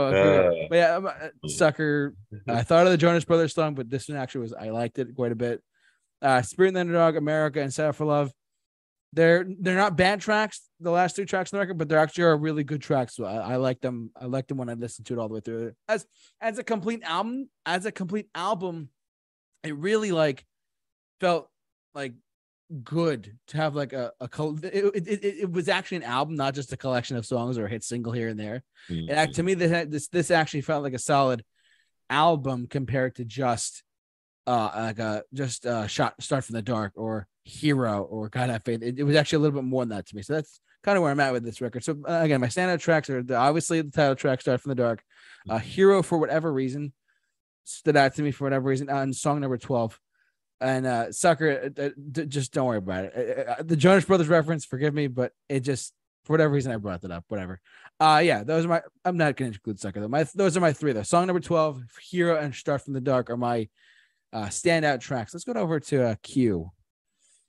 okay. 0.08 0.64
Uh, 0.64 0.66
but 0.68 0.74
yeah, 0.76 0.96
I'm 0.96 1.06
a- 1.06 1.48
sucker. 1.48 2.14
I 2.48 2.62
thought 2.64 2.86
of 2.86 2.90
the 2.92 2.98
Jonas 2.98 3.24
Brothers 3.24 3.54
song, 3.54 3.74
but 3.74 3.88
this 3.88 4.08
one 4.08 4.18
actually 4.18 4.40
was 4.42 4.52
I 4.52 4.70
liked 4.70 4.98
it 4.98 5.14
quite 5.14 5.30
a 5.30 5.36
bit. 5.36 5.62
Uh, 6.20 6.42
Spirit 6.42 6.68
and 6.68 6.76
the 6.76 6.80
Underdog, 6.80 7.16
America, 7.16 7.60
and 7.60 7.72
Set 7.72 7.88
Up 7.90 7.94
for 7.94 8.06
Love. 8.06 8.32
They're 9.14 9.46
they're 9.60 9.76
not 9.76 9.96
bad 9.96 10.20
tracks. 10.20 10.62
The 10.80 10.90
last 10.90 11.14
two 11.14 11.24
tracks 11.24 11.52
on 11.52 11.58
the 11.58 11.60
record, 11.60 11.78
but 11.78 11.88
they're 11.88 11.98
actually 11.98 12.24
are 12.24 12.36
really 12.36 12.64
good 12.64 12.82
tracks. 12.82 13.14
So 13.14 13.24
I, 13.24 13.52
I 13.52 13.56
like 13.56 13.80
them. 13.80 14.10
I 14.20 14.26
like 14.26 14.48
them 14.48 14.58
when 14.58 14.68
I 14.68 14.74
listen 14.74 15.04
to 15.04 15.14
it 15.14 15.18
all 15.18 15.28
the 15.28 15.34
way 15.34 15.40
through. 15.40 15.72
As 15.88 16.06
as 16.40 16.58
a 16.58 16.64
complete 16.64 17.02
album, 17.04 17.48
as 17.64 17.86
a 17.86 17.92
complete 17.92 18.28
album, 18.34 18.88
it 19.62 19.76
really 19.76 20.10
like 20.10 20.44
felt 21.20 21.48
like 21.94 22.14
good 22.82 23.36
to 23.48 23.56
have 23.56 23.76
like 23.76 23.92
a 23.92 24.12
a 24.20 24.28
col- 24.28 24.58
it, 24.64 25.06
it, 25.06 25.24
it, 25.24 25.52
was 25.52 25.68
actually 25.68 25.98
an 25.98 26.02
album, 26.04 26.34
not 26.34 26.54
just 26.54 26.72
a 26.72 26.76
collection 26.76 27.16
of 27.16 27.24
songs 27.24 27.56
or 27.56 27.66
a 27.66 27.70
hit 27.70 27.84
single 27.84 28.12
here 28.12 28.28
and 28.28 28.40
there. 28.40 28.64
It, 29.08 29.10
act- 29.10 29.34
to 29.36 29.42
me, 29.42 29.54
this 29.54 29.88
this 29.88 30.08
this 30.08 30.30
actually 30.32 30.62
felt 30.62 30.82
like 30.82 30.94
a 30.94 30.98
solid 30.98 31.44
album 32.10 32.66
compared 32.66 33.14
to 33.16 33.24
just 33.24 33.82
uh 34.46 34.70
like 34.74 34.98
a 34.98 35.22
just 35.32 35.66
uh 35.66 35.86
shot 35.86 36.14
start 36.20 36.44
from 36.44 36.54
the 36.54 36.62
dark 36.62 36.92
or 36.96 37.26
hero 37.44 38.02
or 38.02 38.28
Gotta 38.28 38.52
Have 38.52 38.64
Faith. 38.64 38.82
It, 38.82 38.98
it 38.98 39.04
was 39.04 39.16
actually 39.16 39.36
a 39.36 39.40
little 39.40 39.60
bit 39.60 39.66
more 39.66 39.82
than 39.82 39.90
that 39.90 40.06
to 40.06 40.16
me. 40.16 40.22
So 40.22 40.34
that's 40.34 40.60
kind 40.82 40.96
of 40.96 41.02
where 41.02 41.12
I'm 41.12 41.20
at 41.20 41.32
with 41.32 41.44
this 41.44 41.60
record. 41.60 41.84
So 41.84 41.96
uh, 42.08 42.20
again, 42.22 42.40
my 42.40 42.48
standout 42.48 42.80
tracks 42.80 43.08
are 43.10 43.22
the, 43.22 43.36
obviously 43.36 43.80
the 43.80 43.90
title 43.90 44.16
track 44.16 44.40
start 44.40 44.60
from 44.60 44.70
the 44.70 44.76
dark. 44.76 45.02
Uh, 45.48 45.58
hero 45.58 46.02
for 46.02 46.18
whatever 46.18 46.52
reason 46.52 46.92
stood 47.64 47.96
out 47.96 48.14
to 48.14 48.22
me 48.22 48.30
for 48.30 48.44
whatever 48.44 48.68
reason 48.68 48.90
on 48.90 49.12
song 49.12 49.40
number 49.40 49.56
12 49.58 49.98
and 50.60 50.86
uh 50.86 51.10
sucker 51.10 51.72
uh, 51.78 51.82
uh, 51.82 51.90
d- 52.12 52.26
just 52.26 52.52
don't 52.52 52.66
worry 52.66 52.78
about 52.78 53.06
it 53.06 53.46
Uh, 53.48 53.50
uh, 53.52 53.62
the 53.62 53.76
jonas 53.76 54.04
brothers 54.04 54.28
reference 54.28 54.64
forgive 54.64 54.94
me 54.94 55.06
but 55.06 55.32
it 55.48 55.60
just 55.60 55.92
for 56.24 56.34
whatever 56.34 56.52
reason 56.52 56.72
i 56.72 56.76
brought 56.76 57.00
that 57.00 57.10
up 57.10 57.24
whatever 57.28 57.60
uh 58.00 58.20
yeah 58.22 58.44
those 58.44 58.64
are 58.64 58.68
my 58.68 58.82
i'm 59.04 59.16
not 59.16 59.36
gonna 59.36 59.48
include 59.48 59.80
sucker 59.80 60.00
though 60.00 60.08
my 60.08 60.24
those 60.34 60.56
are 60.56 60.60
my 60.60 60.72
three 60.72 60.92
though 60.92 61.02
song 61.02 61.26
number 61.26 61.40
12 61.40 61.82
hero 62.10 62.38
and 62.38 62.54
start 62.54 62.82
from 62.82 62.92
the 62.92 63.00
dark 63.00 63.30
are 63.30 63.36
my 63.36 63.68
uh 64.32 64.46
standout 64.46 65.00
tracks 65.00 65.34
let's 65.34 65.44
go 65.44 65.52
over 65.54 65.80
to 65.80 66.04
uh 66.04 66.14
q 66.22 66.70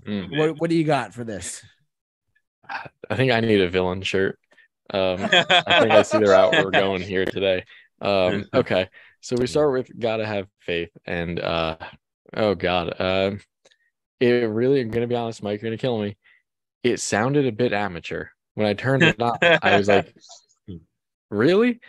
Mm. 0.07 0.37
what, 0.37 0.61
what 0.61 0.69
do 0.69 0.75
you 0.75 0.83
got 0.83 1.13
for 1.13 1.23
this 1.23 1.63
I 3.09 3.15
think 3.15 3.31
I 3.31 3.39
need 3.39 3.61
a 3.61 3.69
villain 3.69 4.01
shirt. 4.01 4.39
Um, 4.93 5.21
I 5.21 5.79
think 5.79 5.91
I 5.91 6.01
see 6.03 6.19
the 6.19 6.25
route 6.25 6.53
we're 6.53 6.71
going 6.71 7.01
here 7.01 7.25
today. 7.25 7.63
Um, 8.01 8.45
okay, 8.53 8.89
so 9.21 9.35
we 9.39 9.47
start 9.47 9.71
with 9.71 9.99
gotta 9.99 10.25
have 10.25 10.47
faith, 10.59 10.89
and 11.05 11.39
uh, 11.39 11.77
oh 12.35 12.55
god, 12.55 12.93
um, 12.99 13.39
it 14.19 14.49
really. 14.49 14.81
I'm 14.81 14.91
gonna 14.91 15.07
be 15.07 15.15
honest, 15.15 15.43
Mike. 15.43 15.61
You're 15.61 15.71
gonna 15.71 15.77
kill 15.77 15.99
me. 15.99 16.17
It 16.83 16.99
sounded 16.99 17.47
a 17.47 17.51
bit 17.51 17.73
amateur 17.73 18.27
when 18.53 18.67
I 18.67 18.73
turned 18.73 19.03
it 19.03 19.19
on. 19.21 19.37
I 19.41 19.77
was 19.77 19.87
like, 19.87 20.13
really? 21.31 21.79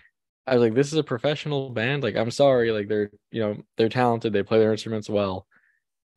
I 0.46 0.54
was 0.54 0.62
like, 0.62 0.74
this 0.74 0.92
is 0.92 0.98
a 0.98 1.04
professional 1.04 1.70
band. 1.70 2.02
Like, 2.02 2.16
I'm 2.16 2.30
sorry, 2.30 2.70
like 2.70 2.88
they're 2.88 3.10
you 3.30 3.40
know 3.42 3.56
they're 3.76 3.88
talented. 3.88 4.32
They 4.32 4.42
play 4.42 4.58
their 4.58 4.72
instruments 4.72 5.10
well. 5.10 5.46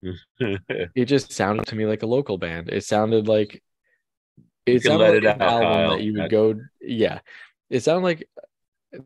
it 0.40 1.06
just 1.06 1.32
sounded 1.32 1.68
to 1.68 1.76
me 1.76 1.86
like 1.86 2.04
a 2.04 2.08
local 2.08 2.38
band. 2.38 2.70
It 2.70 2.84
sounded 2.84 3.28
like 3.28 3.62
it 4.66 4.84
sounded 4.84 5.06
like 5.06 5.14
it 5.16 5.26
an 5.26 5.42
out, 5.42 5.42
album 5.42 5.68
Kyle. 5.68 5.90
that 5.92 6.04
you 6.04 6.14
would 6.14 6.32
go. 6.32 6.56
Yeah, 6.82 7.20
it 7.70 7.84
sounded 7.84 8.04
like 8.04 8.28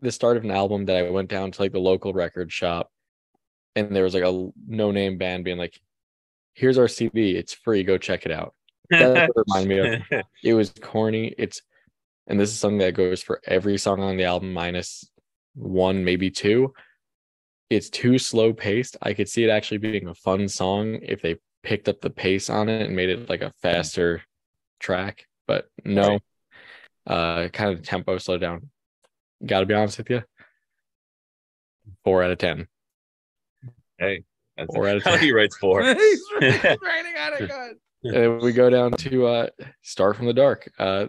the 0.02 0.12
start 0.12 0.38
of 0.38 0.44
an 0.44 0.52
album 0.52 0.86
that 0.86 0.98
I 1.06 1.10
went 1.10 1.30
down 1.30 1.52
to 1.52 1.62
like 1.62 1.72
the 1.72 1.80
local 1.80 2.14
record 2.14 2.52
shop, 2.52 2.92
and 3.76 3.96
there 3.96 4.04
was 4.04 4.14
like 4.14 4.24
a 4.24 4.50
no 4.68 4.92
name 4.92 5.18
band 5.18 5.44
being 5.44 5.58
like, 5.58 5.80
"Here's 6.54 6.78
our 6.78 6.88
CD. 6.88 7.36
It's 7.36 7.54
free. 7.54 7.84
Go 7.84 7.98
check 7.98 8.26
it 8.26 8.32
out." 8.32 8.54
It 8.90 9.30
reminded 9.36 9.68
me 9.70 9.80
of. 10.18 10.24
It 10.44 10.54
was 10.54 10.72
corny. 10.82 11.34
It's 11.38 11.62
and 12.28 12.40
this 12.40 12.50
is 12.52 12.60
something 12.60 12.80
that 12.80 12.94
goes 12.94 13.22
for 13.22 13.42
every 13.46 13.78
song 13.78 14.02
on 14.02 14.18
the 14.18 14.26
album 14.26 14.54
minus 14.54 15.10
one, 15.56 16.04
maybe 16.04 16.30
two. 16.32 16.74
It's 17.70 17.90
too 17.90 18.18
slow 18.18 18.54
paced. 18.54 18.98
I 19.02 19.14
could 19.14 19.28
see 19.30 19.44
it 19.44 19.50
actually 19.50 19.80
being 19.80 20.08
a 20.08 20.14
fun 20.16 20.48
song 20.48 21.00
if 21.02 21.22
they 21.22 21.38
picked 21.64 21.88
up 21.90 22.02
the 22.02 22.10
pace 22.10 22.50
on 22.50 22.70
it 22.70 22.86
and 22.86 22.96
made 22.96 23.10
it 23.10 23.30
like 23.30 23.42
a 23.42 23.54
faster 23.62 24.22
track, 24.80 25.26
but 25.48 25.68
no. 25.86 26.20
Uh 27.08 27.50
kind 27.50 27.72
of 27.74 27.84
tempo 27.84 28.18
slowed 28.18 28.42
down. 28.42 28.70
Gotta 29.46 29.66
be 29.66 29.74
honest 29.74 29.98
with 29.98 30.10
you. 30.10 30.22
Four 32.04 32.24
out 32.24 32.32
of 32.32 32.38
ten. 32.38 32.68
hey, 33.98 34.24
that's 34.58 34.74
Four 34.74 34.88
out 34.88 34.98
of 34.98 35.04
how 35.04 35.12
10. 35.12 35.20
he 35.22 35.32
writes 35.32 35.58
four. 35.58 35.82
He's 35.94 36.22
writing 36.40 37.14
on 37.18 37.34
it. 37.34 37.50
Good. 38.04 38.16
and 38.16 38.42
we 38.42 38.52
go 38.54 38.70
down 38.70 38.92
to 38.92 39.26
uh 39.28 39.48
start 39.82 40.16
from 40.18 40.26
the 40.28 40.34
dark 40.34 40.70
uh 40.80 41.08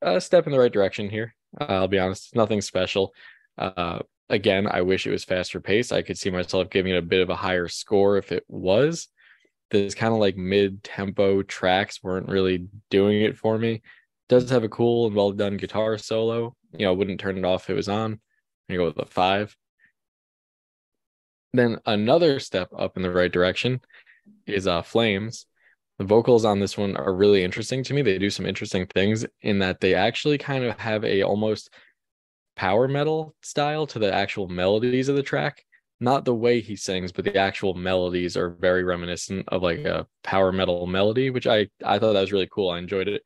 a 0.00 0.20
step 0.20 0.46
in 0.46 0.52
the 0.52 0.58
right 0.58 0.72
direction 0.72 1.10
here 1.10 1.34
i'll 1.60 1.88
be 1.88 1.98
honest 1.98 2.36
nothing 2.36 2.60
special 2.60 3.12
uh 3.58 3.98
again 4.30 4.66
i 4.66 4.82
wish 4.82 5.06
it 5.06 5.10
was 5.10 5.24
faster 5.24 5.60
paced 5.60 5.92
i 5.92 6.02
could 6.02 6.18
see 6.18 6.30
myself 6.30 6.70
giving 6.70 6.92
it 6.92 6.98
a 6.98 7.02
bit 7.02 7.22
of 7.22 7.30
a 7.30 7.36
higher 7.36 7.68
score 7.68 8.16
if 8.16 8.32
it 8.32 8.44
was. 8.48 9.08
This 9.70 9.94
kind 9.94 10.14
of 10.14 10.18
like 10.18 10.36
mid-tempo 10.36 11.42
tracks 11.42 12.02
weren't 12.02 12.28
really 12.28 12.68
doing 12.90 13.20
it 13.20 13.36
for 13.36 13.58
me. 13.58 13.82
Does 14.28 14.48
have 14.50 14.64
a 14.64 14.68
cool 14.68 15.06
and 15.06 15.14
well 15.14 15.32
done 15.32 15.58
guitar 15.58 15.98
solo. 15.98 16.56
You 16.72 16.86
know 16.86 16.92
I 16.92 16.96
wouldn't 16.96 17.20
turn 17.20 17.36
it 17.38 17.44
off 17.44 17.64
if 17.64 17.70
it 17.70 17.74
was 17.74 17.88
on. 17.88 18.20
I 18.70 18.76
go 18.76 18.86
with 18.86 18.98
a 18.98 19.06
five. 19.06 19.54
Then 21.52 21.78
another 21.86 22.40
step 22.40 22.68
up 22.76 22.96
in 22.96 23.02
the 23.02 23.10
right 23.10 23.32
direction 23.32 23.80
is 24.46 24.66
uh 24.66 24.82
flames. 24.82 25.46
The 25.98 26.04
vocals 26.04 26.44
on 26.44 26.60
this 26.60 26.78
one 26.78 26.96
are 26.96 27.14
really 27.14 27.42
interesting 27.42 27.82
to 27.84 27.94
me. 27.94 28.02
They 28.02 28.18
do 28.18 28.30
some 28.30 28.46
interesting 28.46 28.86
things 28.86 29.26
in 29.42 29.58
that 29.58 29.80
they 29.80 29.94
actually 29.94 30.38
kind 30.38 30.64
of 30.64 30.78
have 30.78 31.04
a 31.04 31.22
almost 31.24 31.70
power 32.58 32.88
metal 32.88 33.36
style 33.40 33.86
to 33.86 33.98
the 34.00 34.12
actual 34.12 34.48
melodies 34.48 35.08
of 35.08 35.16
the 35.16 35.22
track. 35.22 35.64
Not 36.00 36.24
the 36.24 36.34
way 36.34 36.60
he 36.60 36.76
sings, 36.76 37.12
but 37.12 37.24
the 37.24 37.36
actual 37.38 37.74
melodies 37.74 38.36
are 38.36 38.50
very 38.50 38.84
reminiscent 38.84 39.48
of 39.48 39.62
like 39.62 39.80
a 39.80 40.06
power 40.22 40.52
metal 40.52 40.86
melody, 40.86 41.30
which 41.30 41.46
I 41.46 41.68
I 41.84 41.98
thought 41.98 42.12
that 42.12 42.20
was 42.20 42.32
really 42.32 42.48
cool. 42.52 42.70
I 42.70 42.78
enjoyed 42.78 43.08
it. 43.08 43.22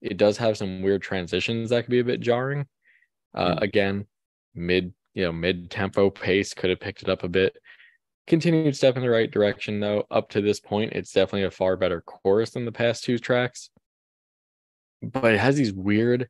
It 0.00 0.16
does 0.16 0.36
have 0.38 0.56
some 0.56 0.82
weird 0.82 1.02
transitions 1.02 1.70
that 1.70 1.84
could 1.84 1.90
be 1.90 2.00
a 2.00 2.04
bit 2.04 2.20
jarring. 2.20 2.66
Uh, 3.34 3.56
Again, 3.62 4.06
mid 4.54 4.92
you 5.14 5.24
know 5.24 5.32
mid 5.32 5.70
tempo 5.70 6.10
pace 6.10 6.54
could 6.54 6.70
have 6.70 6.80
picked 6.80 7.02
it 7.02 7.08
up 7.08 7.22
a 7.22 7.28
bit 7.28 7.56
continued 8.26 8.76
step 8.76 8.96
in 8.96 9.02
the 9.02 9.10
right 9.10 9.30
direction 9.30 9.80
though 9.80 10.06
up 10.10 10.28
to 10.30 10.40
this 10.40 10.60
point 10.60 10.92
it's 10.92 11.12
definitely 11.12 11.44
a 11.44 11.50
far 11.50 11.76
better 11.76 12.00
chorus 12.00 12.50
than 12.50 12.64
the 12.64 12.72
past 12.72 13.04
two 13.04 13.18
tracks 13.18 13.70
but 15.02 15.34
it 15.34 15.40
has 15.40 15.56
these 15.56 15.72
weird 15.72 16.28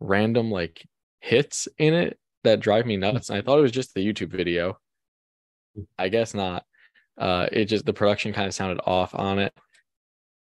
random 0.00 0.50
like 0.50 0.86
hits 1.20 1.68
in 1.78 1.94
it 1.94 2.18
that 2.44 2.60
drive 2.60 2.86
me 2.86 2.96
nuts. 2.96 3.28
And 3.28 3.38
i 3.38 3.42
thought 3.42 3.58
it 3.58 3.62
was 3.62 3.72
just 3.72 3.94
the 3.94 4.06
youtube 4.06 4.30
video. 4.30 4.78
I 5.98 6.08
guess 6.08 6.34
not. 6.34 6.64
Uh 7.18 7.46
it 7.52 7.66
just 7.66 7.86
the 7.86 7.92
production 7.92 8.32
kind 8.32 8.48
of 8.48 8.54
sounded 8.54 8.82
off 8.84 9.14
on 9.14 9.38
it. 9.38 9.52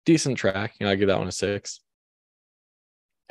Decent 0.05 0.37
track 0.37 0.73
you 0.79 0.85
know 0.85 0.91
i 0.91 0.95
give 0.95 1.09
that 1.09 1.19
one 1.19 1.27
a 1.27 1.31
six. 1.31 1.81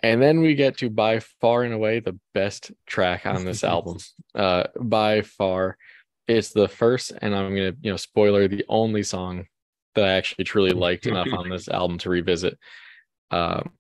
And 0.01 0.23
then 0.23 0.41
we 0.41 0.55
get 0.55 0.79
to 0.79 0.91
by 0.91 1.19
far 1.19 1.65
and 1.65 1.75
away 1.75 1.99
the 1.99 2.19
best 2.35 2.71
track 2.87 3.27
on 3.27 3.45
this 3.45 3.65
album. 3.75 3.99
Uh 4.35 4.65
by 4.79 5.23
far. 5.23 5.77
It's 6.27 6.51
the 6.51 6.69
first 6.69 7.13
and 7.23 7.35
i'm 7.35 7.55
gonna 7.55 7.73
you 7.81 7.91
know 7.91 7.97
spoiler 7.97 8.47
the 8.49 8.65
only 8.69 9.03
song 9.03 9.47
that 9.95 10.05
i 10.05 10.13
actually 10.13 10.45
truly 10.45 10.71
liked 10.71 11.07
enough 11.07 11.29
on 11.33 11.49
this 11.49 11.69
album 11.79 11.99
to 11.99 12.11
revisit. 12.11 12.59
Um 13.31 13.73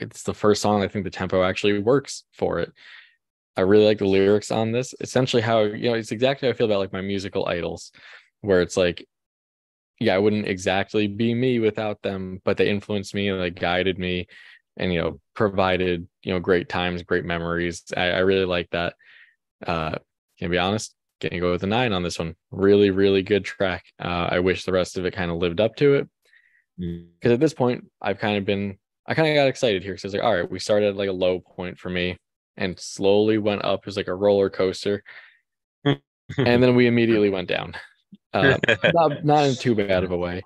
it's 0.00 0.22
the 0.22 0.34
first 0.34 0.62
song 0.62 0.82
i 0.82 0.88
think 0.88 1.04
the 1.04 1.10
tempo 1.10 1.42
actually 1.42 1.78
works 1.78 2.24
for 2.32 2.58
it 2.60 2.72
i 3.56 3.60
really 3.60 3.84
like 3.84 3.98
the 3.98 4.06
lyrics 4.06 4.50
on 4.50 4.72
this 4.72 4.94
essentially 5.00 5.42
how 5.42 5.62
you 5.62 5.88
know 5.90 5.94
it's 5.94 6.12
exactly 6.12 6.46
how 6.48 6.50
i 6.50 6.56
feel 6.56 6.66
about 6.66 6.78
like 6.78 6.92
my 6.92 7.00
musical 7.00 7.46
idols 7.48 7.92
where 8.40 8.60
it's 8.62 8.76
like 8.76 9.06
yeah 9.98 10.14
i 10.14 10.18
wouldn't 10.18 10.46
exactly 10.48 11.06
be 11.06 11.34
me 11.34 11.58
without 11.58 12.00
them 12.02 12.40
but 12.44 12.56
they 12.56 12.68
influenced 12.68 13.14
me 13.14 13.28
and 13.28 13.38
like 13.38 13.58
guided 13.58 13.98
me 13.98 14.26
and 14.76 14.92
you 14.92 15.00
know 15.00 15.20
provided 15.34 16.06
you 16.22 16.32
know 16.32 16.40
great 16.40 16.68
times 16.68 17.02
great 17.02 17.24
memories 17.24 17.82
i, 17.96 18.10
I 18.10 18.18
really 18.18 18.44
like 18.44 18.68
that 18.70 18.94
uh 19.66 19.96
can 20.38 20.50
be 20.50 20.58
honest, 20.58 20.94
gonna 21.20 21.40
go 21.40 21.52
with 21.52 21.62
a 21.62 21.66
nine 21.66 21.92
on 21.94 22.02
this 22.02 22.18
one. 22.18 22.34
Really, 22.50 22.90
really 22.90 23.22
good 23.22 23.44
track. 23.44 23.84
Uh, 23.98 24.28
I 24.30 24.40
wish 24.40 24.64
the 24.64 24.72
rest 24.72 24.98
of 24.98 25.06
it 25.06 25.14
kind 25.14 25.30
of 25.30 25.38
lived 25.38 25.60
up 25.60 25.76
to 25.76 25.94
it 25.94 26.08
Mm. 26.78 27.06
because 27.14 27.32
at 27.32 27.40
this 27.40 27.54
point, 27.54 27.86
I've 28.02 28.18
kind 28.18 28.36
of 28.36 28.44
been, 28.44 28.76
I 29.08 29.14
kind 29.14 29.28
of 29.28 29.34
got 29.34 29.48
excited 29.48 29.82
here 29.82 29.92
because 29.92 30.04
I 30.04 30.08
was 30.08 30.14
like, 30.14 30.24
all 30.24 30.34
right, 30.34 30.50
we 30.50 30.58
started 30.58 30.90
at 30.90 30.96
like 30.96 31.08
a 31.08 31.12
low 31.12 31.40
point 31.40 31.78
for 31.78 31.90
me 31.90 32.18
and 32.56 32.78
slowly 32.78 33.38
went 33.38 33.64
up. 33.64 33.80
It 33.80 33.86
was 33.86 33.96
like 33.96 34.08
a 34.08 34.14
roller 34.14 34.50
coaster, 34.50 35.02
and 35.84 35.98
then 36.36 36.74
we 36.74 36.86
immediately 36.86 37.30
went 37.30 37.48
down. 37.48 37.74
Uh, 38.32 38.56
not 38.94 39.24
not 39.24 39.44
in 39.44 39.54
too 39.54 39.74
bad 39.74 40.04
of 40.04 40.10
a 40.10 40.16
way. 40.16 40.42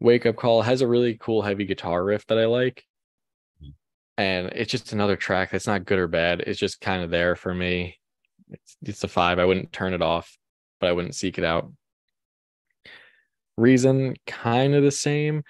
Wake 0.00 0.26
up 0.26 0.36
call 0.36 0.62
has 0.62 0.80
a 0.80 0.86
really 0.86 1.16
cool 1.20 1.42
heavy 1.42 1.64
guitar 1.64 2.04
riff 2.04 2.26
that 2.26 2.38
I 2.38 2.46
like, 2.46 2.84
and 4.16 4.48
it's 4.48 4.70
just 4.70 4.92
another 4.92 5.16
track 5.16 5.50
that's 5.50 5.66
not 5.66 5.84
good 5.84 5.98
or 5.98 6.08
bad. 6.08 6.40
It's 6.40 6.58
just 6.58 6.80
kind 6.80 7.02
of 7.02 7.10
there 7.10 7.36
for 7.36 7.54
me. 7.54 7.98
It's, 8.50 8.76
it's 8.82 9.04
a 9.04 9.08
five. 9.08 9.38
I 9.38 9.44
wouldn't 9.44 9.72
turn 9.72 9.94
it 9.94 10.02
off, 10.02 10.36
but 10.80 10.88
I 10.88 10.92
wouldn't 10.92 11.14
seek 11.14 11.38
it 11.38 11.44
out. 11.44 11.72
Reason 13.56 14.14
kind 14.26 14.74
of 14.74 14.82
the 14.82 14.90
same, 14.90 15.44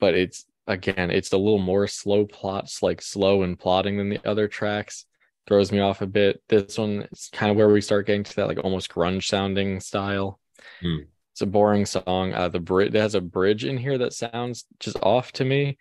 but 0.00 0.14
it's 0.14 0.44
again, 0.68 1.10
it's 1.10 1.32
a 1.32 1.38
little 1.38 1.58
more 1.58 1.88
slow 1.88 2.26
plots, 2.26 2.82
like 2.82 3.02
slow 3.02 3.42
and 3.42 3.58
plotting 3.58 3.96
than 3.96 4.10
the 4.10 4.20
other 4.24 4.46
tracks. 4.46 5.06
Throws 5.48 5.72
me 5.72 5.80
off 5.80 6.02
a 6.02 6.06
bit. 6.06 6.42
This 6.48 6.78
one 6.78 7.08
is 7.10 7.30
kind 7.32 7.50
of 7.50 7.56
where 7.56 7.70
we 7.70 7.80
start 7.80 8.06
getting 8.06 8.22
to 8.22 8.36
that 8.36 8.48
like 8.48 8.58
almost 8.62 8.90
grunge 8.90 9.24
sounding 9.24 9.80
style. 9.80 10.38
Hmm. 10.80 10.98
It's 11.32 11.40
a 11.40 11.46
boring 11.46 11.86
song. 11.86 12.34
Uh, 12.34 12.48
the 12.48 12.60
bridge 12.60 12.94
it 12.94 13.00
has 13.00 13.14
a 13.14 13.20
bridge 13.20 13.64
in 13.64 13.78
here 13.78 13.96
that 13.98 14.12
sounds 14.12 14.66
just 14.78 14.98
off 15.02 15.32
to 15.32 15.44
me. 15.44 15.78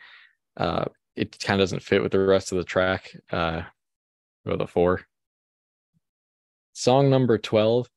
Uh, 0.56 0.86
it 1.16 1.38
kind 1.40 1.60
of 1.60 1.64
doesn't 1.64 1.84
fit 1.84 2.02
with 2.02 2.14
the 2.14 2.20
rest 2.20 2.52
of 2.52 2.58
the 2.58 2.64
track. 2.64 3.12
Uh, 3.30 3.64
go 4.46 4.52
with 4.52 4.62
a 4.62 4.68
four. 4.68 5.02
Song 6.74 7.10
number 7.10 7.38
12. 7.38 7.90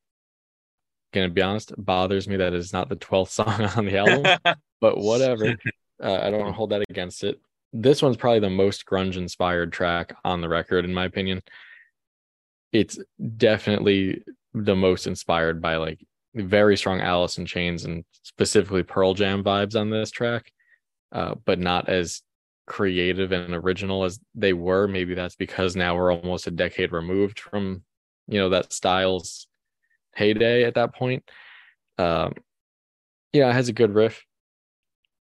Gonna 1.12 1.28
be 1.28 1.42
honest, 1.42 1.72
bothers 1.76 2.26
me 2.26 2.36
that 2.36 2.54
is 2.54 2.72
not 2.72 2.88
the 2.88 2.96
12th 2.96 3.28
song 3.30 3.62
on 3.76 3.84
the 3.84 3.98
album, 3.98 4.56
but 4.80 4.98
whatever. 4.98 5.56
Uh, 6.02 6.20
I 6.22 6.30
don't 6.30 6.40
want 6.40 6.50
to 6.50 6.56
hold 6.56 6.70
that 6.70 6.84
against 6.88 7.24
it. 7.24 7.40
This 7.72 8.02
one's 8.02 8.16
probably 8.16 8.40
the 8.40 8.50
most 8.50 8.86
grunge 8.86 9.16
inspired 9.16 9.72
track 9.72 10.16
on 10.24 10.40
the 10.40 10.48
record, 10.48 10.84
in 10.84 10.94
my 10.94 11.04
opinion. 11.04 11.42
It's 12.72 12.98
definitely 13.36 14.22
the 14.54 14.76
most 14.76 15.06
inspired 15.06 15.60
by 15.60 15.76
like 15.76 16.04
very 16.34 16.76
strong 16.76 17.00
Alice 17.00 17.38
in 17.38 17.46
Chains 17.46 17.84
and 17.84 18.04
specifically 18.22 18.82
Pearl 18.82 19.14
Jam 19.14 19.44
vibes 19.44 19.78
on 19.78 19.90
this 19.90 20.10
track, 20.10 20.50
uh, 21.12 21.34
but 21.44 21.58
not 21.58 21.88
as 21.88 22.22
creative 22.66 23.32
and 23.32 23.54
original 23.54 24.04
as 24.04 24.20
they 24.34 24.52
were. 24.52 24.86
Maybe 24.86 25.14
that's 25.14 25.36
because 25.36 25.74
now 25.76 25.96
we're 25.96 26.12
almost 26.12 26.46
a 26.46 26.52
decade 26.52 26.92
removed 26.92 27.40
from, 27.40 27.82
you 28.28 28.38
know, 28.38 28.50
that 28.50 28.72
style's 28.72 29.48
heyday 30.14 30.64
at 30.64 30.74
that 30.74 30.94
point. 30.94 31.28
Um, 31.98 32.34
yeah, 33.32 33.50
it 33.50 33.54
has 33.54 33.68
a 33.68 33.72
good 33.72 33.94
riff. 33.94 34.24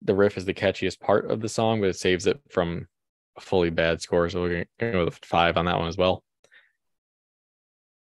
The 0.02 0.14
riff 0.14 0.36
is 0.36 0.44
the 0.44 0.54
catchiest 0.54 1.00
part 1.00 1.30
of 1.30 1.40
the 1.40 1.48
song, 1.48 1.80
but 1.80 1.90
it 1.90 1.96
saves 1.96 2.26
it 2.26 2.40
from 2.50 2.86
a 3.36 3.40
fully 3.40 3.70
bad 3.70 4.00
score. 4.00 4.28
So 4.28 4.42
we're 4.42 4.48
going 4.48 4.66
to 4.78 4.92
go 4.92 5.04
with 5.04 5.18
a 5.22 5.26
five 5.26 5.56
on 5.56 5.66
that 5.66 5.78
one 5.78 5.88
as 5.88 5.96
well. 5.96 6.22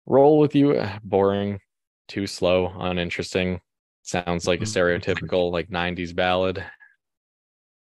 Roll 0.05 0.39
with 0.39 0.55
you, 0.55 0.73
uh, 0.73 0.97
boring, 1.03 1.59
too 2.07 2.27
slow, 2.27 2.73
uninteresting. 2.79 3.61
Sounds 4.01 4.47
like 4.47 4.61
a 4.61 4.65
stereotypical 4.65 5.51
like 5.51 5.69
90s 5.69 6.15
ballad. 6.15 6.63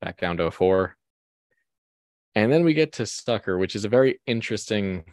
Back 0.02 0.20
down 0.20 0.38
to 0.38 0.44
a 0.44 0.52
four. 0.52 0.96
And 2.36 2.52
then 2.52 2.64
we 2.64 2.74
get 2.74 2.94
to 2.94 3.06
Sucker, 3.06 3.58
which 3.58 3.76
is 3.76 3.86
a 3.86 3.90
very 3.90 4.20
interesting 4.26 5.06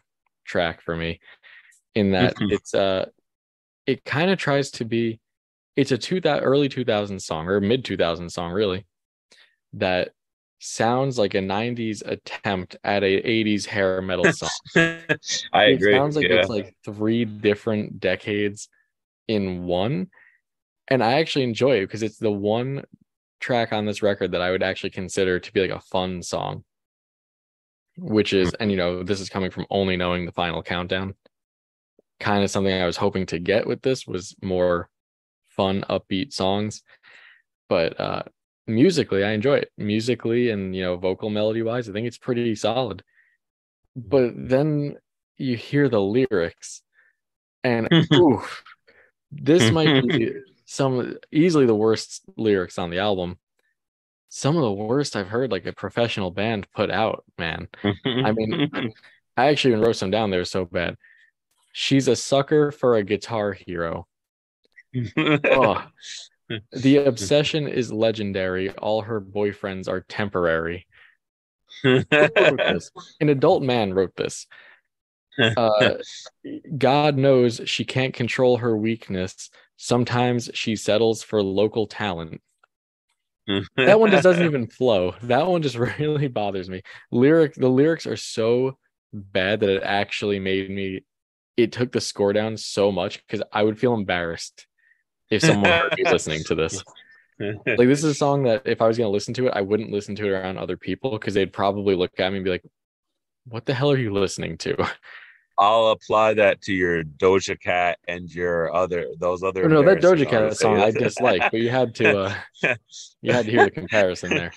track 0.45 0.81
for 0.83 0.97
me 0.97 1.21
in 1.95 2.13
that 2.13 2.35
it's 2.41 2.75
uh 2.75 3.07
it 3.87 4.05
kind 4.05 4.31
of 4.31 4.39
tries 4.39 4.71
to 4.71 4.85
be 4.85 5.21
it's 5.81 5.93
a 5.93 5.99
two 5.99 6.21
that 6.21 6.43
early 6.43 6.69
2000 6.69 7.19
song 7.21 7.49
or 7.49 7.59
mid 7.59 7.85
2000 7.87 8.29
song 8.29 8.53
really 8.53 8.85
that 9.73 10.11
sounds 10.59 11.19
like 11.19 11.33
a 11.33 11.39
90s 11.39 12.03
attempt 12.05 12.77
at 12.85 13.03
a 13.03 13.23
80s 13.23 13.65
hair 13.65 14.03
metal 14.03 14.31
song 14.33 14.51
I 14.77 15.65
it 15.65 15.73
agree. 15.77 15.95
sounds 15.95 16.17
like 16.17 16.29
yeah. 16.29 16.37
it's 16.37 16.51
like 16.51 16.75
three 16.85 17.25
different 17.25 17.99
decades 17.99 18.69
in 19.27 19.65
one 19.65 20.09
and 20.89 21.03
i 21.03 21.15
actually 21.15 21.45
enjoy 21.45 21.79
it 21.79 21.87
because 21.87 22.03
it's 22.03 22.19
the 22.19 22.31
one 22.31 22.85
track 23.41 23.73
on 23.73 23.87
this 23.87 24.03
record 24.03 24.33
that 24.33 24.43
i 24.43 24.51
would 24.51 24.63
actually 24.63 24.91
consider 24.91 25.41
to 25.41 25.53
be 25.55 25.63
like 25.63 25.71
a 25.71 25.81
fun 25.81 26.23
song 26.23 26.63
which 27.97 28.35
is 28.35 28.53
and 28.61 28.71
you 28.71 28.77
know 28.77 29.03
this 29.03 29.21
is 29.21 29.31
coming 29.31 29.51
from 29.51 29.65
only 29.71 29.97
knowing 29.97 30.27
the 30.27 30.33
final 30.33 30.63
countdown 30.63 31.15
kind 32.19 32.45
of 32.45 32.51
something 32.51 32.75
i 32.75 32.85
was 32.85 32.99
hoping 32.99 33.25
to 33.25 33.39
get 33.39 33.67
with 33.67 33.81
this 33.81 34.07
was 34.07 34.37
more 34.43 34.91
fun 35.51 35.85
upbeat 35.89 36.33
songs 36.33 36.83
but 37.69 37.99
uh 38.01 38.23
musically 38.67 39.25
i 39.25 39.33
enjoy 39.33 39.57
it 39.57 39.71
musically 39.77 40.51
and 40.51 40.75
you 40.75 40.83
know 40.83 40.97
vocal 40.97 41.31
melody 41.31 41.63
wise 41.63 41.89
i 41.89 41.93
think 41.93 42.07
it's 42.07 42.19
pretty 42.19 42.55
solid 42.55 43.03
but 43.97 44.33
then 44.37 44.97
you 45.37 45.57
hear 45.57 45.89
the 45.89 46.01
lyrics 46.01 46.83
and 47.65 47.89
oof, 48.15 48.63
this 49.33 49.71
might 49.71 50.07
be 50.07 50.33
some 50.65 51.17
easily 51.33 51.67
the 51.67 51.75
worst 51.75 52.23
lyrics 52.37 52.79
on 52.79 52.91
the 52.91 52.99
album 52.99 53.39
some 54.29 54.57
of 54.57 54.63
the 54.63 54.73
worst 54.73 55.17
i've 55.17 55.29
heard 55.29 55.51
like 55.51 55.67
a 55.67 55.73
professional 55.73 56.31
band 56.31 56.67
put 56.73 56.91
out 56.91 57.25
man 57.39 57.69
I 58.25 58.33
mean, 58.33 58.71
I 59.37 59.47
actually 59.47 59.73
even 59.73 59.85
wrote 59.85 59.97
some 59.97 60.11
down. 60.11 60.31
They 60.31 60.37
were 60.37 60.45
so 60.45 60.65
bad. 60.65 60.97
She's 61.73 62.09
a 62.09 62.17
sucker 62.17 62.71
for 62.71 62.97
a 62.97 63.03
guitar 63.03 63.53
hero. 63.53 64.07
Oh, 64.95 65.85
the 66.73 66.97
obsession 66.97 67.69
is 67.69 67.93
legendary. 67.93 68.71
All 68.71 69.03
her 69.03 69.21
boyfriends 69.21 69.89
are 69.89 70.01
temporary. 70.01 70.87
An 71.85 73.29
adult 73.29 73.63
man 73.63 73.95
wrote 73.95 74.17
this. 74.17 74.47
Uh, 75.39 75.95
God 76.77 77.17
knows 77.17 77.61
she 77.65 77.85
can't 77.85 78.13
control 78.13 78.59
her 78.59 78.77
weakness. 78.77 79.51
Sometimes 79.77 80.51
she 80.55 80.77
settles 80.77 81.23
for 81.23 81.43
local 81.43 81.87
talent. 81.87 82.43
That 83.77 83.99
one 83.99 84.11
just 84.11 84.23
doesn't 84.23 84.45
even 84.45 84.67
flow. 84.67 85.15
That 85.23 85.47
one 85.47 85.63
just 85.63 85.77
really 85.99 86.29
bothers 86.29 86.69
me. 86.69 86.83
Lyric, 87.11 87.55
the 87.55 87.69
lyrics 87.69 88.07
are 88.07 88.17
so 88.17 88.79
bad 89.13 89.61
that 89.61 89.71
it 89.71 89.83
actually 89.83 90.39
made 90.39 90.71
me. 90.71 91.05
It 91.57 91.73
took 91.73 91.93
the 91.93 92.01
score 92.01 92.33
down 92.33 92.57
so 92.57 92.93
much 92.93 93.25
because 93.27 93.43
I 93.53 93.63
would 93.63 93.79
feel 93.79 93.95
embarrassed 93.95 94.67
if 95.31 95.43
someone 95.43 95.91
is 95.99 96.11
listening 96.13 96.45
to 96.45 96.55
this. 96.55 96.83
Like 97.41 97.89
this 97.89 98.01
is 98.01 98.05
a 98.05 98.13
song 98.15 98.43
that 98.43 98.67
if 98.67 98.83
I 98.83 98.87
was 98.87 98.99
gonna 98.99 99.09
listen 99.09 99.33
to 99.33 99.47
it, 99.47 99.53
I 99.57 99.63
wouldn't 99.63 99.91
listen 99.91 100.15
to 100.17 100.27
it 100.27 100.31
around 100.31 100.59
other 100.59 100.77
people 100.77 101.13
because 101.13 101.33
they'd 101.33 101.51
probably 101.51 101.95
look 101.95 102.21
at 102.21 102.31
me 102.31 102.37
and 102.37 102.45
be 102.45 102.51
like, 102.51 102.63
"What 103.47 103.65
the 103.65 103.73
hell 103.73 103.91
are 103.91 103.97
you 103.97 104.13
listening 104.13 104.59
to?" 104.59 104.77
I'll 105.59 105.89
apply 105.89 106.35
that 106.35 106.61
to 106.63 106.75
your 106.75 107.03
Doja 107.03 107.59
Cat 107.59 107.99
and 108.07 108.29
your 108.31 108.71
other 108.75 109.07
those 109.19 109.43
other. 109.43 109.65
Oh, 109.65 109.69
no, 109.69 109.83
that 109.83 110.01
Doja 110.03 110.29
Cat 110.29 110.55
song 110.55 110.81
I 110.81 110.91
dislike, 111.07 111.41
but 111.51 111.61
you 111.61 111.71
had 111.71 111.95
to 111.95 112.19
uh, 112.65 112.75
you 113.23 113.33
had 113.33 113.47
to 113.47 113.51
hear 113.51 113.65
the 113.65 113.71
comparison 113.71 114.31
there. 114.35 114.53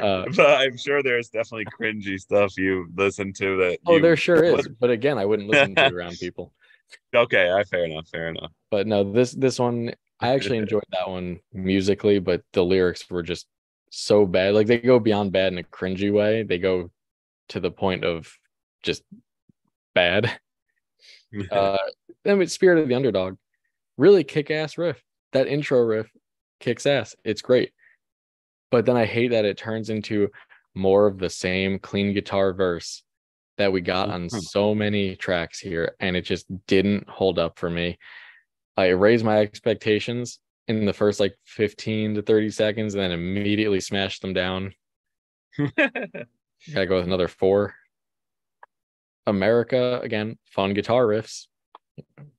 Uh, 0.00 0.26
but 0.36 0.60
I'm 0.60 0.76
sure 0.76 1.02
there's 1.02 1.30
definitely 1.30 1.66
cringy 1.80 2.16
stuff 2.16 2.56
you 2.56 2.88
listen 2.94 3.32
to 3.34 3.56
that. 3.56 3.78
Oh, 3.86 3.96
you- 3.96 4.02
there 4.02 4.14
sure 4.16 4.44
is, 4.44 4.68
but 4.78 4.90
again, 4.90 5.18
I 5.18 5.24
wouldn't 5.24 5.48
listen 5.48 5.74
to 5.74 5.86
it 5.86 5.92
around 5.92 6.16
people. 6.20 6.52
Okay, 7.12 7.50
I 7.50 7.64
fair 7.64 7.84
enough. 7.86 8.06
Fair 8.08 8.28
enough. 8.28 8.52
But 8.70 8.86
no, 8.86 9.02
this 9.12 9.32
this 9.32 9.58
one 9.58 9.94
I 10.20 10.28
actually 10.34 10.58
enjoyed 10.64 10.84
that 10.92 11.08
one 11.08 11.40
musically, 11.52 12.18
but 12.18 12.42
the 12.52 12.64
lyrics 12.64 13.08
were 13.10 13.22
just 13.22 13.46
so 13.90 14.26
bad. 14.26 14.54
Like 14.54 14.66
they 14.66 14.78
go 14.78 14.98
beyond 14.98 15.32
bad 15.32 15.52
in 15.52 15.58
a 15.58 15.62
cringy 15.62 16.12
way. 16.12 16.42
They 16.42 16.58
go 16.58 16.90
to 17.48 17.60
the 17.60 17.70
point 17.70 18.04
of 18.04 18.32
just 18.82 19.02
bad. 19.94 20.30
Uh, 21.52 21.78
I 22.26 22.34
mean, 22.34 22.48
Spirit 22.48 22.82
of 22.82 22.88
the 22.88 22.94
Underdog, 22.96 23.36
really 23.96 24.24
kick 24.24 24.50
ass 24.50 24.76
riff. 24.76 25.00
That 25.32 25.46
intro 25.46 25.78
riff 25.80 26.10
kicks 26.58 26.86
ass. 26.86 27.14
It's 27.22 27.40
great. 27.40 27.70
But 28.72 28.84
then 28.84 28.96
I 28.96 29.04
hate 29.04 29.28
that 29.30 29.44
it 29.44 29.56
turns 29.56 29.90
into 29.90 30.28
more 30.74 31.06
of 31.06 31.18
the 31.18 31.30
same 31.30 31.78
clean 31.78 32.14
guitar 32.14 32.52
verse 32.52 33.04
that 33.58 33.72
we 33.72 33.80
got 33.80 34.08
on 34.10 34.26
Mhm. 34.28 34.40
so 34.40 34.74
many 34.74 35.14
tracks 35.14 35.60
here, 35.60 35.94
and 36.00 36.16
it 36.16 36.22
just 36.22 36.46
didn't 36.66 37.08
hold 37.08 37.38
up 37.38 37.60
for 37.60 37.70
me. 37.70 37.96
I 38.80 38.88
raised 38.88 39.24
my 39.24 39.38
expectations 39.38 40.38
in 40.66 40.86
the 40.86 40.92
first 40.92 41.20
like 41.20 41.36
15 41.44 42.14
to 42.14 42.22
30 42.22 42.50
seconds, 42.50 42.94
and 42.94 43.02
then 43.02 43.12
immediately 43.12 43.80
smashed 43.80 44.22
them 44.22 44.32
down. 44.32 44.72
Gotta 45.76 46.86
go 46.86 46.96
with 46.96 47.04
another 47.04 47.28
four. 47.28 47.74
America 49.26 50.00
again, 50.02 50.38
fun 50.46 50.72
guitar 50.72 51.06
riffs. 51.06 51.46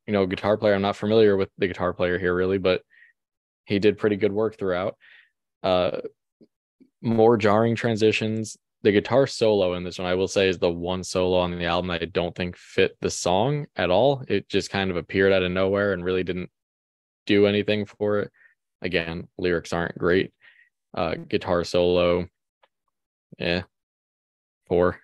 You 0.07 0.13
know, 0.13 0.25
guitar 0.25 0.57
player. 0.57 0.73
I'm 0.73 0.81
not 0.81 0.95
familiar 0.95 1.37
with 1.37 1.49
the 1.57 1.67
guitar 1.67 1.93
player 1.93 2.17
here 2.17 2.33
really, 2.33 2.57
but 2.57 2.81
he 3.65 3.77
did 3.77 3.99
pretty 3.99 4.15
good 4.15 4.31
work 4.31 4.57
throughout. 4.57 4.97
Uh, 5.61 5.99
more 7.01 7.37
jarring 7.37 7.75
transitions. 7.75 8.57
The 8.83 8.91
guitar 8.91 9.27
solo 9.27 9.75
in 9.75 9.83
this 9.83 9.99
one, 9.99 10.07
I 10.07 10.15
will 10.15 10.27
say, 10.27 10.49
is 10.49 10.57
the 10.57 10.71
one 10.71 11.03
solo 11.03 11.37
on 11.37 11.57
the 11.57 11.65
album 11.65 11.89
that 11.89 12.01
I 12.01 12.05
don't 12.05 12.35
think 12.35 12.57
fit 12.57 12.97
the 12.99 13.11
song 13.11 13.67
at 13.75 13.91
all. 13.91 14.23
It 14.27 14.49
just 14.49 14.71
kind 14.71 14.89
of 14.89 14.97
appeared 14.97 15.31
out 15.31 15.43
of 15.43 15.51
nowhere 15.51 15.93
and 15.93 16.03
really 16.03 16.23
didn't 16.23 16.49
do 17.27 17.45
anything 17.45 17.85
for 17.85 18.19
it. 18.19 18.31
Again, 18.81 19.27
lyrics 19.37 19.73
aren't 19.73 19.97
great. 19.97 20.33
Uh, 20.95 21.15
guitar 21.15 21.63
solo, 21.63 22.27
yeah, 23.37 23.61
four 24.71 24.99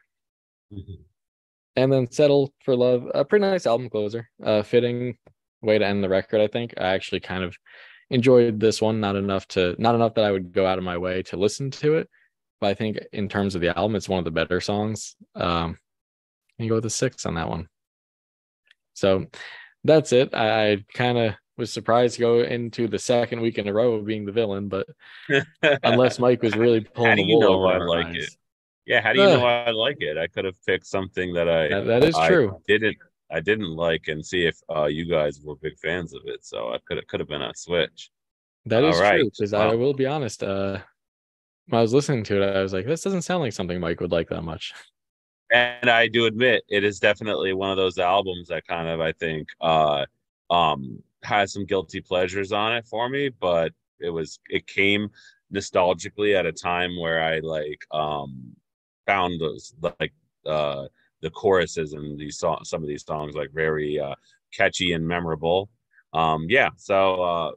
and 1.75 1.91
then 1.91 2.09
settle 2.09 2.53
for 2.63 2.73
love 2.73 3.05
a 3.13 3.25
pretty 3.25 3.45
nice 3.45 3.65
album 3.65 3.89
closer 3.89 4.29
uh 4.45 4.63
fitting 4.63 5.17
way 5.61 5.77
to 5.77 5.85
end 5.85 6.01
the 6.01 6.07
record 6.07 6.39
i 6.39 6.47
think 6.47 6.73
i 6.77 6.87
actually 6.87 7.19
kind 7.19 7.43
of 7.43 7.53
enjoyed 8.09 8.61
this 8.61 8.81
one 8.81 9.01
not 9.01 9.17
enough 9.17 9.45
to 9.47 9.75
not 9.77 9.93
enough 9.93 10.13
that 10.13 10.23
i 10.23 10.31
would 10.31 10.53
go 10.53 10.65
out 10.65 10.77
of 10.77 10.85
my 10.85 10.97
way 10.97 11.21
to 11.21 11.35
listen 11.35 11.69
to 11.69 11.95
it 11.95 12.09
but 12.59 12.67
i 12.67 12.73
think 12.73 12.97
in 13.13 13.27
terms 13.29 13.55
of 13.55 13.61
the 13.61 13.77
album 13.77 13.95
it's 13.95 14.09
one 14.09 14.19
of 14.19 14.25
the 14.25 14.31
better 14.31 14.59
songs 14.61 15.15
um 15.35 15.77
you 16.57 16.69
go 16.69 16.75
with 16.75 16.85
a 16.85 16.89
six 16.89 17.25
on 17.25 17.35
that 17.35 17.49
one 17.49 17.67
so 18.93 19.25
that's 19.83 20.11
it 20.13 20.33
i, 20.33 20.71
I 20.71 20.85
kind 20.93 21.17
of 21.17 21.33
was 21.57 21.71
surprised 21.73 22.15
to 22.15 22.21
go 22.21 22.41
into 22.41 22.87
the 22.87 22.99
second 22.99 23.41
week 23.41 23.57
in 23.57 23.67
a 23.67 23.73
row 23.73 23.93
of 23.93 24.05
being 24.05 24.25
the 24.25 24.31
villain 24.31 24.67
but 24.69 24.87
unless 25.83 26.19
mike 26.19 26.41
was 26.43 26.55
really 26.55 26.81
pulling 26.81 27.09
How 27.11 27.15
do 27.15 27.21
the 27.23 27.27
you 27.27 27.35
wool 27.39 27.43
know 27.43 27.63
over 27.65 27.89
I 27.91 27.97
like 27.97 28.07
eyes. 28.07 28.23
it? 28.23 28.29
yeah, 28.85 29.01
how 29.01 29.11
do 29.13 29.19
you 29.19 29.25
Ugh. 29.25 29.39
know 29.39 29.45
I 29.45 29.71
like 29.71 29.97
it? 29.99 30.17
I 30.17 30.27
could 30.27 30.45
have 30.45 30.55
picked 30.65 30.87
something 30.87 31.33
that 31.33 31.49
I 31.49 31.67
That- 31.67 31.85
that 31.87 32.03
is 32.03 32.15
I 32.15 32.27
true 32.29 32.61
didn't 32.67 32.97
I 33.29 33.41
didn't 33.41 33.75
like 33.75 34.07
and 34.07 34.25
see 34.25 34.45
if 34.45 34.57
uh, 34.73 34.85
you 34.85 35.03
guys 35.05 35.41
were 35.43 35.55
big 35.57 35.77
fans 35.77 36.13
of 36.13 36.21
it. 36.25 36.45
So 36.45 36.69
I 36.73 36.77
could 36.87 36.95
have 36.97 37.07
could 37.07 37.19
have 37.19 37.27
been 37.27 37.41
a 37.41 37.53
switch. 37.53 38.09
That 38.65 38.85
is 38.85 38.95
All 38.95 39.01
right. 39.01 39.19
true 39.19 39.29
because 39.29 39.53
I 39.53 39.75
will 39.75 39.93
be 39.93 40.05
honest. 40.05 40.41
Uh, 40.43 40.79
when 41.67 41.79
I 41.79 41.81
was 41.81 41.93
listening 41.93 42.23
to 42.25 42.41
it, 42.41 42.55
I 42.55 42.61
was 42.61 42.73
like, 42.73 42.85
"This 42.85 43.01
doesn't 43.01 43.23
sound 43.23 43.43
like 43.43 43.53
something 43.53 43.79
Mike 43.79 43.99
would 44.01 44.11
like 44.11 44.29
that 44.29 44.43
much." 44.43 44.73
and 45.51 45.89
I 45.89 46.07
do 46.07 46.25
admit 46.25 46.63
it 46.69 46.83
is 46.83 46.99
definitely 46.99 47.53
one 47.53 47.71
of 47.71 47.77
those 47.77 47.97
albums 47.97 48.49
that 48.49 48.67
kind 48.67 48.87
of 48.89 48.99
I 48.99 49.13
think 49.13 49.47
uh 49.61 50.05
um 50.49 51.01
has 51.23 51.53
some 51.53 51.65
guilty 51.65 52.01
pleasures 52.01 52.51
on 52.51 52.73
it 52.75 52.85
for 52.87 53.09
me, 53.09 53.29
but 53.29 53.73
it 53.99 54.09
was 54.09 54.39
it 54.49 54.67
came 54.67 55.09
nostalgically 55.53 56.35
at 56.37 56.45
a 56.45 56.51
time 56.51 56.99
where 56.99 57.21
I 57.23 57.39
like 57.39 57.85
um 57.91 58.55
found 59.05 59.39
those 59.39 59.73
like 59.99 60.13
uh 60.45 60.87
the 61.21 61.29
choruses 61.31 61.93
and 61.93 62.19
these 62.19 62.37
songs 62.37 62.69
some 62.69 62.83
of 62.83 62.87
these 62.89 63.05
songs 63.05 63.35
like 63.35 63.51
very 63.53 63.99
uh 63.99 64.15
catchy 64.53 64.93
and 64.93 65.07
memorable. 65.07 65.69
Um 66.13 66.45
yeah, 66.49 66.69
so 66.77 67.21
uh 67.21 67.51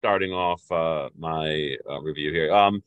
starting 0.00 0.32
off 0.32 0.62
uh 0.70 1.08
my 1.16 1.76
uh, 1.90 2.00
review 2.00 2.32
here. 2.32 2.52
Um 2.52 2.82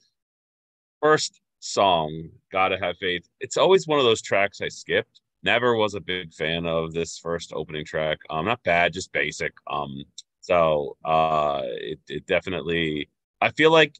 first 1.02 1.42
song, 1.60 2.30
Gotta 2.52 2.78
Have 2.80 2.98
Faith. 2.98 3.28
It's 3.40 3.58
always 3.58 3.88
one 3.88 4.00
of 4.00 4.06
those 4.06 4.22
tracks 4.22 4.62
I 4.62 4.70
skipped. 4.70 5.22
Never 5.44 5.76
was 5.76 5.94
a 5.94 6.00
big 6.00 6.34
fan 6.34 6.66
of 6.66 6.94
this 6.94 7.20
first 7.20 7.54
opening 7.54 7.86
track. 7.86 8.20
Um, 8.30 8.46
not 8.46 8.64
bad, 8.64 8.94
just 8.94 9.12
basic. 9.12 9.54
Um, 9.68 10.04
so 10.42 10.98
uh, 11.06 11.62
it 11.66 12.00
it 12.08 12.26
definitely. 12.26 13.10
I 13.42 13.50
feel 13.52 13.72
like 13.72 13.98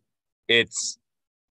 it's 0.48 0.98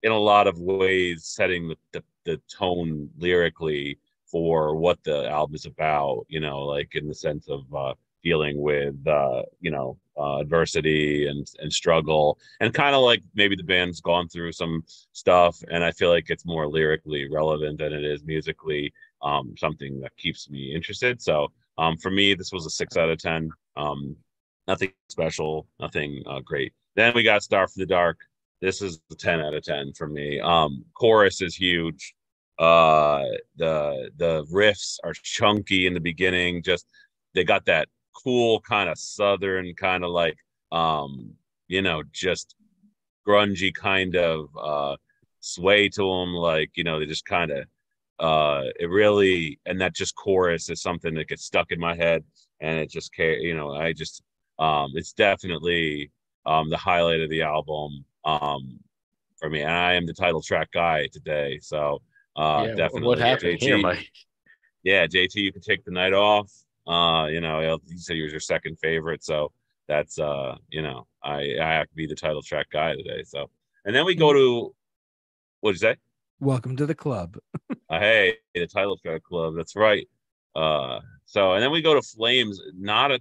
in 0.03 0.11
a 0.11 0.17
lot 0.17 0.47
of 0.47 0.59
ways 0.59 1.25
setting 1.25 1.67
the 1.69 1.77
the, 1.93 2.03
the 2.25 2.41
tone 2.49 3.09
lyrically 3.17 3.97
for 4.25 4.75
what 4.75 5.03
the 5.03 5.29
album 5.29 5.55
is 5.55 5.65
about. 5.65 6.25
You 6.27 6.39
know, 6.41 6.63
like 6.63 6.95
in 6.95 7.07
the 7.07 7.15
sense 7.15 7.47
of 7.47 7.73
uh, 7.73 7.93
dealing 8.25 8.59
with 8.59 8.95
uh, 9.07 9.43
you 9.61 9.71
know 9.71 9.97
uh, 10.17 10.39
adversity 10.39 11.27
and 11.27 11.47
and 11.59 11.71
struggle 11.71 12.37
and 12.59 12.73
kind 12.73 12.95
of 12.95 13.03
like 13.03 13.21
maybe 13.35 13.55
the 13.55 13.63
band's 13.63 14.01
gone 14.01 14.27
through 14.27 14.51
some 14.51 14.83
stuff 15.13 15.57
and 15.69 15.83
I 15.83 15.91
feel 15.91 16.09
like 16.09 16.29
it's 16.29 16.45
more 16.45 16.67
lyrically 16.67 17.29
relevant 17.31 17.77
than 17.79 17.93
it 17.93 18.03
is 18.03 18.23
musically 18.23 18.91
um, 19.21 19.53
something 19.57 20.01
that 20.01 20.17
keeps 20.17 20.49
me 20.49 20.73
interested. 20.75 21.21
So 21.21 21.51
um, 21.77 21.97
for 21.97 22.11
me, 22.11 22.33
this 22.33 22.51
was 22.51 22.65
a 22.65 22.69
six 22.69 22.97
out 22.97 23.09
of 23.09 23.19
ten. 23.19 23.49
Um, 23.77 24.15
nothing 24.67 24.91
special, 25.09 25.67
nothing 25.79 26.23
uh, 26.25 26.39
great. 26.39 26.73
Then 26.95 27.13
we 27.13 27.23
got 27.23 27.43
Star 27.43 27.67
for 27.67 27.79
the 27.79 27.85
Dark. 27.85 28.17
This 28.61 28.81
is 28.81 28.99
a 29.11 29.15
10 29.15 29.41
out 29.41 29.53
of 29.53 29.63
10 29.63 29.93
for 29.93 30.07
me. 30.07 30.39
Um, 30.39 30.85
chorus 30.93 31.41
is 31.41 31.55
huge. 31.55 32.15
Uh, 32.57 33.23
the 33.57 34.09
the 34.15 34.45
riffs 34.45 34.97
are 35.03 35.13
chunky 35.13 35.87
in 35.87 35.93
the 35.93 35.99
beginning. 35.99 36.63
Just 36.63 36.87
they 37.33 37.43
got 37.43 37.65
that 37.65 37.89
cool 38.23 38.61
kind 38.61 38.89
of 38.89 38.97
southern 38.97 39.73
kind 39.75 40.03
of 40.03 40.11
like 40.11 40.37
um, 40.71 41.33
you 41.67 41.81
know, 41.81 42.03
just 42.11 42.55
grungy 43.27 43.73
kind 43.73 44.15
of 44.15 44.49
uh 44.57 44.95
sway 45.39 45.89
to 45.89 46.01
them. 46.01 46.33
Like, 46.33 46.71
you 46.75 46.83
know, 46.83 46.99
they 46.99 47.05
just 47.05 47.25
kind 47.25 47.51
of 47.51 47.65
uh 48.19 48.63
it 48.79 48.89
really 48.89 49.59
and 49.65 49.79
that 49.81 49.93
just 49.93 50.15
chorus 50.15 50.69
is 50.69 50.81
something 50.81 51.13
that 51.15 51.27
gets 51.27 51.43
stuck 51.43 51.71
in 51.71 51.79
my 51.79 51.93
head 51.95 52.23
and 52.61 52.79
it 52.79 52.89
just 52.89 53.11
you 53.17 53.53
know 53.53 53.73
i 53.73 53.91
just 53.91 54.23
um 54.57 54.91
it's 54.95 55.11
definitely 55.11 56.09
um 56.45 56.69
the 56.69 56.77
highlight 56.77 57.19
of 57.19 57.29
the 57.29 57.41
album 57.41 58.05
um 58.23 58.79
for 59.37 59.49
me 59.49 59.61
and 59.61 59.71
i 59.71 59.93
am 59.93 60.05
the 60.05 60.13
title 60.13 60.41
track 60.41 60.71
guy 60.71 61.05
today 61.11 61.59
so 61.61 62.01
uh 62.37 62.63
yeah, 62.67 62.75
definitely 62.75 63.01
what 63.01 63.19
happened 63.19 63.59
JT, 63.59 63.61
here 63.61 63.77
mike 63.79 64.09
yeah 64.83 65.05
jt 65.05 65.35
you 65.35 65.51
can 65.51 65.61
take 65.61 65.83
the 65.83 65.91
night 65.91 66.13
off 66.13 66.49
uh 66.87 67.27
you 67.29 67.41
know 67.41 67.79
you 67.85 67.97
said 67.97 68.15
he 68.15 68.21
was 68.21 68.31
your 68.31 68.39
second 68.39 68.77
favorite. 68.79 69.23
So 69.23 69.51
that's 69.87 70.17
uh 70.19 70.55
you 70.69 70.81
know 70.81 71.07
i 71.23 71.55
i 71.61 71.73
have 71.73 71.87
to 71.89 71.95
be 71.95 72.07
the 72.07 72.15
title 72.15 72.41
track 72.41 72.67
guy 72.71 72.95
today. 72.95 73.23
So 73.23 73.49
and 73.85 73.95
then 73.95 74.05
we 74.05 74.15
go 74.15 74.33
to 74.33 74.75
what'd 75.61 75.81
you 75.81 75.87
say? 75.87 75.97
Welcome 76.39 76.75
to 76.77 76.85
the 76.85 76.95
club. 76.95 77.37
Uh, 77.87 77.99
hey 77.99 78.33
the 78.55 78.65
title 78.65 78.97
track 78.97 79.21
club. 79.23 79.53
That's 79.55 79.75
right. 79.75 80.07
Uh 80.55 80.99
so 81.25 81.53
and 81.53 81.61
then 81.61 81.71
we 81.71 81.81
go 81.81 81.93
to 81.93 82.01
flames. 82.01 82.59
Not 82.75 83.11
a 83.11 83.19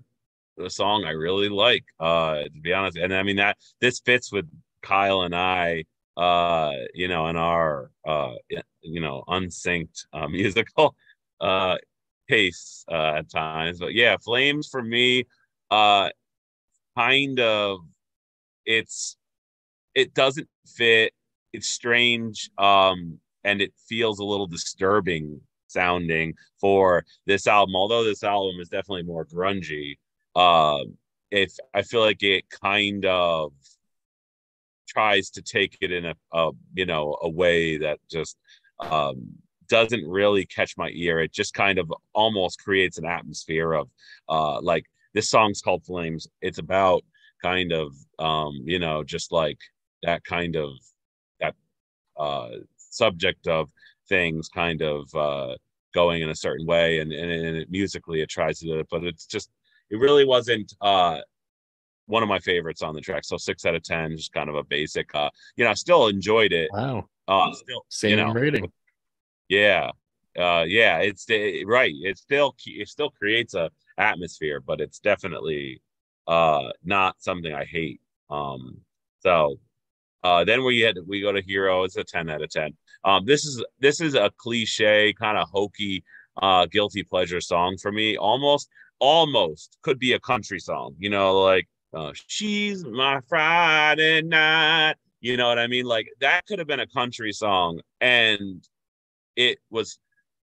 a 0.59 0.70
song 0.70 1.05
I 1.05 1.11
really 1.11 1.48
like, 1.48 1.85
uh, 1.98 2.44
to 2.44 2.61
be 2.62 2.72
honest. 2.72 2.96
And 2.96 3.12
I 3.12 3.22
mean 3.24 3.37
that 3.37 3.59
this 3.81 4.00
fits 4.00 4.33
with 4.33 4.46
Kyle 4.83 5.22
and 5.22 5.35
I, 5.35 5.85
uh, 6.16 6.72
you 6.94 7.09
know, 7.09 7.27
in 7.27 7.37
our 7.37 7.90
uh, 8.07 8.35
you 8.81 9.00
know, 9.00 9.24
unsynced 9.29 10.07
uh, 10.12 10.29
musical 10.38 10.94
uh 11.40 11.77
pace 12.28 12.84
uh, 12.90 13.14
at 13.18 13.30
times. 13.30 13.78
But 13.78 13.94
yeah, 13.94 14.16
Flames 14.16 14.68
for 14.68 14.82
me, 14.82 15.26
uh, 15.70 16.10
kind 16.96 17.40
of, 17.40 17.80
it's 18.66 19.16
it 19.94 20.14
doesn't 20.14 20.48
fit. 20.66 21.12
It's 21.52 21.68
strange, 21.68 22.50
um, 22.58 23.18
and 23.44 23.60
it 23.60 23.72
feels 23.88 24.18
a 24.18 24.24
little 24.24 24.46
disturbing 24.46 25.40
sounding 25.68 26.34
for 26.60 27.04
this 27.26 27.46
album. 27.46 27.76
Although 27.76 28.04
this 28.04 28.24
album 28.24 28.60
is 28.60 28.68
definitely 28.68 29.04
more 29.04 29.24
grungy, 29.24 29.98
um, 30.34 30.96
if 31.30 31.54
I 31.72 31.82
feel 31.82 32.00
like 32.00 32.22
it 32.22 32.48
kind 32.50 33.04
of 33.04 33.52
tries 34.88 35.30
to 35.30 35.42
take 35.42 35.76
it 35.80 35.90
in 35.92 36.04
a, 36.06 36.14
a 36.32 36.50
you 36.74 36.87
know 36.87 37.16
a 37.22 37.28
way 37.28 37.78
that 37.78 37.98
just 38.10 38.37
um, 38.80 39.34
doesn't 39.74 40.06
really 40.06 40.46
catch 40.46 40.76
my 40.76 40.88
ear. 40.92 41.18
It 41.18 41.32
just 41.32 41.52
kind 41.52 41.80
of 41.80 41.92
almost 42.12 42.62
creates 42.62 42.96
an 42.96 43.06
atmosphere 43.06 43.72
of 43.72 43.88
uh, 44.28 44.60
like 44.60 44.84
this 45.14 45.28
song's 45.28 45.60
called 45.60 45.84
Flames. 45.84 46.28
It's 46.40 46.58
about 46.58 47.02
kind 47.42 47.72
of 47.72 47.92
um, 48.20 48.52
you 48.64 48.78
know 48.78 49.02
just 49.02 49.32
like 49.32 49.58
that 50.04 50.22
kind 50.22 50.54
of 50.54 50.70
that 51.40 51.56
uh, 52.16 52.50
subject 52.76 53.48
of 53.48 53.68
things 54.08 54.48
kind 54.48 54.80
of 54.80 55.12
uh, 55.12 55.56
going 55.92 56.22
in 56.22 56.30
a 56.30 56.37
certain 56.37 56.66
way 56.66 57.00
and, 57.00 57.12
and, 57.12 57.30
and 57.32 57.56
it, 57.56 57.68
musically 57.68 58.20
it 58.20 58.28
tries 58.28 58.58
to 58.58 58.66
do 58.66 58.78
it 58.80 58.87
but 58.90 59.04
it's 59.04 59.26
just 59.26 59.48
it 59.90 59.96
really 59.96 60.24
wasn't 60.24 60.74
uh 60.80 61.20
one 62.06 62.22
of 62.22 62.28
my 62.28 62.38
favorites 62.38 62.82
on 62.82 62.94
the 62.94 63.00
track. 63.00 63.24
So 63.24 63.37
six 63.37 63.64
out 63.64 63.74
of 63.74 63.82
ten, 63.82 64.16
just 64.16 64.32
kind 64.32 64.48
of 64.48 64.54
a 64.54 64.62
basic. 64.64 65.14
Uh, 65.14 65.30
you 65.56 65.64
know, 65.64 65.70
I 65.70 65.74
still 65.74 66.08
enjoyed 66.08 66.52
it. 66.52 66.68
Wow. 66.72 67.08
Uh, 67.26 67.52
still 67.54 67.84
same 67.88 68.10
you 68.10 68.16
know, 68.16 68.32
rating. 68.32 68.70
Yeah, 69.48 69.90
uh, 70.38 70.64
yeah. 70.66 70.98
It's 70.98 71.26
right. 71.66 71.92
It 72.02 72.18
still 72.18 72.54
it 72.66 72.88
still 72.88 73.11
creates 73.11 73.54
a 73.54 73.70
atmosphere, 73.98 74.61
but 74.61 74.80
it's 74.80 74.98
definitely 74.98 75.80
uh 76.26 76.70
not 76.85 77.16
something 77.22 77.52
I 77.54 77.64
hate. 77.64 78.00
Um, 78.30 78.78
so 79.20 79.61
uh, 80.24 80.44
then 80.44 80.64
we 80.64 80.80
had 80.80 80.96
we 81.07 81.20
go 81.22 81.33
to 81.33 81.42
Hero. 81.42 81.85
It's 81.85 81.96
a 81.96 82.04
ten 82.04 82.30
out 82.30 82.42
of 82.42 82.50
ten. 82.50 82.76
Um, 83.04 83.24
this 83.26 83.44
is 83.44 83.64
this 83.80 84.00
is 84.00 84.14
a 84.14 84.30
cliche 84.38 85.14
kind 85.14 85.38
of 85.38 85.48
hokey 85.50 86.04
uh 86.42 86.66
guilty 86.66 87.02
pleasure 87.04 87.40
song 87.40 87.76
for 87.80 87.92
me. 87.92 88.16
Almost 88.18 88.68
almost 89.00 89.78
could 89.83 89.98
be 89.98 90.12
a 90.12 90.20
country 90.20 90.61
song, 90.61 90.94
you 90.98 91.11
know, 91.11 91.40
like 91.42 91.68
uh, 91.94 92.12
she's 92.28 92.85
my 92.85 93.20
Friday 93.28 94.22
night. 94.22 94.96
You 95.20 95.37
know 95.37 95.48
what 95.48 95.59
I 95.59 95.66
mean? 95.68 95.87
Like 95.87 96.09
that 96.20 96.46
could 96.46 96.59
have 96.59 96.68
been 96.68 96.80
a 96.80 96.87
country 96.87 97.33
song, 97.33 97.80
and 98.00 98.66
it 99.37 99.59
was, 99.70 99.99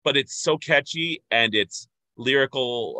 but 0.02 0.16
it's 0.16 0.36
so 0.42 0.58
catchy 0.58 1.22
and 1.30 1.54
its 1.54 1.88
lyrical 2.16 2.98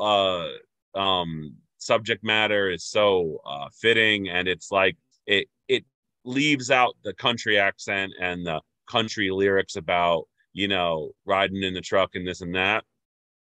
uh, 0.95 0.99
um, 0.99 1.55
subject 1.79 2.25
matter 2.25 2.71
is 2.71 2.85
so 2.85 3.41
uh, 3.47 3.69
fitting, 3.73 4.29
and 4.29 4.49
it's 4.49 4.71
like 4.71 4.97
it 5.27 5.49
it 5.69 5.85
leaves 6.25 6.71
out 6.71 6.97
the 7.05 7.15
country 7.15 7.59
accent 7.59 8.13
and 8.21 8.47
the 8.47 8.61
country 8.89 9.31
lyrics 9.31 9.77
about 9.77 10.29
you 10.53 10.69
know 10.69 11.11
riding 11.25 11.63
in 11.63 11.75
the 11.75 11.81
truck 11.81 12.15
and 12.15 12.27
this 12.27 12.41
and 12.41 12.55
that 12.55 12.85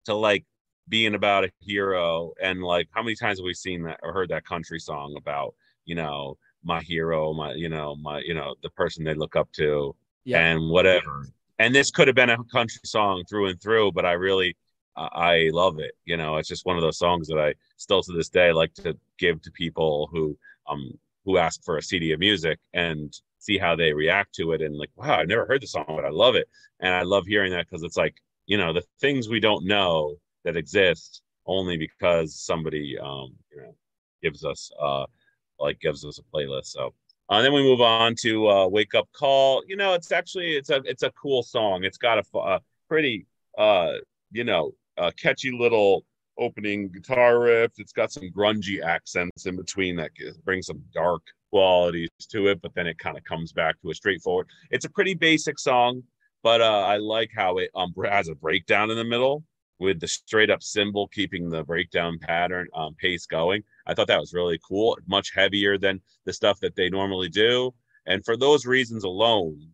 to 0.04 0.14
like 0.14 0.44
being 0.88 1.14
about 1.14 1.44
a 1.44 1.50
hero 1.60 2.32
and 2.42 2.62
like 2.62 2.88
how 2.90 3.02
many 3.02 3.14
times 3.14 3.38
have 3.38 3.44
we 3.44 3.54
seen 3.54 3.82
that 3.82 3.98
or 4.02 4.12
heard 4.12 4.28
that 4.28 4.44
country 4.44 4.78
song 4.78 5.14
about 5.16 5.54
you 5.84 5.94
know 5.94 6.36
my 6.64 6.80
hero 6.80 7.32
my 7.32 7.52
you 7.54 7.68
know 7.68 7.96
my 7.96 8.20
you 8.20 8.34
know 8.34 8.54
the 8.62 8.70
person 8.70 9.04
they 9.04 9.14
look 9.14 9.36
up 9.36 9.50
to 9.52 9.94
yeah. 10.24 10.40
and 10.40 10.68
whatever 10.68 11.26
and 11.60 11.74
this 11.74 11.90
could 11.90 12.08
have 12.08 12.16
been 12.16 12.30
a 12.30 12.44
country 12.44 12.80
song 12.84 13.22
through 13.28 13.48
and 13.48 13.60
through 13.60 13.92
but 13.92 14.04
i 14.04 14.12
really 14.12 14.56
i 14.96 15.48
love 15.52 15.78
it 15.78 15.92
you 16.04 16.16
know 16.16 16.36
it's 16.36 16.48
just 16.48 16.66
one 16.66 16.76
of 16.76 16.82
those 16.82 16.98
songs 16.98 17.28
that 17.28 17.38
i 17.38 17.54
still 17.76 18.02
to 18.02 18.12
this 18.12 18.28
day 18.28 18.52
like 18.52 18.74
to 18.74 18.96
give 19.18 19.40
to 19.40 19.50
people 19.52 20.08
who 20.12 20.36
um 20.68 20.92
who 21.24 21.38
ask 21.38 21.62
for 21.64 21.76
a 21.76 21.82
cd 21.82 22.12
of 22.12 22.18
music 22.18 22.58
and 22.74 23.20
see 23.38 23.56
how 23.56 23.74
they 23.76 23.92
react 23.92 24.34
to 24.34 24.52
it 24.52 24.60
and 24.60 24.76
like 24.76 24.90
wow 24.96 25.18
i've 25.18 25.28
never 25.28 25.46
heard 25.46 25.62
the 25.62 25.66
song 25.66 25.84
but 25.88 26.04
i 26.04 26.10
love 26.10 26.34
it 26.34 26.48
and 26.80 26.92
i 26.94 27.02
love 27.02 27.24
hearing 27.26 27.52
that 27.52 27.66
because 27.66 27.82
it's 27.82 27.96
like 27.96 28.16
you 28.46 28.58
know 28.58 28.72
the 28.72 28.84
things 29.00 29.28
we 29.28 29.40
don't 29.40 29.64
know 29.64 30.16
that 30.44 30.56
exist 30.56 31.22
only 31.46 31.76
because 31.76 32.34
somebody 32.34 32.98
um, 32.98 33.34
you 33.50 33.60
know 33.62 33.74
gives 34.22 34.44
us 34.44 34.70
uh, 34.80 35.04
like 35.58 35.80
gives 35.80 36.04
us 36.04 36.18
a 36.18 36.36
playlist. 36.36 36.66
So 36.66 36.94
uh, 37.30 37.40
then 37.40 37.52
we 37.52 37.62
move 37.62 37.80
on 37.80 38.14
to 38.16 38.48
uh, 38.48 38.68
"Wake 38.68 38.94
Up 38.94 39.08
Call." 39.12 39.62
You 39.66 39.76
know, 39.76 39.94
it's 39.94 40.12
actually 40.12 40.56
it's 40.56 40.70
a 40.70 40.82
it's 40.84 41.02
a 41.02 41.10
cool 41.12 41.42
song. 41.42 41.84
It's 41.84 41.98
got 41.98 42.18
a, 42.18 42.38
a 42.38 42.60
pretty 42.88 43.26
uh, 43.56 43.92
you 44.32 44.44
know 44.44 44.72
catchy 45.16 45.52
little 45.52 46.04
opening 46.38 46.88
guitar 46.88 47.38
riff. 47.38 47.72
It's 47.78 47.92
got 47.92 48.12
some 48.12 48.30
grungy 48.30 48.82
accents 48.82 49.46
in 49.46 49.56
between 49.56 49.96
that 49.96 50.10
bring 50.44 50.62
some 50.62 50.82
dark 50.92 51.22
qualities 51.50 52.08
to 52.30 52.48
it, 52.48 52.60
but 52.62 52.74
then 52.74 52.86
it 52.86 52.98
kind 52.98 53.16
of 53.16 53.24
comes 53.24 53.52
back 53.52 53.80
to 53.82 53.90
a 53.90 53.94
straightforward. 53.94 54.48
It's 54.70 54.84
a 54.84 54.90
pretty 54.90 55.14
basic 55.14 55.58
song, 55.58 56.02
but 56.42 56.60
uh, 56.60 56.80
I 56.86 56.96
like 56.96 57.30
how 57.34 57.58
it 57.58 57.70
um, 57.74 57.94
has 58.04 58.28
a 58.28 58.34
breakdown 58.34 58.90
in 58.90 58.96
the 58.96 59.04
middle 59.04 59.44
with 59.80 59.98
the 59.98 60.06
straight 60.06 60.50
up 60.50 60.62
cymbal 60.62 61.08
keeping 61.08 61.48
the 61.48 61.64
breakdown 61.64 62.18
pattern 62.18 62.68
um, 62.74 62.94
pace 62.94 63.26
going. 63.26 63.62
I 63.86 63.94
thought 63.94 64.06
that 64.08 64.20
was 64.20 64.34
really 64.34 64.60
cool, 64.66 64.96
much 65.08 65.32
heavier 65.34 65.78
than 65.78 66.00
the 66.26 66.32
stuff 66.32 66.60
that 66.60 66.76
they 66.76 66.88
normally 66.88 67.28
do. 67.28 67.74
And 68.06 68.24
for 68.24 68.36
those 68.36 68.66
reasons 68.66 69.04
alone, 69.04 69.68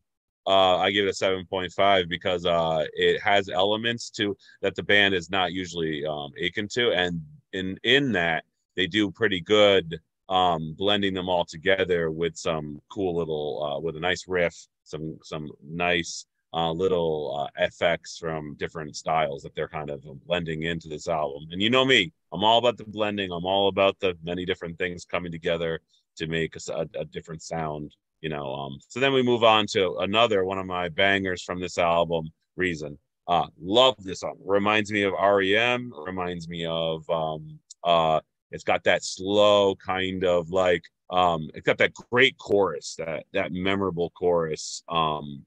uh, 0.46 0.78
I 0.78 0.92
give 0.92 1.06
it 1.06 1.20
a 1.20 1.24
7.5 1.24 2.08
because 2.08 2.46
uh, 2.46 2.84
it 2.92 3.20
has 3.20 3.48
elements 3.48 4.10
to 4.10 4.36
that 4.62 4.76
the 4.76 4.82
band 4.82 5.14
is 5.14 5.28
not 5.28 5.52
usually 5.52 6.06
um, 6.06 6.30
akin 6.40 6.68
to, 6.74 6.92
and 6.92 7.20
in 7.52 7.76
in 7.82 8.12
that 8.12 8.44
they 8.76 8.86
do 8.86 9.10
pretty 9.10 9.40
good 9.40 9.98
um, 10.28 10.74
blending 10.78 11.14
them 11.14 11.28
all 11.28 11.44
together 11.44 12.10
with 12.10 12.36
some 12.36 12.80
cool 12.90 13.16
little 13.16 13.62
uh, 13.62 13.80
with 13.80 13.96
a 13.96 14.00
nice 14.00 14.24
riff, 14.28 14.54
some 14.84 15.18
some 15.22 15.50
nice 15.64 16.26
uh, 16.54 16.72
little 16.72 17.48
uh, 17.58 17.68
FX 17.68 18.18
from 18.18 18.54
different 18.58 18.96
styles 18.96 19.42
that 19.42 19.54
they're 19.54 19.68
kind 19.68 19.90
of 19.90 20.02
blending 20.26 20.62
into 20.62 20.88
this 20.88 21.08
album. 21.08 21.48
And 21.50 21.60
you 21.60 21.70
know 21.70 21.84
me, 21.84 22.12
I'm 22.32 22.44
all 22.44 22.58
about 22.58 22.76
the 22.76 22.84
blending. 22.84 23.30
I'm 23.32 23.44
all 23.44 23.68
about 23.68 23.98
the 24.00 24.16
many 24.22 24.44
different 24.44 24.78
things 24.78 25.04
coming 25.04 25.32
together 25.32 25.80
to 26.16 26.26
make 26.26 26.56
a, 26.56 26.88
a 26.98 27.04
different 27.04 27.42
sound. 27.42 27.94
You 28.20 28.30
know, 28.30 28.54
um, 28.54 28.78
so 28.88 28.98
then 29.00 29.12
we 29.12 29.22
move 29.22 29.44
on 29.44 29.66
to 29.68 29.96
another 29.98 30.44
one 30.44 30.58
of 30.58 30.66
my 30.66 30.88
bangers 30.88 31.42
from 31.42 31.60
this 31.60 31.78
album, 31.78 32.30
Reason. 32.56 32.98
Uh, 33.28 33.46
love 33.60 33.96
this 33.98 34.20
song. 34.20 34.36
Reminds 34.44 34.90
me 34.90 35.02
of 35.02 35.12
REM. 35.12 35.92
Reminds 36.06 36.48
me 36.48 36.64
of 36.64 37.08
um, 37.10 37.58
Uh, 37.84 38.20
it's 38.50 38.64
got 38.64 38.84
that 38.84 39.04
slow 39.04 39.74
kind 39.76 40.24
of 40.24 40.50
like 40.50 40.82
um, 41.10 41.50
it's 41.54 41.66
got 41.66 41.78
that 41.78 41.92
great 42.10 42.36
chorus, 42.38 42.96
that 42.98 43.24
that 43.32 43.52
memorable 43.52 44.10
chorus 44.10 44.82
um, 44.88 45.44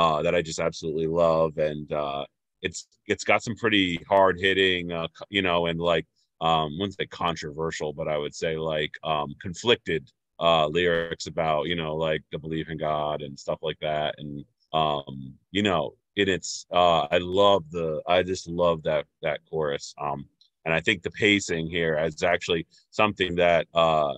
uh, 0.00 0.22
that 0.22 0.34
I 0.34 0.40
just 0.40 0.60
absolutely 0.60 1.06
love, 1.06 1.58
and 1.58 1.92
uh, 1.92 2.24
it's 2.62 2.86
it's 3.06 3.22
got 3.22 3.42
some 3.42 3.54
pretty 3.54 4.00
hard 4.08 4.38
hitting, 4.40 4.90
uh, 4.92 5.08
you 5.28 5.42
know, 5.42 5.66
and 5.66 5.78
like 5.78 6.06
um, 6.40 6.78
wouldn't 6.78 6.96
say 6.96 7.06
controversial, 7.06 7.92
but 7.92 8.08
I 8.08 8.16
would 8.16 8.34
say 8.34 8.56
like 8.56 8.92
um, 9.04 9.34
conflicted 9.42 10.10
uh, 10.40 10.66
lyrics 10.68 11.26
about 11.26 11.66
you 11.66 11.76
know 11.76 11.94
like 11.96 12.22
the 12.32 12.38
belief 12.38 12.70
in 12.70 12.78
God 12.78 13.20
and 13.20 13.38
stuff 13.38 13.58
like 13.60 13.78
that, 13.80 14.14
and 14.16 14.42
um, 14.72 15.34
you 15.50 15.62
know, 15.62 15.94
it's 16.16 16.64
uh, 16.72 17.02
I 17.10 17.18
love 17.18 17.64
the 17.70 18.00
I 18.06 18.22
just 18.22 18.48
love 18.48 18.82
that 18.84 19.04
that 19.20 19.40
chorus. 19.50 19.94
Um, 20.00 20.24
and 20.64 20.72
I 20.72 20.80
think 20.80 21.02
the 21.02 21.10
pacing 21.10 21.66
here 21.66 21.98
is 21.98 22.22
actually 22.22 22.66
something 22.90 23.34
that 23.34 23.66
uh, 23.74 24.14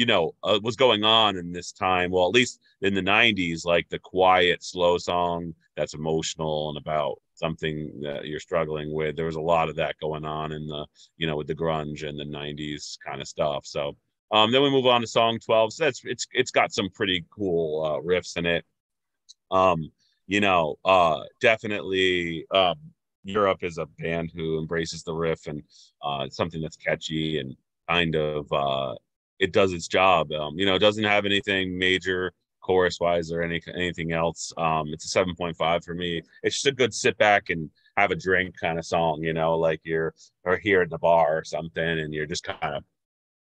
you 0.00 0.06
know 0.06 0.34
uh, 0.42 0.58
was 0.62 0.76
going 0.76 1.04
on 1.04 1.36
in 1.36 1.52
this 1.52 1.72
time. 1.72 2.10
Well, 2.10 2.26
at 2.26 2.34
least 2.34 2.58
in 2.80 2.94
the 2.94 3.02
'90s, 3.02 3.66
like 3.66 3.86
the 3.90 3.98
quiet, 3.98 4.64
slow 4.64 4.96
song 4.96 5.52
that's 5.76 5.92
emotional 5.92 6.70
and 6.70 6.78
about 6.78 7.20
something 7.34 8.00
that 8.00 8.24
you're 8.24 8.40
struggling 8.40 8.94
with. 8.94 9.14
There 9.14 9.26
was 9.26 9.36
a 9.36 9.42
lot 9.42 9.68
of 9.68 9.76
that 9.76 10.00
going 10.00 10.24
on 10.24 10.52
in 10.52 10.66
the 10.66 10.86
you 11.18 11.26
know 11.26 11.36
with 11.36 11.48
the 11.48 11.54
grunge 11.54 12.08
and 12.08 12.18
the 12.18 12.24
'90s 12.24 12.96
kind 13.06 13.20
of 13.20 13.28
stuff. 13.28 13.66
So. 13.66 13.96
Um, 14.32 14.52
then 14.52 14.62
we 14.62 14.70
move 14.70 14.86
on 14.86 15.00
to 15.00 15.08
song 15.08 15.40
12. 15.44 15.72
So 15.72 15.84
that's 15.84 16.02
it's 16.04 16.28
it's 16.32 16.52
got 16.52 16.72
some 16.72 16.88
pretty 16.88 17.24
cool 17.36 17.84
uh, 17.84 18.00
riffs 18.00 18.36
in 18.36 18.46
it. 18.46 18.64
Um, 19.50 19.90
you 20.28 20.40
know, 20.40 20.76
uh, 20.84 21.22
definitely 21.40 22.46
um, 22.52 22.76
Europe 23.24 23.64
is 23.64 23.78
a 23.78 23.86
band 23.98 24.30
who 24.32 24.60
embraces 24.60 25.02
the 25.02 25.12
riff 25.12 25.48
and 25.48 25.64
uh, 26.00 26.28
something 26.28 26.62
that's 26.62 26.76
catchy 26.76 27.40
and 27.40 27.56
kind 27.88 28.14
of 28.14 28.52
uh, 28.52 28.94
it 29.40 29.52
does 29.52 29.72
its 29.72 29.88
job. 29.88 30.30
Um, 30.32 30.58
you 30.58 30.66
know, 30.66 30.74
it 30.74 30.80
doesn't 30.80 31.04
have 31.04 31.24
anything 31.26 31.78
major 31.78 32.32
chorus 32.60 32.98
wise 33.00 33.32
or 33.32 33.42
any 33.42 33.60
anything 33.74 34.12
else. 34.12 34.52
Um, 34.56 34.88
it's 34.88 35.04
a 35.04 35.08
seven 35.08 35.34
point 35.34 35.56
five 35.56 35.84
for 35.84 35.94
me. 35.94 36.22
It's 36.42 36.56
just 36.56 36.66
a 36.66 36.72
good 36.72 36.94
sit 36.94 37.18
back 37.18 37.50
and 37.50 37.70
have 37.96 38.10
a 38.10 38.16
drink 38.16 38.54
kind 38.60 38.78
of 38.78 38.86
song. 38.86 39.22
You 39.22 39.32
know, 39.32 39.58
like 39.58 39.80
you're 39.84 40.14
or 40.44 40.56
here 40.58 40.82
at 40.82 40.90
the 40.90 40.98
bar 40.98 41.38
or 41.38 41.44
something, 41.44 41.82
and 41.82 42.14
you're 42.14 42.26
just 42.26 42.44
kind 42.44 42.74
of 42.76 42.84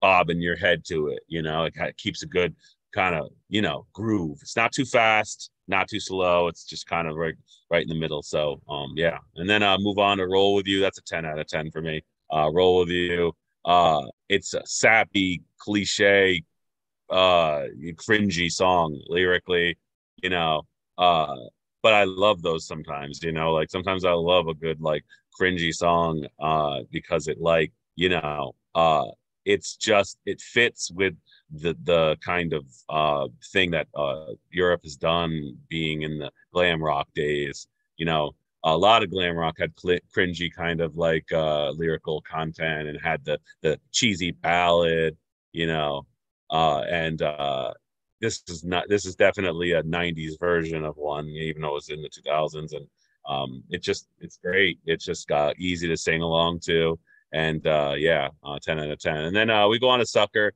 bobbing 0.01 0.41
your 0.41 0.57
head 0.57 0.83
to 0.85 1.07
it. 1.07 1.23
You 1.27 1.41
know, 1.41 1.63
it 1.63 1.75
kind 1.75 1.89
of 1.89 1.97
keeps 1.97 2.23
a 2.23 2.27
good 2.27 2.55
kind 2.93 3.15
of 3.15 3.29
you 3.49 3.61
know 3.61 3.85
groove. 3.93 4.39
It's 4.41 4.57
not 4.57 4.73
too 4.73 4.85
fast 4.85 5.51
not 5.67 5.87
too 5.87 5.99
slow. 5.99 6.47
It's 6.47 6.65
just 6.65 6.87
kind 6.87 7.07
of 7.07 7.15
right 7.15 7.35
right 7.69 7.81
in 7.81 7.89
the 7.89 7.99
middle. 7.99 8.21
So 8.21 8.61
um 8.69 8.93
yeah. 8.95 9.17
And 9.35 9.49
then 9.49 9.63
uh 9.63 9.77
move 9.79 9.97
on 9.97 10.17
to 10.17 10.27
roll 10.27 10.53
with 10.55 10.67
you. 10.67 10.81
That's 10.81 10.97
a 10.97 11.03
10 11.03 11.25
out 11.25 11.39
of 11.39 11.47
10 11.47 11.71
for 11.71 11.81
me. 11.81 12.03
Uh 12.31 12.49
roll 12.51 12.79
with 12.79 12.89
you. 12.89 13.33
Uh 13.65 14.01
it's 14.29 14.53
a 14.53 14.61
sappy 14.65 15.41
cliche 15.59 16.43
uh 17.09 17.63
cringy 17.95 18.51
song 18.51 18.99
lyrically, 19.07 19.77
you 20.23 20.29
know. 20.29 20.63
Uh 20.97 21.35
but 21.83 21.93
I 21.93 22.03
love 22.05 22.41
those 22.41 22.65
sometimes, 22.67 23.21
you 23.23 23.31
know, 23.31 23.53
like 23.53 23.69
sometimes 23.69 24.05
I 24.05 24.11
love 24.13 24.47
a 24.47 24.53
good 24.55 24.81
like 24.81 25.03
cringy 25.39 25.73
song 25.73 26.25
uh 26.39 26.81
because 26.91 27.27
it 27.27 27.39
like, 27.41 27.71
you 27.95 28.09
know, 28.09 28.55
uh 28.75 29.05
it's 29.45 29.75
just 29.75 30.17
it 30.25 30.41
fits 30.41 30.91
with 30.91 31.15
the 31.51 31.75
the 31.83 32.17
kind 32.25 32.53
of 32.53 32.65
uh, 32.89 33.27
thing 33.53 33.69
that 33.71 33.87
uh, 33.95 34.33
Europe 34.49 34.81
has 34.83 34.95
done, 34.95 35.55
being 35.69 36.01
in 36.01 36.17
the 36.17 36.31
glam 36.51 36.81
rock 36.83 37.07
days. 37.13 37.67
You 37.97 38.05
know, 38.07 38.31
a 38.65 38.77
lot 38.77 39.03
of 39.03 39.11
glam 39.11 39.37
rock 39.37 39.55
had 39.59 39.71
cl- 39.77 39.99
cringy 40.15 40.53
kind 40.53 40.81
of 40.81 40.97
like 40.97 41.31
uh, 41.31 41.69
lyrical 41.71 42.21
content 42.21 42.87
and 42.89 42.99
had 43.01 43.23
the 43.23 43.39
the 43.61 43.79
cheesy 43.91 44.31
ballad. 44.31 45.17
You 45.53 45.67
know, 45.67 46.05
uh, 46.49 46.81
and 46.81 47.21
uh, 47.21 47.73
this 48.19 48.43
is 48.47 48.63
not 48.63 48.89
this 48.89 49.05
is 49.05 49.15
definitely 49.15 49.71
a 49.71 49.83
90s 49.83 50.39
version 50.39 50.83
of 50.83 50.97
one 50.97 51.27
even 51.27 51.61
though 51.61 51.69
it 51.69 51.73
was 51.73 51.89
in 51.89 52.01
the 52.01 52.09
2000s 52.09 52.73
and 52.75 52.87
um, 53.27 53.63
it 53.69 53.81
just 53.81 54.07
it's 54.19 54.37
great 54.37 54.79
it's 54.85 55.05
just 55.05 55.31
easy 55.57 55.87
to 55.87 55.97
sing 55.97 56.21
along 56.21 56.59
to 56.59 56.99
and 57.35 57.67
uh, 57.67 57.93
yeah, 57.97 58.29
uh, 58.43 58.57
10 58.61 58.79
out 58.79 58.89
of 58.89 58.99
10. 58.99 59.17
And 59.17 59.35
then 59.35 59.49
uh, 59.49 59.67
we 59.67 59.77
go 59.77 59.89
on 59.89 59.99
to 59.99 60.05
Sucker. 60.05 60.53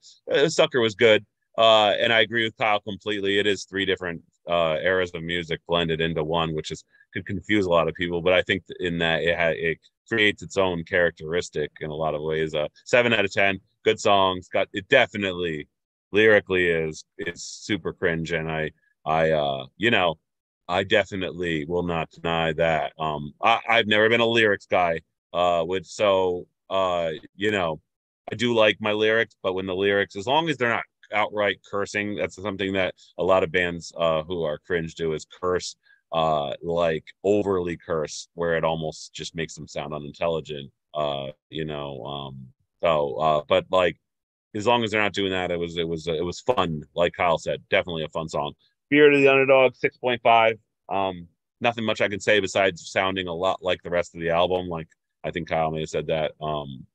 Sucker 0.48 0.80
was 0.80 0.96
good. 0.96 1.26
And 1.58 2.14
I 2.14 2.22
agree 2.22 2.46
with 2.46 2.58
Kyle 2.58 2.80
completely. 2.80 3.38
It 3.38 3.46
is 3.46 3.66
three 3.66 3.86
different 3.86 4.22
eras 4.48 5.12
of 5.14 5.22
music 5.22 5.60
blended 5.68 6.00
into 6.00 6.24
one, 6.24 6.56
which 6.56 6.72
is 6.72 6.86
could 7.14 7.26
confuse 7.26 7.66
a 7.66 7.70
lot 7.70 7.88
of 7.88 7.96
people. 7.96 8.22
But 8.22 8.34
I 8.34 8.42
think 8.44 8.64
in 8.80 8.98
that 9.00 9.24
it 9.24 9.38
had 9.38 9.58
it 9.58 9.80
creates 10.08 10.42
its 10.42 10.58
own 10.58 10.84
characteristic 10.84 11.72
in 11.82 11.90
a 11.90 11.96
lot 11.96 12.16
of 12.16 12.22
ways. 12.22 12.54
Uh, 12.54 12.68
seven 12.86 13.14
out 13.14 13.26
of 13.26 13.32
ten, 13.32 13.60
good 13.84 14.00
songs. 14.00 14.48
Got 14.50 14.68
it 14.74 14.88
definitely 14.90 15.68
lyrically 16.12 16.68
is 16.68 17.04
is 17.18 17.44
super 17.44 17.94
cringe, 17.94 18.32
and 18.32 18.50
I 18.52 18.72
I 19.06 19.32
uh 19.32 19.66
you 19.78 19.92
know 19.92 20.16
I 20.68 20.84
definitely 20.84 21.66
will 21.66 21.84
not 21.84 22.12
deny 22.12 22.54
that. 22.54 22.94
Um, 23.00 23.34
I, 23.42 23.60
I've 23.68 23.88
never 23.88 24.08
been 24.10 24.22
a 24.22 24.26
lyrics 24.26 24.68
guy. 24.68 25.02
Uh, 25.34 25.64
with 25.68 25.86
so 25.86 26.48
uh, 26.70 27.12
you 27.36 27.52
know, 27.52 27.82
I 28.32 28.36
do 28.36 28.54
like 28.54 28.78
my 28.80 28.92
lyrics, 28.92 29.36
but 29.42 29.54
when 29.54 29.66
the 29.66 29.76
lyrics, 29.76 30.16
as 30.16 30.28
long 30.28 30.50
as 30.50 30.58
they're 30.58 30.70
not 30.70 30.84
outright 31.12 31.60
cursing, 31.70 32.16
that's 32.16 32.36
something 32.36 32.74
that 32.74 32.94
a 33.18 33.24
lot 33.24 33.44
of 33.44 33.52
bands 33.52 33.92
uh, 33.98 34.24
who 34.24 34.44
are 34.44 34.60
cringe 34.60 34.96
do 34.96 35.14
is 35.14 35.26
curse, 35.42 35.76
uh, 36.12 36.54
like 36.62 37.06
overly 37.24 37.78
curse, 37.78 38.28
where 38.34 38.58
it 38.58 38.64
almost 38.64 39.14
just 39.14 39.36
makes 39.36 39.56
them 39.56 39.68
sound 39.68 39.94
unintelligent. 39.94 40.72
Uh, 40.94 41.28
you 41.50 41.66
know, 41.66 42.04
um, 42.04 42.48
so 42.82 43.16
uh, 43.16 43.42
but 43.48 43.66
like 43.72 43.98
as 44.56 44.66
long 44.66 44.84
as 44.84 44.92
they're 44.92 45.02
not 45.02 45.14
doing 45.14 45.32
that, 45.32 45.52
it 45.52 45.60
was 45.60 45.78
it 45.78 45.88
was 45.88 46.08
it 46.08 46.24
was 46.24 46.40
fun. 46.40 46.84
Like 46.96 47.14
Kyle 47.14 47.38
said, 47.38 47.62
definitely 47.70 48.04
a 48.04 48.10
fun 48.10 48.30
song. 48.30 48.54
Spirit 48.88 49.14
of 49.14 49.22
the 49.22 49.28
Underdog, 49.28 49.76
six 49.76 49.98
point 49.98 50.22
five. 50.22 50.58
Um, 50.90 51.28
nothing 51.62 51.86
much 51.86 52.02
I 52.02 52.08
can 52.08 52.20
say 52.20 52.40
besides 52.40 52.90
sounding 52.90 53.28
a 53.28 53.34
lot 53.34 53.62
like 53.62 53.84
the 53.84 53.90
rest 53.90 54.16
of 54.16 54.22
the 54.22 54.30
album. 54.30 54.68
Like 54.68 54.88
I 55.24 55.32
think 55.32 55.50
Kyle 55.50 55.72
may 55.72 55.82
have 55.82 55.90
said 55.90 56.08
that. 56.08 56.32
Um, 56.42 56.86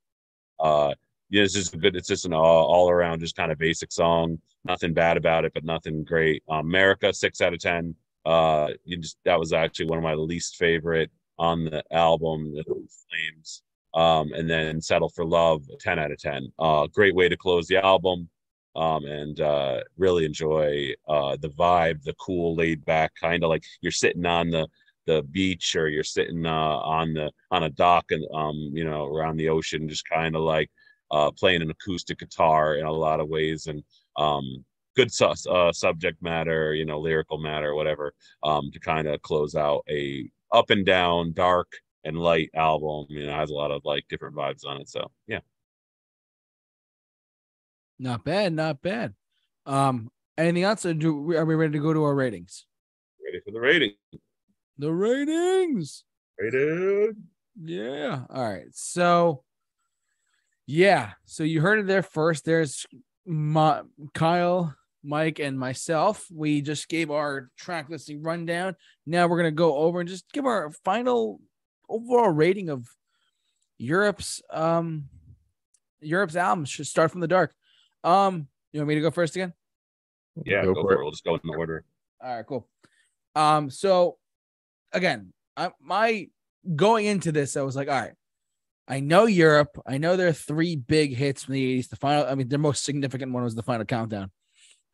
uh, 0.58 0.94
yeah, 1.30 1.42
it's 1.42 1.54
just 1.54 1.74
a 1.74 1.78
good. 1.78 1.96
It's 1.96 2.08
just 2.08 2.26
an 2.26 2.32
all, 2.32 2.66
all 2.66 2.90
around, 2.90 3.20
just 3.20 3.36
kind 3.36 3.52
of 3.52 3.58
basic 3.58 3.92
song. 3.92 4.38
Nothing 4.64 4.94
bad 4.94 5.16
about 5.16 5.44
it, 5.44 5.52
but 5.52 5.64
nothing 5.64 6.04
great. 6.04 6.42
Um, 6.48 6.60
America, 6.60 7.12
six 7.12 7.40
out 7.40 7.52
of 7.52 7.60
ten. 7.60 7.94
Uh, 8.24 8.68
you 8.84 8.98
just 8.98 9.18
that 9.24 9.38
was 9.38 9.52
actually 9.52 9.86
one 9.86 9.98
of 9.98 10.04
my 10.04 10.14
least 10.14 10.56
favorite 10.56 11.10
on 11.38 11.64
the 11.64 11.82
album, 11.92 12.54
The 12.54 12.64
Flames. 12.64 13.62
Um, 13.94 14.32
and 14.32 14.50
then 14.50 14.80
Settle 14.80 15.08
for 15.08 15.24
Love, 15.24 15.62
10 15.80 15.98
out 15.98 16.10
of 16.10 16.18
10. 16.18 16.52
Uh, 16.58 16.86
great 16.88 17.14
way 17.14 17.28
to 17.28 17.36
close 17.36 17.66
the 17.68 17.84
album. 17.84 18.28
Um, 18.76 19.04
and 19.04 19.40
uh, 19.40 19.80
really 19.96 20.24
enjoy 20.24 20.92
uh, 21.08 21.36
the 21.40 21.50
vibe, 21.50 22.02
the 22.02 22.14
cool, 22.14 22.56
laid 22.56 22.84
back 22.84 23.12
kind 23.20 23.44
of 23.44 23.50
like 23.50 23.62
you're 23.80 23.92
sitting 23.92 24.26
on 24.26 24.50
the 24.50 24.66
the 25.06 25.22
beach 25.22 25.76
or 25.76 25.88
you're 25.88 26.02
sitting 26.02 26.46
uh, 26.46 26.50
on 26.50 27.12
the 27.14 27.30
on 27.50 27.64
a 27.64 27.70
dock 27.70 28.06
and 28.10 28.24
um 28.34 28.70
you 28.72 28.84
know 28.84 29.04
around 29.06 29.36
the 29.36 29.48
ocean 29.48 29.88
just 29.88 30.08
kind 30.08 30.34
of 30.34 30.42
like 30.42 30.70
uh, 31.10 31.30
playing 31.30 31.62
an 31.62 31.70
acoustic 31.70 32.18
guitar 32.18 32.76
in 32.76 32.86
a 32.86 32.92
lot 32.92 33.20
of 33.20 33.28
ways 33.28 33.66
and 33.66 33.82
um 34.16 34.64
good 34.96 35.10
uh, 35.20 35.72
subject 35.72 36.22
matter 36.22 36.74
you 36.74 36.84
know 36.84 36.98
lyrical 36.98 37.38
matter 37.38 37.74
whatever 37.74 38.14
um 38.42 38.70
to 38.72 38.78
kind 38.78 39.08
of 39.08 39.20
close 39.22 39.54
out 39.54 39.84
a 39.88 40.28
up 40.52 40.70
and 40.70 40.86
down 40.86 41.32
dark 41.32 41.72
and 42.04 42.16
light 42.16 42.50
album 42.54 43.06
you 43.08 43.26
know 43.26 43.32
has 43.32 43.50
a 43.50 43.54
lot 43.54 43.70
of 43.70 43.82
like 43.84 44.04
different 44.08 44.34
vibes 44.34 44.66
on 44.66 44.80
it 44.80 44.88
so 44.88 45.10
yeah 45.26 45.40
not 47.98 48.24
bad 48.24 48.52
not 48.52 48.80
bad 48.82 49.14
um 49.66 50.10
anything 50.36 50.64
else 50.64 50.82
do, 50.82 51.32
are 51.32 51.44
we 51.44 51.54
ready 51.54 51.72
to 51.72 51.78
go 51.78 51.92
to 51.92 52.02
our 52.04 52.14
ratings 52.14 52.66
ready 53.24 53.40
for 53.44 53.52
the 53.52 53.60
rating 53.60 53.92
the 54.78 54.92
ratings. 54.92 56.04
Rated. 56.38 57.16
Yeah. 57.62 58.24
All 58.28 58.42
right. 58.42 58.66
So, 58.72 59.44
yeah. 60.66 61.12
So 61.24 61.44
you 61.44 61.60
heard 61.60 61.78
it 61.78 61.86
there 61.86 62.02
first. 62.02 62.44
There's 62.44 62.86
my, 63.24 63.82
Kyle, 64.14 64.74
Mike, 65.04 65.38
and 65.38 65.58
myself. 65.58 66.26
We 66.32 66.62
just 66.62 66.88
gave 66.88 67.10
our 67.10 67.50
track 67.58 67.88
listing 67.88 68.22
rundown. 68.22 68.76
Now 69.06 69.26
we're 69.26 69.36
gonna 69.36 69.50
go 69.50 69.76
over 69.76 70.00
and 70.00 70.08
just 70.08 70.30
give 70.32 70.46
our 70.46 70.70
final 70.84 71.40
overall 71.88 72.30
rating 72.30 72.70
of 72.70 72.88
Europe's 73.78 74.42
um 74.50 75.04
Europe's 76.00 76.36
albums. 76.36 76.70
Should 76.70 76.86
start 76.86 77.10
from 77.10 77.20
the 77.20 77.28
dark. 77.28 77.54
Um, 78.02 78.48
you 78.72 78.80
want 78.80 78.88
me 78.88 78.94
to 78.96 79.00
go 79.00 79.10
first 79.10 79.36
again? 79.36 79.52
Yeah, 80.44 80.64
go, 80.64 80.74
go 80.74 80.82
for 80.82 80.92
it. 80.92 80.96
it. 80.96 81.02
We'll 81.02 81.10
just 81.10 81.24
go 81.24 81.34
in 81.34 81.50
order. 81.50 81.84
All 82.22 82.36
right, 82.36 82.46
cool. 82.46 82.68
Um, 83.34 83.70
so 83.70 84.18
again, 84.92 85.32
I, 85.56 85.70
my 85.80 86.28
going 86.74 87.06
into 87.06 87.32
this, 87.32 87.56
I 87.56 87.62
was 87.62 87.76
like, 87.76 87.88
all 87.88 88.00
right, 88.00 88.14
I 88.86 89.00
know 89.00 89.26
Europe. 89.26 89.78
I 89.86 89.98
know 89.98 90.16
there 90.16 90.28
are 90.28 90.32
three 90.32 90.76
big 90.76 91.14
hits 91.14 91.44
from 91.44 91.54
the 91.54 91.78
80s. 91.78 91.88
The 91.88 91.96
final, 91.96 92.26
I 92.26 92.34
mean, 92.34 92.48
their 92.48 92.58
most 92.58 92.84
significant 92.84 93.32
one 93.32 93.44
was 93.44 93.54
the 93.54 93.62
final 93.62 93.84
countdown. 93.84 94.30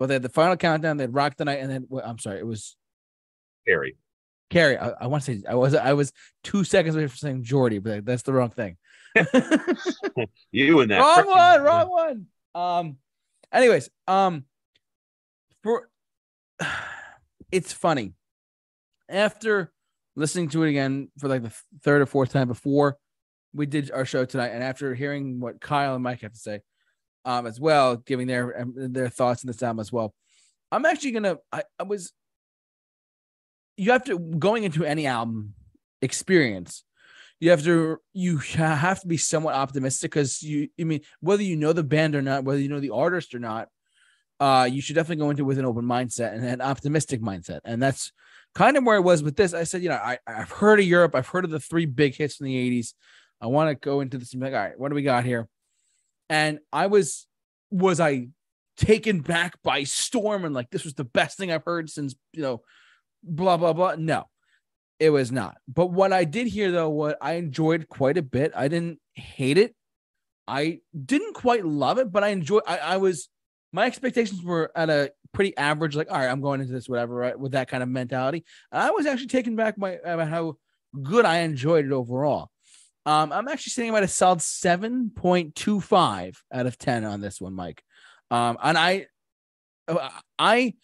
But 0.01 0.07
they 0.07 0.15
had 0.15 0.23
the 0.23 0.31
final 0.31 0.57
countdown, 0.57 0.97
they 0.97 1.05
had 1.05 1.15
Rock 1.15 1.37
the 1.37 1.45
Night, 1.45 1.61
and 1.61 1.71
then 1.71 1.87
well, 1.91 2.03
I'm 2.05 2.19
sorry, 2.19 2.39
it 2.39 2.47
was 2.47 2.75
Harry. 3.69 3.97
Carrie. 4.49 4.79
I, 4.79 4.93
I 5.03 5.07
want 5.09 5.23
to 5.25 5.37
say 5.37 5.43
I 5.47 5.55
was 5.55 5.75
I 5.75 5.93
was 5.93 6.11
two 6.43 6.65
seconds 6.65 6.97
away 6.97 7.07
from 7.07 7.19
saying 7.19 7.45
Jordy, 7.45 7.79
but 7.79 8.07
that's 8.07 8.23
the 8.23 8.33
wrong 8.33 8.51
thing. 8.51 8.77
You 10.53 10.81
and 10.81 10.91
that 10.91 10.99
wrong 11.01 11.27
one, 11.27 11.63
wrong 11.63 11.91
one. 11.91 12.27
Um, 12.55 12.97
anyways, 13.53 13.91
um, 14.09 14.45
for 15.63 15.89
it's 17.53 17.73
funny 17.73 18.15
after 19.09 19.71
listening 20.17 20.49
to 20.51 20.63
it 20.63 20.71
again 20.71 21.11
for 21.19 21.29
like 21.29 21.43
the 21.43 21.53
third 21.83 22.01
or 22.01 22.07
fourth 22.07 22.33
time 22.33 22.49
before 22.49 22.97
we 23.53 23.67
did 23.67 23.91
our 23.91 24.07
show 24.07 24.25
tonight, 24.25 24.49
and 24.49 24.63
after 24.63 24.95
hearing 24.95 25.41
what 25.41 25.61
Kyle 25.61 25.95
and 25.95 26.03
Mike 26.03 26.23
have 26.23 26.33
to 26.33 26.39
say, 26.39 26.61
um, 27.25 27.47
as 27.47 27.61
well, 27.61 27.97
giving 27.97 28.27
their 28.27 28.62
um, 28.62 28.75
their 28.77 29.09
thoughts 29.09 29.45
on 29.45 29.49
this 29.49 29.62
album 29.62 29.81
as 29.81 29.93
well. 29.93 30.14
I'm 30.73 30.85
actually 30.85 31.12
gonna. 31.12 31.39
I, 31.53 31.62
I 31.79 31.83
was. 31.85 32.12
You 33.77 33.93
have 33.93 34.05
to 34.05 34.18
going 34.18 34.64
into 34.64 34.85
any 34.85 35.07
album 35.07 35.55
experience. 36.03 36.85
You 37.39 37.51
have 37.51 37.64
to 37.64 37.99
you 38.12 38.39
have 38.39 39.01
to 39.01 39.09
be 39.09 39.16
somewhat 39.16 39.55
optimistic 39.55 40.11
because 40.11 40.43
you. 40.43 40.68
I 40.79 40.85
mean, 40.85 41.01
whether 41.21 41.43
you 41.43 41.57
know 41.57 41.73
the 41.73 41.83
band 41.83 42.14
or 42.14 42.23
not, 42.23 42.45
whether 42.45 42.61
you 42.61 42.68
know 42.68 42.81
the 42.81 42.91
artist 42.91 43.35
or 43.35 43.39
not, 43.39 43.68
uh, 44.41 44.68
you 44.71 44.81
should 44.81 44.97
definitely 44.97 45.23
go 45.23 45.31
into 45.31 45.43
it 45.43 45.47
with 45.47 45.59
an 45.59 45.66
open 45.66 45.85
mindset 45.85 46.35
and 46.35 46.45
an 46.45 46.61
optimistic 46.61 47.21
mindset. 47.21 47.61
And 47.64 47.83
that's 47.83 48.12
kind 48.55 48.77
of 48.77 48.85
where 48.85 48.97
I 48.97 49.01
was 49.01 49.23
with 49.23 49.37
this. 49.37 49.55
I 49.55 49.64
said, 49.64 49.83
you 49.83 49.91
know, 49.91 49.97
I, 49.97 50.18
I've 50.27 50.51
heard 50.51 50.81
of 50.81 50.87
Europe, 50.87 51.14
I've 51.14 51.29
heard 51.29 51.45
of 51.45 51.51
the 51.51 51.61
three 51.61 51.87
big 51.87 52.16
hits 52.16 52.37
from 52.37 52.47
the 52.47 52.81
80s. 52.81 52.95
I 53.41 53.47
want 53.47 53.71
to 53.71 53.75
go 53.75 54.01
into 54.01 54.18
this 54.18 54.33
and 54.33 54.41
be 54.41 54.47
like, 54.47 54.55
all 54.55 54.61
right, 54.61 54.79
what 54.79 54.89
do 54.89 54.95
we 54.95 55.03
got 55.03 55.25
here? 55.25 55.49
And 56.31 56.61
I 56.72 56.87
was, 56.87 57.26
was 57.70 58.01
I 58.01 58.28
taken 58.76 59.20
back 59.20 59.61
by 59.62 59.85
storm 59.85 60.47
and 60.47 60.55
like 60.55 60.70
this 60.70 60.85
was 60.85 60.95
the 60.95 61.05
best 61.05 61.37
thing 61.37 61.53
I've 61.53 61.64
heard 61.64 61.91
since, 61.91 62.14
you 62.33 62.41
know, 62.41 62.62
blah, 63.22 63.59
blah, 63.59 63.74
blah. 63.74 63.97
No, 63.99 64.24
it 64.99 65.11
was 65.11 65.31
not. 65.31 65.59
But 65.68 65.89
what 65.89 66.12
I 66.12 66.24
did 66.24 66.47
hear 66.47 66.72
though, 66.72 66.89
what 66.89 67.18
I 67.20 67.33
enjoyed 67.33 67.89
quite 67.89 68.16
a 68.16 68.22
bit, 68.22 68.53
I 68.57 68.68
didn't 68.68 69.01
hate 69.14 69.59
it. 69.59 69.74
I 70.49 70.81
didn't 71.05 71.35
quite 71.35 71.66
love 71.66 71.99
it, 71.99 72.11
but 72.11 72.24
I 72.24 72.28
enjoyed, 72.28 72.62
I, 72.66 72.78
I 72.78 72.97
was, 72.97 73.28
my 73.72 73.87
expectations 73.87 74.43
were 74.43 74.72
at 74.74 74.91
a 74.91 75.12
pretty 75.33 75.57
average, 75.57 75.95
like, 75.95 76.11
all 76.11 76.18
right, 76.18 76.28
I'm 76.28 76.41
going 76.41 76.61
into 76.61 76.72
this, 76.72 76.89
whatever, 76.89 77.14
right? 77.14 77.39
With 77.39 77.53
that 77.53 77.68
kind 77.68 77.83
of 77.83 77.89
mentality. 77.89 78.45
And 78.72 78.83
I 78.83 78.91
was 78.91 79.07
actually 79.07 79.28
taken 79.28 79.57
back 79.57 79.76
by 79.76 79.99
about 80.05 80.28
how 80.28 80.57
good 81.03 81.24
I 81.24 81.39
enjoyed 81.39 81.85
it 81.87 81.93
overall. 81.93 82.50
Um, 83.07 83.33
I'm 83.33 83.49
actually 83.49 83.71
sitting 83.71 83.91
about 83.91 84.03
a 84.03 84.09
solid 84.09 84.41
7.25 84.41 86.37
out 86.53 86.67
of 86.67 86.79
10 86.79 87.05
on 87.05 87.21
this 87.21 87.41
one, 87.41 87.55
Mike. 87.55 87.83
Um, 88.31 88.59
and 88.63 88.77
I, 88.79 89.07
I 90.39 90.75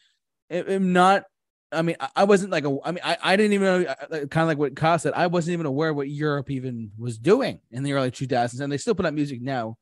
am 0.51 0.93
not, 0.93 1.25
I 1.73 1.83
mean, 1.83 1.97
I- 2.01 2.09
I 2.17 2.25
wasn't 2.25 2.53
like 2.53 2.65
a, 2.65 2.77
I 2.85 2.91
mean, 2.93 3.01
I, 3.05 3.17
I 3.23 3.37
didn't 3.37 3.53
even 3.53 3.83
know, 3.83 3.95
kind 4.31 4.43
of 4.43 4.49
like 4.49 4.59
what 4.59 4.75
Kyle 4.77 4.99
said, 4.99 5.13
I 5.15 5.27
wasn't 5.27 5.53
even 5.55 5.67
aware 5.67 5.93
what 5.93 6.09
Europe 6.09 6.51
even 6.51 6.91
was 6.99 7.19
doing 7.19 7.61
in 7.71 7.83
the 7.83 7.93
early 7.93 8.11
2000s. 8.11 8.61
And 8.61 8.73
they 8.73 8.79
still 8.79 8.95
put 8.95 9.07
out 9.07 9.15
music 9.15 9.43
now, 9.43 9.77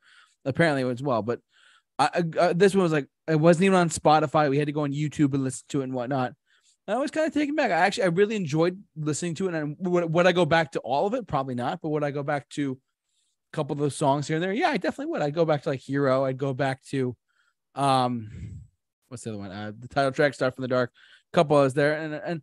apparently 0.45 0.83
as 0.91 1.03
well. 1.03 1.23
But 1.23 1.41
I, 1.99 2.11
I- 2.15 2.39
uh, 2.39 2.53
this 2.55 2.75
one 2.75 2.83
was 2.83 2.93
like 2.93 3.07
it 3.29 3.37
wasn't 3.41 3.65
even 3.65 3.79
on 3.79 3.89
Spotify. 3.89 4.51
We 4.51 4.59
had 4.59 4.67
to 4.67 4.73
go 4.73 4.83
on 4.83 4.93
YouTube 4.93 5.33
and 5.35 5.45
listen 5.45 5.65
to 5.71 5.81
it 5.81 5.85
and 5.85 5.95
whatnot. 5.95 6.35
I 6.87 6.97
was 6.97 7.11
kind 7.11 7.27
of 7.27 7.33
taken 7.33 7.55
back. 7.55 7.71
I 7.71 7.75
actually 7.75 8.05
I 8.05 8.09
really 8.09 8.37
enjoyed 8.37 8.83
listening 8.97 9.35
to 9.37 9.49
it. 9.49 9.55
And 9.55 9.77
would, 9.81 10.13
would 10.13 10.27
I 10.27 10.33
go 10.33 10.45
back 10.45 10.73
to 10.73 10.81
all 10.81 11.07
of 11.07 11.15
it? 11.15 11.27
Probably 11.27 11.55
not. 11.55 11.81
But 11.81 11.89
would 11.91 12.05
I 12.05 12.11
go 12.11 12.23
back 12.23 12.49
to 12.51 12.79
a 13.53 13.57
couple 13.57 13.73
of 13.73 13.79
those 13.79 13.97
songs 13.97 14.29
here 14.29 14.37
and 14.37 14.43
there? 14.43 14.53
Yeah, 14.53 14.69
I 14.69 14.77
definitely 14.77 15.13
would. 15.13 15.23
I'd 15.23 15.35
go 15.35 15.47
back 15.47 15.63
to 15.63 15.71
like 15.71 15.81
Hero. 15.81 16.25
I'd 16.25 16.37
go 16.37 16.53
back 16.53 16.83
to 16.91 17.17
um, 17.75 18.61
what's 19.09 19.25
the 19.25 19.31
other 19.31 19.39
one? 19.39 19.51
Uh, 19.51 19.73
the 19.79 19.89
title 19.89 20.13
track, 20.13 20.35
Start 20.35 20.55
from 20.55 20.63
the 20.63 20.69
Dark. 20.69 20.93
A 21.33 21.37
couple 21.37 21.57
others 21.57 21.75
there, 21.75 21.97
and 21.97 22.15
and 22.15 22.43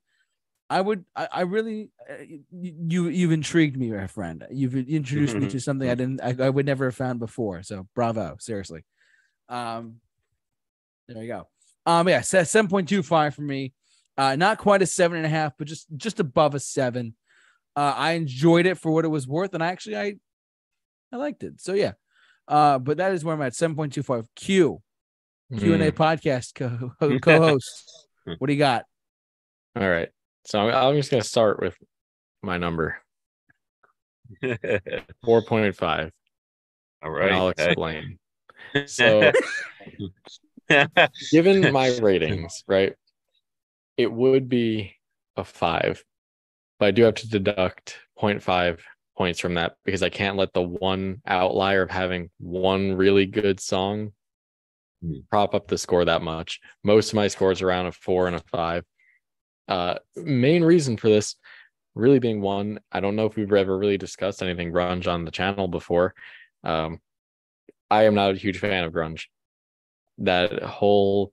I 0.70 0.82
would 0.82 1.06
I, 1.16 1.28
I 1.32 1.42
really 1.42 1.90
uh, 2.10 2.24
you 2.52 3.10
you've 3.10 3.32
intrigued 3.32 3.78
me, 3.78 3.92
my 3.92 4.08
friend. 4.08 4.46
You've 4.52 4.76
introduced 4.76 5.36
me 5.36 5.48
to 5.50 5.60
something 5.62 5.90
I 5.90 5.96
didn't 5.96 6.22
I, 6.22 6.36
I 6.46 6.50
would 6.50 6.66
never 6.66 6.86
have 6.86 6.96
found 6.96 7.20
before. 7.20 7.62
So 7.64 7.88
bravo, 7.94 8.38
seriously. 8.40 8.86
Um, 9.50 9.98
there 11.08 11.22
you 11.22 11.28
go. 11.28 11.48
Um, 11.86 12.08
yeah, 12.08 12.22
seven 12.22 12.70
point 12.70 12.90
two 12.90 13.04
five 13.04 13.36
for 13.36 13.42
me. 13.42 13.74
Uh, 14.18 14.36
not 14.36 14.58
quite 14.58 14.82
a 14.82 14.86
seven 14.86 15.18
and 15.18 15.26
a 15.26 15.30
half, 15.30 15.54
but 15.58 15.68
just 15.68 15.88
just 15.96 16.20
above 16.20 16.54
a 16.56 16.60
seven. 16.60 17.16
Uh, 17.76 17.94
I 17.96 18.12
enjoyed 18.14 18.66
it 18.66 18.78
for 18.78 18.92
what 18.92 19.06
it 19.06 19.10
was 19.10 19.28
worth, 19.28 19.54
and 19.54 19.64
I 19.64 19.68
actually 19.68 19.98
I 19.98 20.16
I 21.12 21.18
liked 21.18 21.44
it. 21.44 21.62
So 21.62 21.74
yeah. 21.74 21.94
Uh, 22.48 22.80
but 22.80 22.98
that 22.98 23.14
is 23.14 23.24
where 23.24 23.34
I'm 23.36 23.42
at 23.42 23.56
seven 23.56 23.76
point 23.76 23.94
two 23.94 24.04
five. 24.04 24.28
Q 24.36 24.82
Q 25.58 25.74
and 25.74 25.84
A 25.84 25.92
Mm, 25.92 25.96
podcast 25.96 26.56
co- 26.56 26.92
co-host. 27.20 28.08
what 28.38 28.48
do 28.48 28.54
you 28.54 28.60
got? 28.60 28.86
all 29.76 29.90
right. 29.90 30.10
So 30.46 30.60
I'm, 30.60 30.74
I'm 30.74 30.96
just 30.96 31.12
gonna 31.12 31.24
start 31.24 31.62
with 31.62 31.78
my 32.42 32.58
number 32.58 32.98
four 35.24 35.42
point 35.44 35.76
five. 35.76 36.12
All 37.04 37.12
right, 37.12 37.28
and 37.28 37.36
I'll 37.36 37.50
explain. 37.50 38.20
So 38.86 39.32
given 41.32 41.72
my 41.72 41.88
ratings, 42.00 42.64
right, 42.68 42.94
it 44.02 44.12
would 44.12 44.50
be 44.50 44.96
a 45.36 45.44
five, 45.44 46.04
but 46.80 46.88
I 46.88 46.92
do 46.92 47.04
have 47.04 47.16
to 47.16 47.30
deduct 47.30 47.98
0.5 48.22 48.80
points 49.18 49.40
from 49.40 49.56
that 49.56 49.74
because 49.86 50.04
I 50.04 50.10
can't 50.10 50.38
let 50.38 50.54
the 50.54 50.62
one 50.62 51.22
outlier 51.26 51.84
of 51.84 51.92
having 51.92 52.30
one 52.40 52.94
really 52.94 53.26
good 53.26 53.60
song 53.60 54.14
Hmm. 55.02 55.20
prop 55.30 55.56
up 55.56 55.68
the 55.68 55.78
score 55.78 56.06
that 56.06 56.22
much. 56.22 56.60
Most 56.84 57.10
of 57.10 57.16
my 57.16 57.28
scores 57.28 57.62
are 57.62 57.68
around 57.68 57.88
a 57.88 57.92
four 57.92 58.28
and 58.28 58.36
a 58.36 58.44
five. 58.52 58.86
Uh, 59.68 59.96
main 60.16 60.64
reason 60.64 60.98
for 60.98 61.10
this 61.10 61.36
really 61.96 62.20
being 62.20 62.42
one, 62.42 62.80
I 62.92 63.00
don't 63.00 63.16
know 63.16 63.26
if 63.26 63.36
we've 63.36 63.52
ever 63.52 63.78
really 63.78 63.98
discussed 63.98 64.44
anything 64.44 64.72
grunge 64.72 65.12
on 65.12 65.26
the 65.26 65.32
channel 65.32 65.68
before. 65.68 66.14
Um, 66.64 67.00
I 67.90 68.04
am 68.04 68.16
not 68.16 68.32
a 68.32 68.38
huge 68.38 68.60
fan 68.60 68.84
of 68.84 68.94
grunge. 68.94 69.26
That 70.20 70.62
whole 70.62 71.32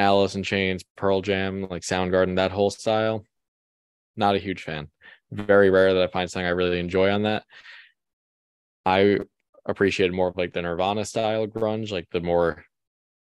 Alice 0.00 0.34
in 0.34 0.42
Chains, 0.42 0.82
Pearl 0.96 1.20
Jam, 1.20 1.66
like 1.68 1.82
Soundgarden, 1.82 2.36
that 2.36 2.52
whole 2.52 2.70
style, 2.70 3.22
not 4.16 4.34
a 4.34 4.38
huge 4.38 4.62
fan. 4.62 4.88
Very 5.30 5.68
rare 5.68 5.92
that 5.92 6.02
I 6.02 6.06
find 6.06 6.28
something 6.28 6.46
I 6.46 6.50
really 6.50 6.80
enjoy 6.80 7.10
on 7.10 7.24
that. 7.24 7.44
I 8.86 9.18
appreciated 9.66 10.14
more 10.14 10.28
of 10.28 10.38
like 10.38 10.54
the 10.54 10.62
Nirvana 10.62 11.04
style 11.04 11.46
grunge, 11.46 11.92
like 11.92 12.08
the 12.10 12.20
more 12.22 12.64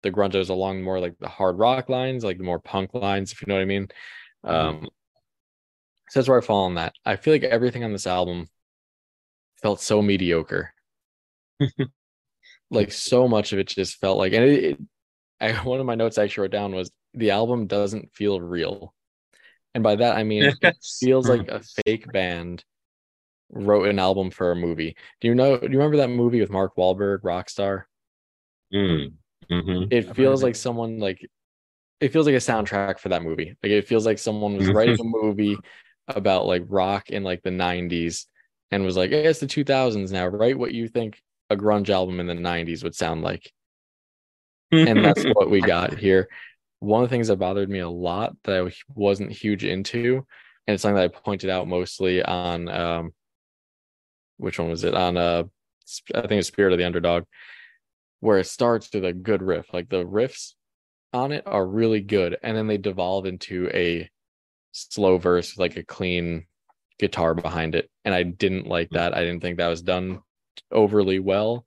the 0.04 0.12
grunge 0.12 0.34
that 0.34 0.40
was 0.40 0.50
along 0.50 0.84
more 0.84 1.00
like 1.00 1.18
the 1.20 1.30
hard 1.30 1.58
rock 1.58 1.88
lines, 1.88 2.26
like 2.26 2.38
the 2.38 2.44
more 2.44 2.60
punk 2.60 2.94
lines, 2.94 3.32
if 3.32 3.42
you 3.42 3.48
know 3.48 3.56
what 3.56 3.62
I 3.62 3.66
mean. 3.66 3.88
Um, 4.44 4.90
so 6.10 6.20
that's 6.20 6.28
where 6.28 6.38
I 6.38 6.42
fall 6.42 6.66
on 6.66 6.76
that. 6.76 6.94
I 7.06 7.16
feel 7.16 7.34
like 7.34 7.44
everything 7.44 7.86
on 7.86 7.94
this 7.94 8.08
album 8.08 8.48
felt 9.62 9.80
so 9.80 10.02
mediocre. 10.02 10.74
like 12.70 12.92
so 12.92 13.26
much 13.26 13.54
of 13.54 13.60
it 13.60 13.68
just 13.68 14.00
felt 14.00 14.18
like, 14.18 14.34
and 14.34 14.44
it, 14.44 14.64
it 14.64 14.80
I, 15.42 15.54
one 15.64 15.80
of 15.80 15.86
my 15.86 15.96
notes 15.96 16.18
I 16.18 16.24
actually 16.24 16.44
wrote 16.44 16.52
down 16.52 16.76
was 16.76 16.92
the 17.14 17.32
album 17.32 17.68
doesn't 17.68 18.14
feel 18.14 18.42
real. 18.42 18.94
And 19.76 19.84
by 19.84 19.96
that, 19.98 20.18
I 20.18 20.24
mean, 20.24 20.56
it 20.62 20.78
feels 21.00 21.30
like 21.30 21.48
a 21.50 21.62
fake 21.86 22.12
band 22.12 22.64
wrote 23.52 23.88
an 23.90 24.00
album 24.00 24.32
for 24.32 24.52
a 24.52 24.56
movie. 24.56 24.96
Do 25.22 25.28
you 25.30 25.36
know, 25.36 25.58
do 25.58 25.66
you 25.68 25.78
remember 25.80 25.98
that 25.98 26.10
movie 26.10 26.42
with 26.42 26.52
Mark 26.52 26.76
Wahlberg, 26.78 27.22
Rockstar? 27.22 27.86
Mm, 28.74 29.18
mhm. 29.50 29.90
It 29.90 30.16
feels 30.16 30.44
like 30.44 30.56
someone 30.56 31.00
like, 31.00 31.26
it 32.02 32.14
feels 32.14 32.26
like 32.28 32.36
a 32.36 32.40
soundtrack 32.40 33.00
for 33.00 33.10
that 33.10 33.24
movie. 33.24 33.56
Like 33.64 33.72
it 33.72 33.88
feels 33.88 34.06
like 34.06 34.20
someone 34.20 34.56
was 34.58 34.70
Mhm. 34.70 34.74
writing 34.74 34.98
a 35.00 35.04
movie 35.04 35.58
about 36.08 36.48
like 36.48 36.64
rock 36.68 37.10
in 37.10 37.24
like 37.24 37.44
the 37.44 37.52
90s 37.52 38.28
and 38.72 38.84
was 38.86 38.98
like, 38.98 39.12
hey, 39.12 39.26
it's 39.26 39.40
the 39.40 39.48
2000s 39.48 40.12
now. 40.12 40.28
Write 40.28 40.60
what 40.60 40.74
you 40.74 40.88
think 40.90 41.22
a 41.50 41.58
grunge 41.58 41.90
album 41.90 42.20
in 42.20 42.28
the 42.28 42.36
90s 42.36 42.84
would 42.84 42.96
sound 42.96 43.24
like. 43.24 43.52
And 44.72 45.04
that's 45.04 45.24
what 45.34 45.50
we 45.50 45.62
got 45.62 45.98
here. 45.98 46.28
One 46.80 47.04
of 47.04 47.10
the 47.10 47.14
things 47.14 47.28
that 47.28 47.38
bothered 47.38 47.70
me 47.70 47.80
a 47.80 47.90
lot 47.90 48.36
that 48.44 48.64
I 48.64 48.72
wasn't 48.94 49.32
huge 49.32 49.64
into, 49.64 50.26
and 50.68 50.74
it's 50.74 50.84
something 50.84 50.96
that 50.96 51.16
I 51.16 51.20
pointed 51.20 51.50
out 51.50 51.68
mostly 51.68 52.22
on 52.22 52.70
um, 52.70 53.14
which 54.38 54.60
one 54.60 54.70
was 54.70 54.84
it 54.84 54.94
on 54.94 55.18
uh, 55.18 55.44
I 56.14 56.22
think 56.22 56.34
it's 56.34 56.48
Spirit 56.48 56.74
of 56.74 56.80
the 56.80 56.86
Underdog, 56.86 57.24
where 58.20 58.38
it 58.38 58.46
starts 58.46 58.90
with 58.94 59.06
a 59.06 59.14
good 59.14 59.42
riff. 59.42 59.74
Like 59.74 59.90
the 59.90 60.06
riffs 60.06 60.54
on 61.14 61.32
it 61.32 61.44
are 61.46 61.66
really 61.66 62.02
good, 62.02 62.38
and 62.44 62.56
then 62.56 62.68
they 62.68 62.78
devolve 62.78 63.26
into 63.26 63.70
a 63.74 64.10
slow 64.72 65.18
verse 65.18 65.54
with 65.54 65.60
like 65.60 65.78
a 65.78 65.84
clean 65.84 66.46
guitar 67.00 67.34
behind 67.34 67.74
it, 67.74 67.90
and 68.06 68.14
I 68.14 68.24
didn't 68.24 68.68
like 68.68 68.92
that. 68.92 69.16
I 69.16 69.22
didn't 69.22 69.42
think 69.42 69.58
that 69.58 69.68
was 69.68 69.82
done 69.82 70.22
overly 70.72 71.20
well 71.20 71.66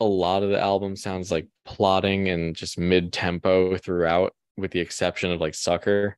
a 0.00 0.04
lot 0.04 0.42
of 0.42 0.50
the 0.50 0.60
album 0.60 0.96
sounds 0.96 1.30
like 1.30 1.46
plotting 1.64 2.28
and 2.28 2.56
just 2.56 2.78
mid 2.78 3.12
tempo 3.12 3.76
throughout, 3.76 4.34
with 4.56 4.70
the 4.72 4.80
exception 4.80 5.30
of 5.30 5.40
like 5.40 5.54
Sucker. 5.54 6.16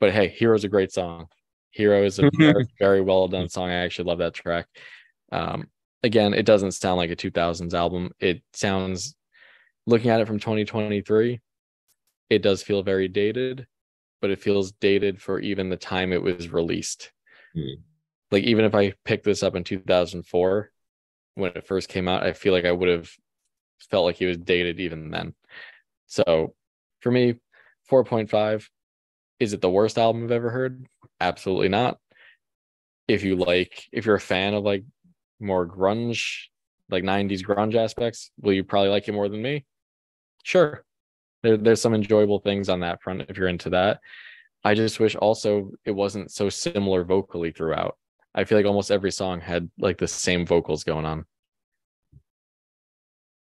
But 0.00 0.12
hey, 0.12 0.28
Hero's 0.28 0.64
a 0.64 0.68
great 0.68 0.92
song. 0.92 1.28
Hero 1.70 2.04
is 2.04 2.18
a 2.18 2.30
very, 2.38 2.66
very 2.78 3.00
well 3.00 3.28
done 3.28 3.48
song. 3.48 3.70
I 3.70 3.84
actually 3.84 4.06
love 4.06 4.18
that 4.18 4.34
track. 4.34 4.66
Um, 5.32 5.68
again, 6.02 6.34
it 6.34 6.46
doesn't 6.46 6.72
sound 6.72 6.98
like 6.98 7.10
a 7.10 7.16
2000s 7.16 7.74
album. 7.74 8.10
It 8.20 8.42
sounds, 8.52 9.14
looking 9.86 10.10
at 10.10 10.20
it 10.20 10.26
from 10.26 10.38
2023, 10.38 11.40
it 12.30 12.42
does 12.42 12.62
feel 12.62 12.82
very 12.82 13.08
dated. 13.08 13.66
but 14.20 14.30
it 14.30 14.40
feels 14.40 14.72
dated 14.72 15.20
for 15.20 15.38
even 15.40 15.68
the 15.70 15.76
time 15.76 16.12
it 16.12 16.22
was 16.22 16.52
released. 16.52 17.12
Hmm. 17.54 17.80
Like 18.30 18.44
even 18.44 18.64
if 18.64 18.74
I 18.74 18.94
picked 19.04 19.24
this 19.24 19.42
up 19.42 19.54
in 19.54 19.64
2004 19.64 20.70
when 21.38 21.52
it 21.54 21.66
first 21.66 21.88
came 21.88 22.08
out, 22.08 22.24
I 22.24 22.32
feel 22.32 22.52
like 22.52 22.64
I 22.64 22.72
would 22.72 22.88
have 22.88 23.10
felt 23.90 24.04
like 24.04 24.16
he 24.16 24.26
was 24.26 24.36
dated 24.36 24.80
even 24.80 25.10
then. 25.10 25.34
So 26.06 26.54
for 27.00 27.10
me, 27.12 27.34
4.5. 27.90 28.68
Is 29.40 29.52
it 29.52 29.60
the 29.60 29.70
worst 29.70 29.98
album 29.98 30.24
I've 30.24 30.32
ever 30.32 30.50
heard? 30.50 30.84
Absolutely 31.20 31.68
not. 31.68 31.98
If 33.06 33.22
you 33.22 33.36
like, 33.36 33.84
if 33.92 34.04
you're 34.04 34.16
a 34.16 34.20
fan 34.20 34.54
of 34.54 34.64
like 34.64 34.84
more 35.38 35.66
grunge, 35.66 36.48
like 36.90 37.04
90s 37.04 37.42
grunge 37.42 37.76
aspects, 37.76 38.30
will 38.40 38.52
you 38.52 38.64
probably 38.64 38.90
like 38.90 39.08
it 39.08 39.12
more 39.12 39.28
than 39.28 39.40
me? 39.40 39.64
Sure. 40.42 40.84
There, 41.42 41.56
there's 41.56 41.80
some 41.80 41.94
enjoyable 41.94 42.40
things 42.40 42.68
on 42.68 42.80
that 42.80 43.00
front 43.00 43.22
if 43.28 43.36
you're 43.36 43.48
into 43.48 43.70
that. 43.70 44.00
I 44.64 44.74
just 44.74 44.98
wish 44.98 45.14
also 45.14 45.70
it 45.84 45.92
wasn't 45.92 46.32
so 46.32 46.48
similar 46.48 47.04
vocally 47.04 47.52
throughout. 47.52 47.96
I 48.38 48.44
feel 48.44 48.56
like 48.56 48.66
almost 48.66 48.92
every 48.92 49.10
song 49.10 49.40
had 49.40 49.68
like 49.80 49.98
the 49.98 50.06
same 50.06 50.46
vocals 50.46 50.84
going 50.84 51.04
on. 51.04 51.24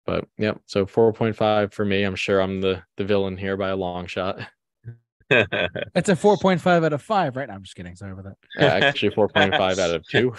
But 0.06 0.26
yeah, 0.38 0.54
so 0.68 0.86
4.5 0.86 1.74
for 1.74 1.84
me. 1.84 2.04
I'm 2.04 2.16
sure 2.16 2.40
I'm 2.40 2.62
the 2.62 2.82
the 2.96 3.04
villain 3.04 3.36
here 3.36 3.58
by 3.58 3.70
a 3.70 3.76
long 3.76 4.08
shot. 4.08 4.40
It's 5.30 6.08
a 6.10 6.16
4.5 6.16 6.86
out 6.86 6.94
of 6.94 7.02
5, 7.02 7.36
right? 7.36 7.48
No, 7.50 7.56
I'm 7.56 7.64
just 7.64 7.76
kidding. 7.76 7.96
Sorry 7.96 8.14
about 8.14 8.26
that. 8.26 8.38
Uh, 8.64 8.86
actually 8.86 9.10
4.5 9.10 9.54
out 9.80 9.96
of 9.96 10.08
2. 10.08 10.34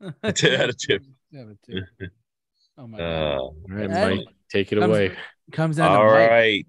that. 0.22 0.36
Two 0.36 0.54
out 0.54 0.68
of 0.68 0.78
two. 0.78 1.00
Yeah, 1.32 1.44
but 1.48 1.56
two. 1.66 1.82
Oh 2.78 2.86
my 2.86 2.98
god. 2.98 3.04
Uh, 3.04 3.38
All 3.40 3.54
right, 3.68 3.90
Mike, 3.90 4.26
take 4.50 4.70
it 4.72 4.78
Comes- 4.78 4.88
away. 4.88 5.16
Comes 5.50 5.78
down 5.78 5.96
all 5.96 6.08
to 6.10 6.28
Mike. 6.28 6.66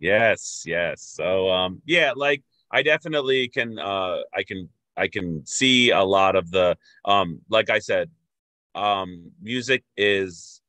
Yes, 0.00 0.64
yes. 0.66 1.02
So 1.02 1.48
um 1.50 1.82
yeah, 1.86 2.14
like 2.16 2.42
I 2.68 2.82
definitely 2.82 3.46
can 3.46 3.78
uh 3.78 4.22
I 4.34 4.42
can 4.42 4.68
I 4.96 5.08
can 5.08 5.44
see 5.46 5.90
a 5.90 6.02
lot 6.02 6.36
of 6.36 6.50
the 6.50 6.76
um 7.04 7.40
like 7.48 7.70
I 7.70 7.78
said, 7.80 8.10
um 8.74 9.32
music 9.42 9.84
is 9.96 10.60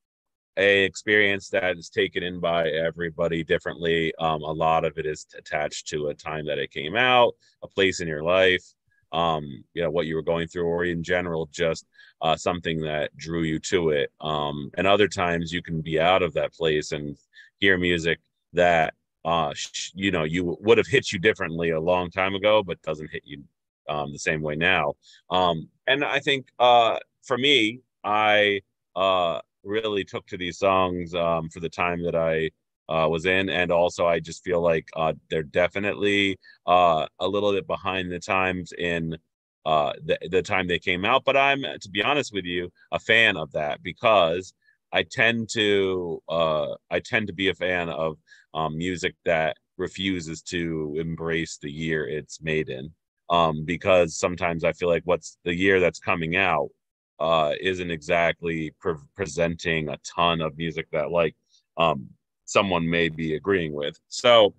a 0.58 0.86
experience 0.86 1.50
that 1.50 1.78
is 1.78 1.90
taken 1.90 2.24
in 2.24 2.40
by 2.40 2.70
everybody 2.70 3.44
differently. 3.44 4.14
Um 4.20 4.42
a 4.44 4.52
lot 4.52 4.86
of 4.86 4.98
it 4.98 5.06
is 5.06 5.26
attached 5.38 5.88
to 5.90 6.08
a 6.08 6.14
time 6.16 6.46
that 6.48 6.60
it 6.60 6.72
came 6.72 6.96
out, 6.96 7.36
a 7.64 7.68
place 7.68 8.00
in 8.02 8.08
your 8.08 8.24
life, 8.24 8.64
um 9.12 9.64
you 9.74 9.84
know 9.84 9.92
what 9.92 10.06
you 10.08 10.16
were 10.16 10.22
going 10.24 10.48
through 10.48 10.66
or 10.66 10.86
in 10.86 11.04
general 11.04 11.48
just 11.52 11.86
uh 12.22 12.36
something 12.36 12.80
that 12.82 13.16
drew 13.18 13.44
you 13.44 13.60
to 13.60 13.90
it. 13.90 14.12
Um 14.22 14.72
and 14.78 14.88
other 14.88 15.08
times 15.08 15.52
you 15.52 15.62
can 15.62 15.82
be 15.82 16.00
out 16.00 16.24
of 16.24 16.34
that 16.34 16.54
place 16.54 16.92
and 16.92 17.18
hear 17.60 17.78
music 17.78 18.20
that 18.54 18.94
uh 19.26 19.54
sh- 19.56 19.92
you 19.96 20.12
know 20.12 20.24
you 20.24 20.58
would 20.62 20.78
have 20.78 20.88
hit 20.88 21.12
you 21.12 21.20
differently 21.20 21.72
a 21.72 21.80
long 21.80 22.10
time 22.12 22.36
ago 22.36 22.64
but 22.64 22.82
doesn't 22.82 23.12
hit 23.12 23.24
you 23.26 23.44
um 23.90 24.12
the 24.12 24.20
same 24.20 24.42
way 24.42 24.56
now. 24.56 24.94
Um 25.30 25.70
and 25.88 26.04
i 26.04 26.20
think 26.20 26.48
uh 26.60 26.98
for 27.24 27.38
me 27.38 27.82
i 28.04 28.62
uh 28.96 29.40
really 29.64 30.04
took 30.04 30.26
to 30.28 30.38
these 30.38 30.58
songs 30.60 31.14
um 31.14 31.50
for 31.50 31.60
the 31.60 31.70
time 31.70 32.04
that 32.04 32.16
i 32.16 32.50
uh 32.90 33.08
was 33.10 33.26
in. 33.26 33.50
And 33.50 33.72
also 33.72 34.06
i 34.06 34.20
just 34.20 34.44
feel 34.44 34.62
like 34.62 34.88
uh 34.96 35.14
they're 35.30 35.44
definitely 35.44 36.38
uh 36.68 37.08
a 37.20 37.28
little 37.28 37.52
bit 37.54 37.68
behind 37.68 38.12
the 38.12 38.20
times 38.20 38.74
in 38.78 39.18
uh 39.66 39.94
the, 40.04 40.18
the 40.30 40.42
time 40.42 40.68
they 40.68 40.80
came 40.80 41.06
out. 41.06 41.24
But 41.26 41.38
i'm 41.38 41.62
to 41.64 41.90
be 41.90 42.04
honest 42.04 42.34
with 42.34 42.46
you 42.46 42.72
a 42.92 43.00
fan 43.00 43.38
of 43.38 43.52
that 43.54 43.82
because 43.84 44.54
I 44.96 45.04
tend 45.04 45.50
to 45.50 46.22
I 46.30 47.00
tend 47.04 47.28
to 47.28 47.34
be 47.34 47.50
a 47.50 47.54
fan 47.54 47.90
of 47.90 48.18
um, 48.54 48.78
music 48.78 49.16
that 49.26 49.58
refuses 49.78 50.42
to 50.44 50.96
embrace 50.98 51.58
the 51.62 51.70
year 51.70 52.08
it's 52.08 52.42
made 52.42 52.70
in, 52.70 52.94
um, 53.30 53.66
because 53.66 54.18
sometimes 54.18 54.64
I 54.64 54.74
feel 54.74 54.90
like 54.90 55.04
what's 55.06 55.38
the 55.44 55.54
year 55.54 55.80
that's 55.80 56.00
coming 56.00 56.36
out 56.36 56.70
uh, 57.20 57.54
isn't 57.62 57.92
exactly 57.92 58.74
pre- 58.80 58.96
presenting 59.16 59.90
a 59.90 59.98
ton 59.98 60.42
of 60.42 60.58
music 60.58 60.88
that 60.92 61.12
like 61.12 61.36
um, 61.78 62.08
someone 62.46 62.90
may 62.90 63.10
be 63.10 63.36
agreeing 63.36 63.74
with. 63.74 64.00
So, 64.08 64.54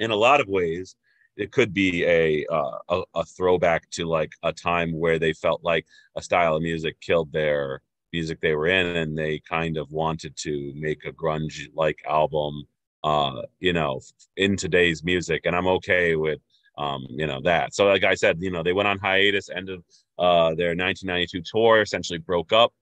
in 0.00 0.10
a 0.10 0.16
lot 0.16 0.40
of 0.40 0.48
ways, 0.48 0.96
it 1.36 1.52
could 1.52 1.72
be 1.72 2.04
a, 2.04 2.44
uh, 2.52 2.78
a 2.88 3.02
a 3.14 3.24
throwback 3.24 3.88
to 3.90 4.06
like 4.06 4.32
a 4.42 4.52
time 4.52 4.92
where 4.92 5.18
they 5.18 5.32
felt 5.32 5.62
like 5.64 5.86
a 6.16 6.22
style 6.22 6.56
of 6.56 6.62
music 6.62 7.00
killed 7.00 7.32
their 7.32 7.82
music 8.12 8.40
they 8.40 8.54
were 8.54 8.66
in 8.66 8.96
and 8.96 9.16
they 9.16 9.40
kind 9.40 9.76
of 9.76 9.90
wanted 9.92 10.34
to 10.36 10.72
make 10.74 11.04
a 11.04 11.12
grunge 11.12 11.68
like 11.74 11.98
album 12.08 12.62
uh 13.04 13.42
you 13.60 13.72
know 13.72 14.00
in 14.36 14.56
today's 14.56 15.04
music 15.04 15.42
and 15.44 15.54
i'm 15.54 15.66
okay 15.66 16.16
with 16.16 16.40
um 16.78 17.06
you 17.10 17.26
know 17.26 17.40
that. 17.42 17.74
So 17.74 17.86
like 17.86 18.04
i 18.04 18.14
said 18.14 18.38
you 18.40 18.50
know 18.50 18.62
they 18.62 18.72
went 18.72 18.88
on 18.88 18.98
hiatus 18.98 19.50
end 19.50 19.68
of 19.68 19.84
uh 20.18 20.54
their 20.54 20.74
1992 20.74 21.42
tour 21.42 21.82
essentially 21.82 22.18
broke 22.18 22.52
up. 22.52 22.72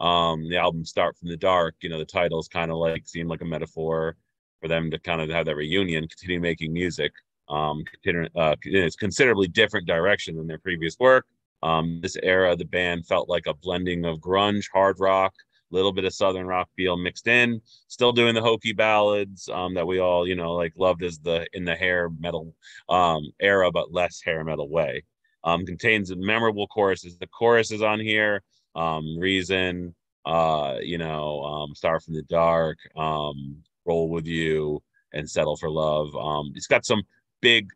Um 0.00 0.48
the 0.48 0.58
album 0.58 0.84
start 0.84 1.16
from 1.16 1.28
the 1.28 1.36
dark 1.36 1.74
you 1.80 1.88
know 1.88 1.98
the 1.98 2.04
titles 2.04 2.48
kind 2.48 2.70
of 2.70 2.76
like 2.78 3.02
seemed 3.06 3.30
like 3.30 3.42
a 3.42 3.46
metaphor 3.46 4.16
for 4.60 4.68
them 4.68 4.90
to 4.90 4.98
kind 4.98 5.20
of 5.20 5.28
have 5.30 5.46
that 5.46 5.56
reunion 5.56 6.06
continue 6.08 6.40
making 6.40 6.72
music 6.72 7.12
um 7.48 7.84
continue, 7.84 8.28
uh 8.36 8.56
it's 8.62 8.96
considerably 8.96 9.48
different 9.48 9.86
direction 9.86 10.36
than 10.36 10.46
their 10.46 10.58
previous 10.58 10.96
work. 10.98 11.26
Um, 11.62 12.00
this 12.02 12.16
era, 12.22 12.54
the 12.54 12.64
band 12.64 13.06
felt 13.06 13.28
like 13.28 13.46
a 13.46 13.54
blending 13.54 14.04
of 14.04 14.18
grunge, 14.18 14.66
hard 14.72 15.00
rock, 15.00 15.34
little 15.70 15.92
bit 15.92 16.04
of 16.04 16.14
southern 16.14 16.46
rock 16.46 16.68
feel 16.76 16.96
mixed 16.96 17.26
in. 17.26 17.60
Still 17.88 18.12
doing 18.12 18.34
the 18.34 18.42
hokey 18.42 18.72
ballads 18.72 19.48
um, 19.48 19.74
that 19.74 19.86
we 19.86 19.98
all, 19.98 20.26
you 20.26 20.34
know, 20.34 20.52
like 20.54 20.72
loved 20.76 21.02
as 21.02 21.18
the 21.18 21.46
in 21.52 21.64
the 21.64 21.74
hair 21.74 22.08
metal 22.18 22.54
um, 22.88 23.30
era, 23.40 23.70
but 23.70 23.92
less 23.92 24.20
hair 24.22 24.44
metal 24.44 24.68
way. 24.68 25.04
Um, 25.44 25.64
contains 25.64 26.14
memorable 26.14 26.66
choruses. 26.66 27.18
The 27.18 27.28
choruses 27.28 27.82
on 27.82 28.00
here, 28.00 28.42
um, 28.74 29.18
Reason, 29.18 29.94
uh, 30.24 30.76
you 30.80 30.98
know, 30.98 31.42
um, 31.42 31.74
Start 31.74 32.02
from 32.02 32.14
the 32.14 32.22
Dark, 32.22 32.78
um, 32.96 33.62
Roll 33.84 34.08
with 34.08 34.26
You, 34.26 34.82
and 35.12 35.30
Settle 35.30 35.56
for 35.56 35.70
Love. 35.70 36.14
Um, 36.16 36.52
it's 36.56 36.66
got 36.66 36.84
some 36.84 37.02
big 37.40 37.68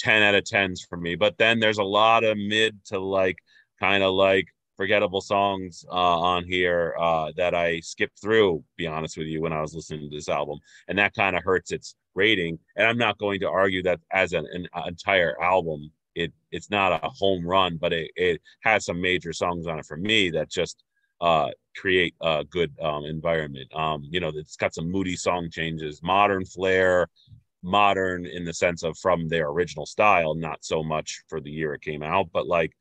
10 0.00 0.22
out 0.22 0.34
of 0.34 0.44
10s 0.44 0.80
for 0.88 0.96
me. 0.96 1.14
But 1.14 1.36
then 1.38 1.60
there's 1.60 1.78
a 1.78 1.84
lot 1.84 2.24
of 2.24 2.36
mid 2.36 2.82
to 2.86 2.98
like 2.98 3.36
kind 3.78 4.02
of 4.02 4.14
like 4.14 4.46
forgettable 4.80 5.20
songs 5.20 5.84
uh, 5.92 6.18
on 6.20 6.42
here 6.42 6.94
uh, 6.98 7.30
that 7.36 7.54
I 7.54 7.80
skipped 7.80 8.18
through, 8.18 8.64
be 8.78 8.86
honest 8.86 9.18
with 9.18 9.26
you, 9.26 9.42
when 9.42 9.52
I 9.52 9.60
was 9.60 9.74
listening 9.74 10.08
to 10.08 10.16
this 10.16 10.30
album. 10.30 10.58
And 10.88 10.98
that 10.98 11.12
kind 11.12 11.36
of 11.36 11.44
hurts 11.44 11.70
its 11.70 11.96
rating. 12.14 12.58
And 12.76 12.86
I'm 12.86 12.96
not 12.96 13.18
going 13.18 13.40
to 13.40 13.50
argue 13.50 13.82
that 13.82 14.00
as 14.10 14.32
an, 14.32 14.46
an 14.54 14.66
entire 14.86 15.38
album, 15.42 15.90
it 16.14 16.32
it's 16.50 16.70
not 16.70 17.04
a 17.04 17.10
home 17.10 17.46
run, 17.46 17.76
but 17.76 17.92
it, 17.92 18.10
it 18.16 18.40
has 18.62 18.86
some 18.86 19.02
major 19.02 19.34
songs 19.34 19.66
on 19.66 19.78
it 19.78 19.84
for 19.84 19.98
me 19.98 20.30
that 20.30 20.48
just 20.48 20.82
uh, 21.20 21.50
create 21.76 22.14
a 22.22 22.42
good 22.48 22.72
um, 22.80 23.04
environment. 23.04 23.70
Um, 23.74 24.02
you 24.08 24.18
know, 24.18 24.32
it's 24.34 24.56
got 24.56 24.72
some 24.72 24.90
moody 24.90 25.14
song 25.14 25.50
changes, 25.50 26.02
modern 26.02 26.46
flair, 26.46 27.06
modern 27.62 28.24
in 28.24 28.46
the 28.46 28.54
sense 28.54 28.82
of 28.82 28.96
from 28.96 29.28
their 29.28 29.48
original 29.48 29.84
style, 29.84 30.34
not 30.34 30.64
so 30.64 30.82
much 30.82 31.22
for 31.28 31.38
the 31.38 31.50
year 31.50 31.74
it 31.74 31.82
came 31.82 32.02
out, 32.02 32.30
but 32.32 32.46
like 32.46 32.72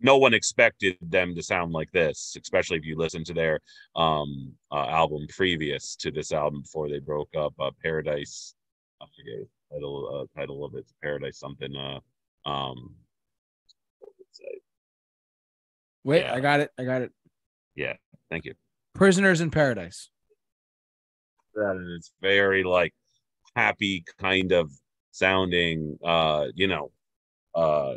no 0.00 0.18
one 0.18 0.34
expected 0.34 0.96
them 1.00 1.34
to 1.34 1.42
sound 1.42 1.72
like 1.72 1.90
this, 1.92 2.36
especially 2.40 2.76
if 2.76 2.84
you 2.84 2.96
listen 2.96 3.24
to 3.24 3.34
their 3.34 3.60
um 3.94 4.52
uh, 4.70 4.86
album 4.88 5.26
previous 5.28 5.96
to 5.96 6.10
this 6.10 6.32
album 6.32 6.62
before 6.62 6.88
they 6.88 6.98
broke 7.00 7.30
up, 7.36 7.54
uh, 7.58 7.70
Paradise. 7.82 8.54
I 9.00 9.06
forget 9.16 9.46
the 9.70 9.74
title 9.74 10.28
uh, 10.34 10.38
title 10.38 10.64
of 10.64 10.74
it, 10.74 10.86
Paradise 11.02 11.38
something. 11.38 11.74
Uh, 11.74 12.00
um, 12.48 12.94
what 13.98 14.12
would 14.16 14.26
it 14.26 14.32
say? 14.32 14.60
Wait, 16.04 16.22
Yeah. 16.22 16.34
I 16.34 16.40
got 16.40 16.60
it. 16.60 16.70
I 16.78 16.84
got 16.84 17.02
it. 17.02 17.12
yeah, 17.74 17.94
thank 18.30 18.44
you. 18.44 18.54
Prisoners 18.94 19.40
in 19.40 19.50
Paradise. 19.50 20.10
That 21.54 21.76
is 21.98 22.12
very 22.20 22.64
like 22.64 22.92
happy 23.54 24.04
kind 24.20 24.52
of 24.52 24.70
sounding 25.12 25.98
uh 26.04 26.44
you 26.54 26.66
know 26.66 26.90
uh 27.54 27.94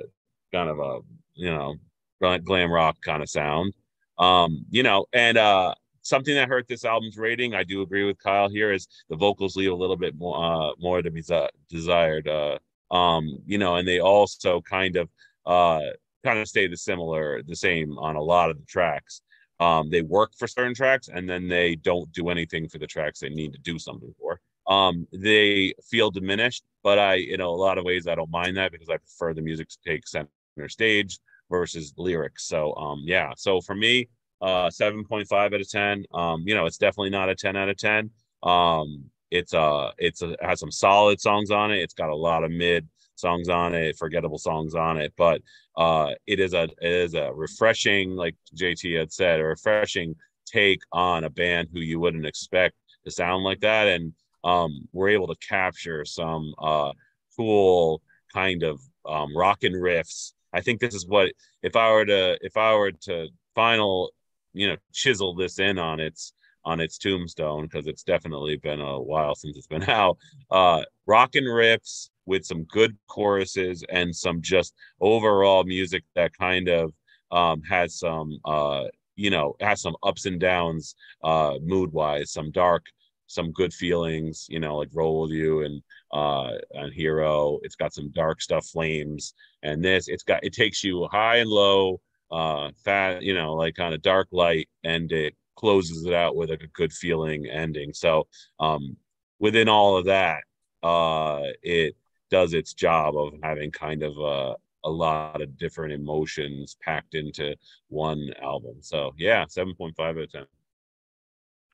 kind 0.53 0.69
of 0.69 0.79
a 0.79 0.99
you 1.35 1.51
know 1.51 1.75
glam- 2.19 2.71
rock 2.71 2.97
kind 3.03 3.23
of 3.23 3.29
sound. 3.29 3.73
Um 4.17 4.65
you 4.69 4.83
know 4.83 5.05
and 5.13 5.37
uh 5.37 5.73
something 6.01 6.35
that 6.35 6.49
hurt 6.49 6.67
this 6.67 6.85
album's 6.85 7.17
rating 7.17 7.53
i 7.53 7.63
do 7.63 7.81
agree 7.81 8.05
with 8.05 8.17
kyle 8.17 8.49
here 8.49 8.71
is 8.71 8.87
the 9.09 9.15
vocals 9.15 9.55
leave 9.55 9.71
a 9.71 9.75
little 9.75 9.97
bit 9.97 10.15
more 10.15 10.43
uh 10.43 10.71
more 10.79 11.01
to 11.01 11.11
be 11.11 11.21
desi- 11.21 11.49
desired 11.69 12.27
uh 12.27 12.57
um 12.89 13.27
you 13.45 13.57
know 13.57 13.75
and 13.75 13.87
they 13.87 13.99
also 13.99 14.61
kind 14.61 14.95
of 14.95 15.09
uh 15.45 15.81
kind 16.23 16.39
of 16.39 16.47
stay 16.47 16.67
the 16.67 16.77
similar 16.77 17.41
the 17.43 17.55
same 17.55 17.97
on 17.97 18.15
a 18.15 18.21
lot 18.21 18.49
of 18.49 18.59
the 18.59 18.65
tracks. 18.65 19.21
Um, 19.59 19.89
they 19.89 20.01
work 20.01 20.31
for 20.37 20.47
certain 20.47 20.73
tracks 20.73 21.09
and 21.13 21.29
then 21.29 21.47
they 21.47 21.75
don't 21.75 22.11
do 22.13 22.29
anything 22.29 22.69
for 22.69 22.77
the 22.77 22.87
tracks 22.87 23.19
they 23.19 23.29
need 23.29 23.53
to 23.53 23.59
do 23.59 23.77
something 23.77 24.13
for. 24.19 24.39
Um, 24.67 25.07
they 25.11 25.73
feel 25.89 26.11
diminished, 26.11 26.63
but 26.83 26.99
I, 26.99 27.15
in 27.15 27.41
a 27.41 27.49
lot 27.49 27.77
of 27.77 27.83
ways, 27.83 28.07
I 28.07 28.15
don't 28.15 28.29
mind 28.29 28.55
that 28.57 28.71
because 28.71 28.89
I 28.89 28.97
prefer 28.97 29.33
the 29.33 29.41
music 29.41 29.67
to 29.69 29.77
take 29.85 30.07
center 30.07 30.29
stage 30.67 31.19
versus 31.49 31.93
lyrics. 31.97 32.47
So, 32.47 32.73
um, 32.75 33.01
yeah. 33.05 33.33
So 33.37 33.61
for 33.61 33.75
me, 33.75 34.07
uh, 34.41 34.69
seven 34.69 35.03
point 35.03 35.27
five 35.27 35.53
out 35.53 35.61
of 35.61 35.69
ten. 35.69 36.05
Um, 36.13 36.43
you 36.45 36.55
know, 36.55 36.65
it's 36.65 36.77
definitely 36.77 37.09
not 37.09 37.29
a 37.29 37.35
ten 37.35 37.55
out 37.55 37.69
of 37.69 37.77
ten. 37.77 38.11
Um, 38.43 39.05
it's 39.31 39.53
uh, 39.53 39.91
it's 39.97 40.21
a, 40.21 40.31
it 40.31 40.43
has 40.43 40.59
some 40.59 40.71
solid 40.71 41.19
songs 41.19 41.51
on 41.51 41.71
it. 41.71 41.79
It's 41.79 41.93
got 41.93 42.09
a 42.09 42.15
lot 42.15 42.43
of 42.43 42.51
mid 42.51 42.87
songs 43.15 43.49
on 43.49 43.75
it, 43.75 43.97
forgettable 43.97 44.37
songs 44.37 44.75
on 44.75 44.97
it, 44.97 45.13
but 45.17 45.41
uh, 45.75 46.11
it 46.25 46.39
is 46.39 46.53
a 46.53 46.63
it 46.63 46.91
is 46.91 47.13
a 47.13 47.31
refreshing, 47.33 48.15
like 48.15 48.35
JT 48.55 48.97
had 48.97 49.11
said, 49.11 49.39
a 49.39 49.43
refreshing 49.43 50.15
take 50.45 50.81
on 50.91 51.25
a 51.25 51.29
band 51.29 51.67
who 51.71 51.79
you 51.79 51.99
wouldn't 51.99 52.25
expect 52.25 52.75
to 53.05 53.11
sound 53.11 53.43
like 53.43 53.59
that, 53.59 53.87
and 53.87 54.13
um, 54.43 54.87
we're 54.93 55.09
able 55.09 55.27
to 55.27 55.35
capture 55.47 56.05
some 56.05 56.53
uh, 56.57 56.91
cool 57.35 58.01
kind 58.33 58.63
of 58.63 58.79
um, 59.05 59.35
rockin' 59.35 59.73
riffs. 59.73 60.33
I 60.53 60.61
think 60.61 60.79
this 60.79 60.95
is 60.95 61.07
what 61.07 61.31
if 61.63 61.75
I 61.75 61.91
were 61.91 62.05
to 62.05 62.37
if 62.41 62.57
I 62.57 62.75
were 62.75 62.91
to 62.91 63.27
final 63.55 64.11
you 64.53 64.67
know 64.67 64.77
chisel 64.93 65.35
this 65.35 65.59
in 65.59 65.77
on 65.77 65.99
its 65.99 66.33
on 66.65 66.79
its 66.79 66.97
tombstone 66.97 67.63
because 67.63 67.87
it's 67.87 68.03
definitely 68.03 68.57
been 68.57 68.81
a 68.81 68.99
while 68.99 69.35
since 69.35 69.57
it's 69.57 69.67
been 69.67 69.83
out. 69.89 70.17
Uh, 70.51 70.83
rockin' 71.05 71.45
riffs 71.45 72.09
with 72.25 72.45
some 72.45 72.63
good 72.65 72.95
choruses 73.07 73.83
and 73.89 74.15
some 74.15 74.41
just 74.41 74.73
overall 75.01 75.63
music 75.63 76.03
that 76.15 76.31
kind 76.37 76.67
of 76.67 76.93
um, 77.31 77.61
has 77.63 77.97
some 77.97 78.37
uh, 78.45 78.83
you 79.15 79.29
know 79.29 79.55
has 79.59 79.81
some 79.81 79.95
ups 80.03 80.25
and 80.25 80.39
downs 80.39 80.95
uh, 81.23 81.55
mood 81.61 81.91
wise, 81.91 82.31
some 82.31 82.51
dark 82.51 82.85
some 83.29 83.51
good 83.51 83.73
feelings, 83.73 84.47
you 84.49 84.59
know, 84.59 84.77
like 84.77 84.89
Roll 84.93 85.21
with 85.21 85.31
You 85.31 85.61
and 85.63 85.81
uh 86.11 86.53
and 86.73 86.93
Hero. 86.93 87.59
It's 87.63 87.75
got 87.75 87.93
some 87.93 88.09
dark 88.11 88.41
stuff, 88.41 88.65
Flames, 88.67 89.33
and 89.63 89.83
this 89.83 90.07
it's 90.07 90.23
got 90.23 90.43
it 90.43 90.53
takes 90.53 90.83
you 90.83 91.07
high 91.11 91.37
and 91.37 91.49
low, 91.49 92.01
uh 92.31 92.71
fat, 92.83 93.21
you 93.23 93.33
know, 93.33 93.53
like 93.53 93.75
kind 93.75 93.93
of 93.93 94.01
dark 94.01 94.27
light, 94.31 94.67
and 94.83 95.11
it 95.11 95.35
closes 95.55 96.05
it 96.05 96.13
out 96.13 96.35
with 96.35 96.49
like 96.49 96.63
a 96.63 96.67
good 96.67 96.91
feeling 96.91 97.45
ending. 97.47 97.93
So 97.93 98.27
um 98.59 98.97
within 99.39 99.69
all 99.69 99.97
of 99.97 100.05
that, 100.05 100.43
uh 100.83 101.43
it 101.63 101.95
does 102.31 102.53
its 102.53 102.73
job 102.73 103.15
of 103.17 103.33
having 103.43 103.71
kind 103.71 104.03
of 104.03 104.17
a 104.17 104.55
a 104.85 104.89
lot 104.89 105.41
of 105.41 105.57
different 105.57 105.93
emotions 105.93 106.77
packed 106.81 107.13
into 107.13 107.55
one 107.89 108.29
album. 108.41 108.77
So 108.81 109.13
yeah, 109.17 109.45
7.5 109.45 109.93
out 109.99 110.17
of 110.17 110.31
10. 110.31 110.45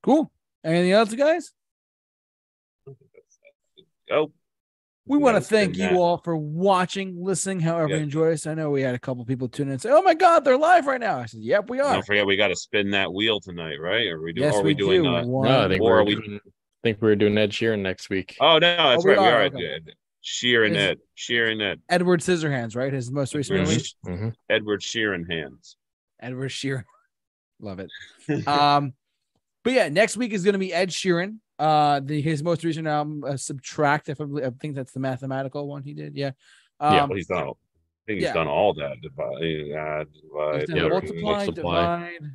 Cool. 0.01 0.31
Anything 0.65 0.91
else, 0.91 1.13
guys? 1.13 1.51
Oh, 4.11 4.31
We 5.07 5.17
want 5.19 5.35
to 5.37 5.41
thank 5.41 5.75
you 5.75 5.83
that. 5.83 5.93
all 5.93 6.17
for 6.17 6.35
watching, 6.35 7.23
listening, 7.23 7.59
however 7.59 7.89
Yeah. 7.89 7.97
you 7.97 8.03
enjoy 8.03 8.31
us. 8.33 8.47
I 8.47 8.55
know 8.55 8.71
we 8.71 8.81
had 8.81 8.95
a 8.95 8.99
couple 8.99 9.23
people 9.25 9.47
tune 9.47 9.67
in 9.67 9.73
and 9.73 9.81
say, 9.81 9.89
"Oh 9.91 10.01
my 10.01 10.15
God, 10.15 10.43
they're 10.43 10.57
live 10.57 10.87
right 10.87 10.99
now." 10.99 11.19
I 11.19 11.25
said, 11.27 11.41
"Yep, 11.41 11.69
we 11.69 11.79
are." 11.79 11.93
don't 11.93 12.05
forget 12.05 12.25
we 12.25 12.35
got 12.35 12.47
to 12.47 12.55
spin 12.55 12.89
that 12.91 13.13
wheel 13.13 13.39
tonight, 13.39 13.77
right? 13.79 14.07
Are 14.07 14.19
we 14.21 14.33
doing? 14.33 14.45
yes, 14.47 14.55
are 14.55 14.63
we, 14.63 14.69
we, 14.69 14.73
doing? 14.73 15.03
do. 15.03 15.09
Uh, 15.15 15.21
No, 15.23 15.65
I 15.65 15.67
think 15.69 15.81
Or 15.81 15.91
we're 15.91 15.99
are 16.01 16.03
we- 16.05 16.15
doing, 16.15 16.39
I 16.43 16.49
think 16.83 17.01
we're 17.01 17.15
doing 17.15 17.37
Ed 17.37 17.51
Sheeran 17.51 17.79
next 17.81 18.09
week. 18.09 18.35
oh 18.41 18.57
no, 18.57 18.59
that's 18.75 19.05
we 19.05 19.11
right. 19.11 19.19
We 19.19 19.25
are, 19.27 19.41
are. 19.41 19.43
okay. 19.43 19.73
Ed- 19.75 19.93
Sheeran 20.23 20.71
Is- 20.71 20.77
Ed. 20.77 20.99
Sheeran 21.15 21.61
Ed. 21.61 21.81
Edward 21.87 22.21
Scissorhands, 22.21 22.75
right? 22.75 22.91
His 22.91 23.11
most 23.11 23.35
recent 23.35 23.59
Mhm. 23.59 23.61
release. 23.67 23.95
Mhm. 24.05 24.33
Edward 24.49 24.81
Sheeran 24.81 25.29
hands. 25.31 25.77
Edward 26.19 26.49
Sheeran. 26.49 26.83
Love 27.59 27.79
it. 27.79 27.91
Um, 28.47 28.93
but 29.65 29.73
yeah, 29.73 29.89
next 29.89 30.15
week 30.15 30.31
is 30.31 30.43
going 30.43 30.53
to 30.53 30.59
be 30.59 30.71
Ed 30.71 30.89
Sheeran. 30.91 31.39
Uh, 31.57 31.99
the 31.99 32.21
his 32.21 32.43
most 32.43 32.63
recent 32.63 32.87
album, 32.87 33.23
uh, 33.27 33.35
Subtract. 33.35 34.09
If 34.09 34.21
I, 34.21 34.25
believe, 34.25 34.45
I 34.45 34.51
think 34.61 34.75
that's 34.75 34.91
the 34.91 34.99
mathematical 34.99 35.67
one 35.67 35.81
he 35.81 35.93
did. 35.95 36.15
Yeah. 36.15 36.31
Um, 36.79 36.93
yeah, 36.93 37.05
well, 37.05 37.15
he's 37.15 37.25
done. 37.27 37.39
I 37.39 37.51
think 38.05 38.17
he's 38.19 38.23
yeah. 38.23 38.33
done 38.33 38.47
all 38.47 38.75
that. 38.75 39.01
Divide, 39.01 39.71
uh, 39.71 40.03
divide, 40.21 40.69
Yeah, 40.69 40.87
multiply, 40.87 41.21
multiply. 41.45 41.81
divide. 42.11 42.31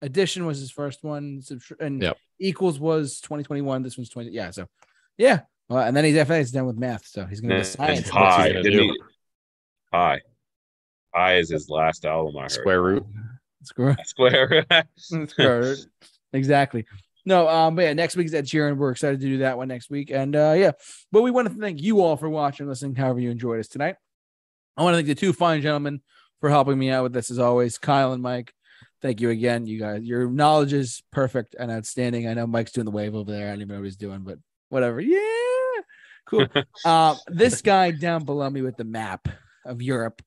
Addition 0.00 0.46
was 0.46 0.58
his 0.58 0.70
first 0.70 1.04
one, 1.04 1.42
and 1.78 2.02
Yep. 2.02 2.16
equals 2.38 2.80
was 2.80 3.20
2021. 3.20 3.82
This 3.82 3.98
one's 3.98 4.08
20. 4.08 4.30
Yeah. 4.30 4.50
So, 4.50 4.66
yeah. 5.18 5.40
Well, 5.68 5.82
and 5.86 5.94
then 5.94 6.06
he's 6.06 6.14
definitely 6.14 6.50
done 6.50 6.64
with 6.64 6.78
math, 6.78 7.04
so 7.06 7.26
he's 7.26 7.42
going 7.42 7.50
to 7.50 7.56
And, 7.56 7.64
be 7.76 7.82
a 7.82 7.86
and 7.96 8.06
science. 8.06 8.14
What's 8.14 8.36
he 8.36 8.42
Pi. 8.42 8.48
gonna 8.48 8.62
Didn't 8.62 8.78
do? 8.78 8.84
he? 8.94 8.98
Pi. 9.92 10.20
Pi 11.14 11.36
is 11.36 11.50
his 11.50 11.68
last 11.68 12.06
album. 12.06 12.38
I 12.38 12.42
heard. 12.42 12.52
Square 12.52 12.82
root. 12.82 13.06
Screw 13.62 13.94
Square. 14.04 14.64
Sure. 15.36 15.74
exactly. 16.32 16.86
No, 17.26 17.48
um, 17.48 17.74
but 17.74 17.82
yeah, 17.82 17.92
next 17.92 18.16
week's 18.16 18.32
Ed 18.32 18.46
Sheeran. 18.46 18.76
We're 18.76 18.90
excited 18.90 19.20
to 19.20 19.26
do 19.26 19.38
that 19.38 19.56
one 19.58 19.68
next 19.68 19.90
week. 19.90 20.10
And 20.10 20.34
uh 20.34 20.54
yeah, 20.56 20.72
but 21.12 21.22
we 21.22 21.30
want 21.30 21.48
to 21.48 21.54
thank 21.54 21.80
you 21.82 22.00
all 22.00 22.16
for 22.16 22.28
watching, 22.28 22.66
listening, 22.66 22.94
however 22.94 23.20
you 23.20 23.30
enjoyed 23.30 23.60
us 23.60 23.68
tonight. 23.68 23.96
I 24.76 24.82
want 24.82 24.94
to 24.94 24.98
thank 24.98 25.08
the 25.08 25.14
two 25.14 25.32
fine 25.32 25.60
gentlemen 25.60 26.00
for 26.40 26.48
helping 26.48 26.78
me 26.78 26.90
out 26.90 27.02
with 27.02 27.12
this 27.12 27.30
as 27.30 27.38
always, 27.38 27.78
Kyle 27.78 28.12
and 28.12 28.22
Mike. 28.22 28.54
Thank 29.02 29.20
you 29.20 29.30
again. 29.30 29.66
You 29.66 29.78
guys, 29.78 30.02
your 30.02 30.30
knowledge 30.30 30.72
is 30.72 31.02
perfect 31.10 31.54
and 31.58 31.70
outstanding. 31.70 32.28
I 32.28 32.34
know 32.34 32.46
Mike's 32.46 32.72
doing 32.72 32.84
the 32.84 32.90
wave 32.90 33.14
over 33.14 33.30
there. 33.30 33.48
I 33.48 33.50
don't 33.50 33.62
even 33.62 33.68
know 33.68 33.76
what 33.76 33.84
he's 33.84 33.96
doing, 33.96 34.20
but 34.20 34.38
whatever. 34.68 35.00
Yeah. 35.00 35.18
Cool. 36.26 36.46
um, 36.84 37.16
this 37.28 37.62
guy 37.62 37.90
down 37.90 38.24
below 38.24 38.48
me 38.48 38.62
with 38.62 38.76
the 38.76 38.84
map 38.84 39.28
of 39.64 39.82
Europe, 39.82 40.22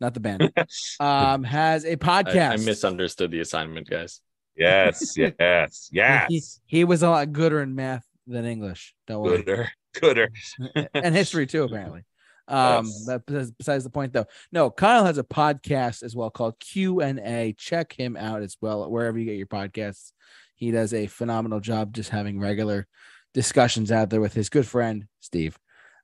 not 0.00 0.14
the 0.14 0.20
band, 0.20 0.52
um, 1.00 1.42
has 1.44 1.84
a 1.84 1.96
podcast. 1.96 2.52
I 2.52 2.56
misunderstood 2.56 3.30
the 3.30 3.40
assignment, 3.40 3.88
guys. 3.88 4.20
Yes, 4.56 5.16
yes, 5.16 5.88
yes. 5.92 6.60
he 6.66 6.84
was 6.84 7.02
a 7.02 7.10
lot 7.10 7.32
gooder 7.32 7.60
in 7.62 7.74
math 7.74 8.04
than 8.26 8.44
English. 8.44 8.94
Don't 9.06 9.22
worry. 9.22 9.38
Gooder, 9.38 9.68
gooder. 10.00 10.28
and 10.94 11.14
history 11.14 11.46
too, 11.46 11.64
apparently. 11.64 12.04
Um, 12.48 12.86
Yes. 12.86 13.04
but 13.06 13.24
besides 13.56 13.84
the 13.84 13.88
point, 13.90 14.12
though, 14.12 14.26
no, 14.50 14.68
Kyle 14.68 15.04
has 15.04 15.16
a 15.16 15.22
podcast 15.22 16.02
as 16.02 16.16
well 16.16 16.28
called 16.28 16.58
Q 16.58 17.00
and 17.00 17.20
A. 17.20 17.54
Check 17.56 17.92
him 17.92 18.16
out 18.16 18.42
as 18.42 18.56
well 18.60 18.90
wherever 18.90 19.16
you 19.16 19.24
get 19.24 19.36
your 19.36 19.46
podcasts. 19.46 20.10
He 20.56 20.72
does 20.72 20.92
a 20.92 21.06
phenomenal 21.06 21.60
job 21.60 21.94
just 21.94 22.10
having 22.10 22.40
regular 22.40 22.88
discussions 23.32 23.92
out 23.92 24.10
there 24.10 24.20
with 24.20 24.34
his 24.34 24.48
good 24.48 24.66
friend 24.66 25.06
Steve, 25.20 25.56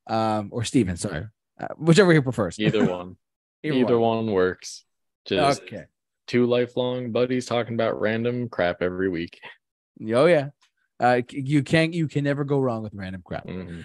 um, 0.07 0.51
or 0.53 0.62
Steven, 0.62 0.96
sorry, 0.96 1.26
uh, 1.61 1.66
whichever 1.76 2.12
he 2.12 2.20
prefers. 2.20 2.59
Either 2.59 2.86
one. 2.86 3.16
Either 3.64 3.99
one 3.99 4.30
works. 4.30 4.84
Just 5.26 5.62
Okay. 5.62 5.84
Two 6.29 6.47
lifelong 6.47 7.11
buddies 7.11 7.47
talking 7.47 7.74
about 7.74 8.01
random 8.01 8.49
crap 8.49 8.83
every 8.83 9.09
week. 9.09 9.41
Oh 10.14 10.26
yeah. 10.26 10.51
Uh, 11.01 11.22
you 11.31 11.62
can't. 11.62 11.93
You 11.95 12.07
can 12.07 12.24
never 12.24 12.45
go 12.45 12.61
wrong 12.61 12.83
with 12.83 12.95
random 12.95 13.22
crap. 13.24 13.47
Mhm. 13.47 13.85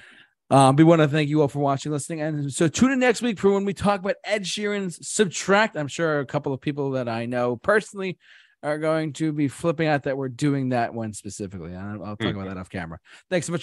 Um, 0.50 0.76
we 0.76 0.84
want 0.84 1.02
to 1.02 1.08
thank 1.08 1.30
you 1.30 1.42
all 1.42 1.48
for 1.48 1.60
watching, 1.60 1.92
listening, 1.92 2.22
and 2.22 2.54
so 2.54 2.68
tune 2.68 2.92
in 2.92 3.00
next 3.00 3.22
week 3.24 3.40
for 3.40 3.52
when 3.52 3.66
we 3.66 3.74
talk 3.74 4.00
about 4.02 4.16
Ed 4.24 4.44
Sheeran's 4.44 5.08
"Subtract." 5.08 5.76
I'm 5.76 5.88
sure 5.88 6.20
a 6.20 6.26
couple 6.26 6.54
of 6.54 6.62
people 6.62 6.92
that 6.92 7.10
I 7.10 7.26
know 7.26 7.56
personally 7.56 8.20
are 8.62 8.78
going 8.78 9.14
to 9.14 9.32
be 9.32 9.48
flipping 9.48 9.88
out 9.88 10.04
that 10.04 10.18
we're 10.18 10.30
doing 10.30 10.70
that 10.70 10.94
one 10.94 11.12
specifically. 11.12 11.76
I'll, 11.76 12.04
I'll 12.04 12.16
talk 12.16 12.34
about 12.34 12.48
that 12.48 12.58
off 12.58 12.70
camera. 12.70 12.98
Thanks 13.30 13.46
so 13.48 13.52
much. 13.52 13.60
For 13.60 13.62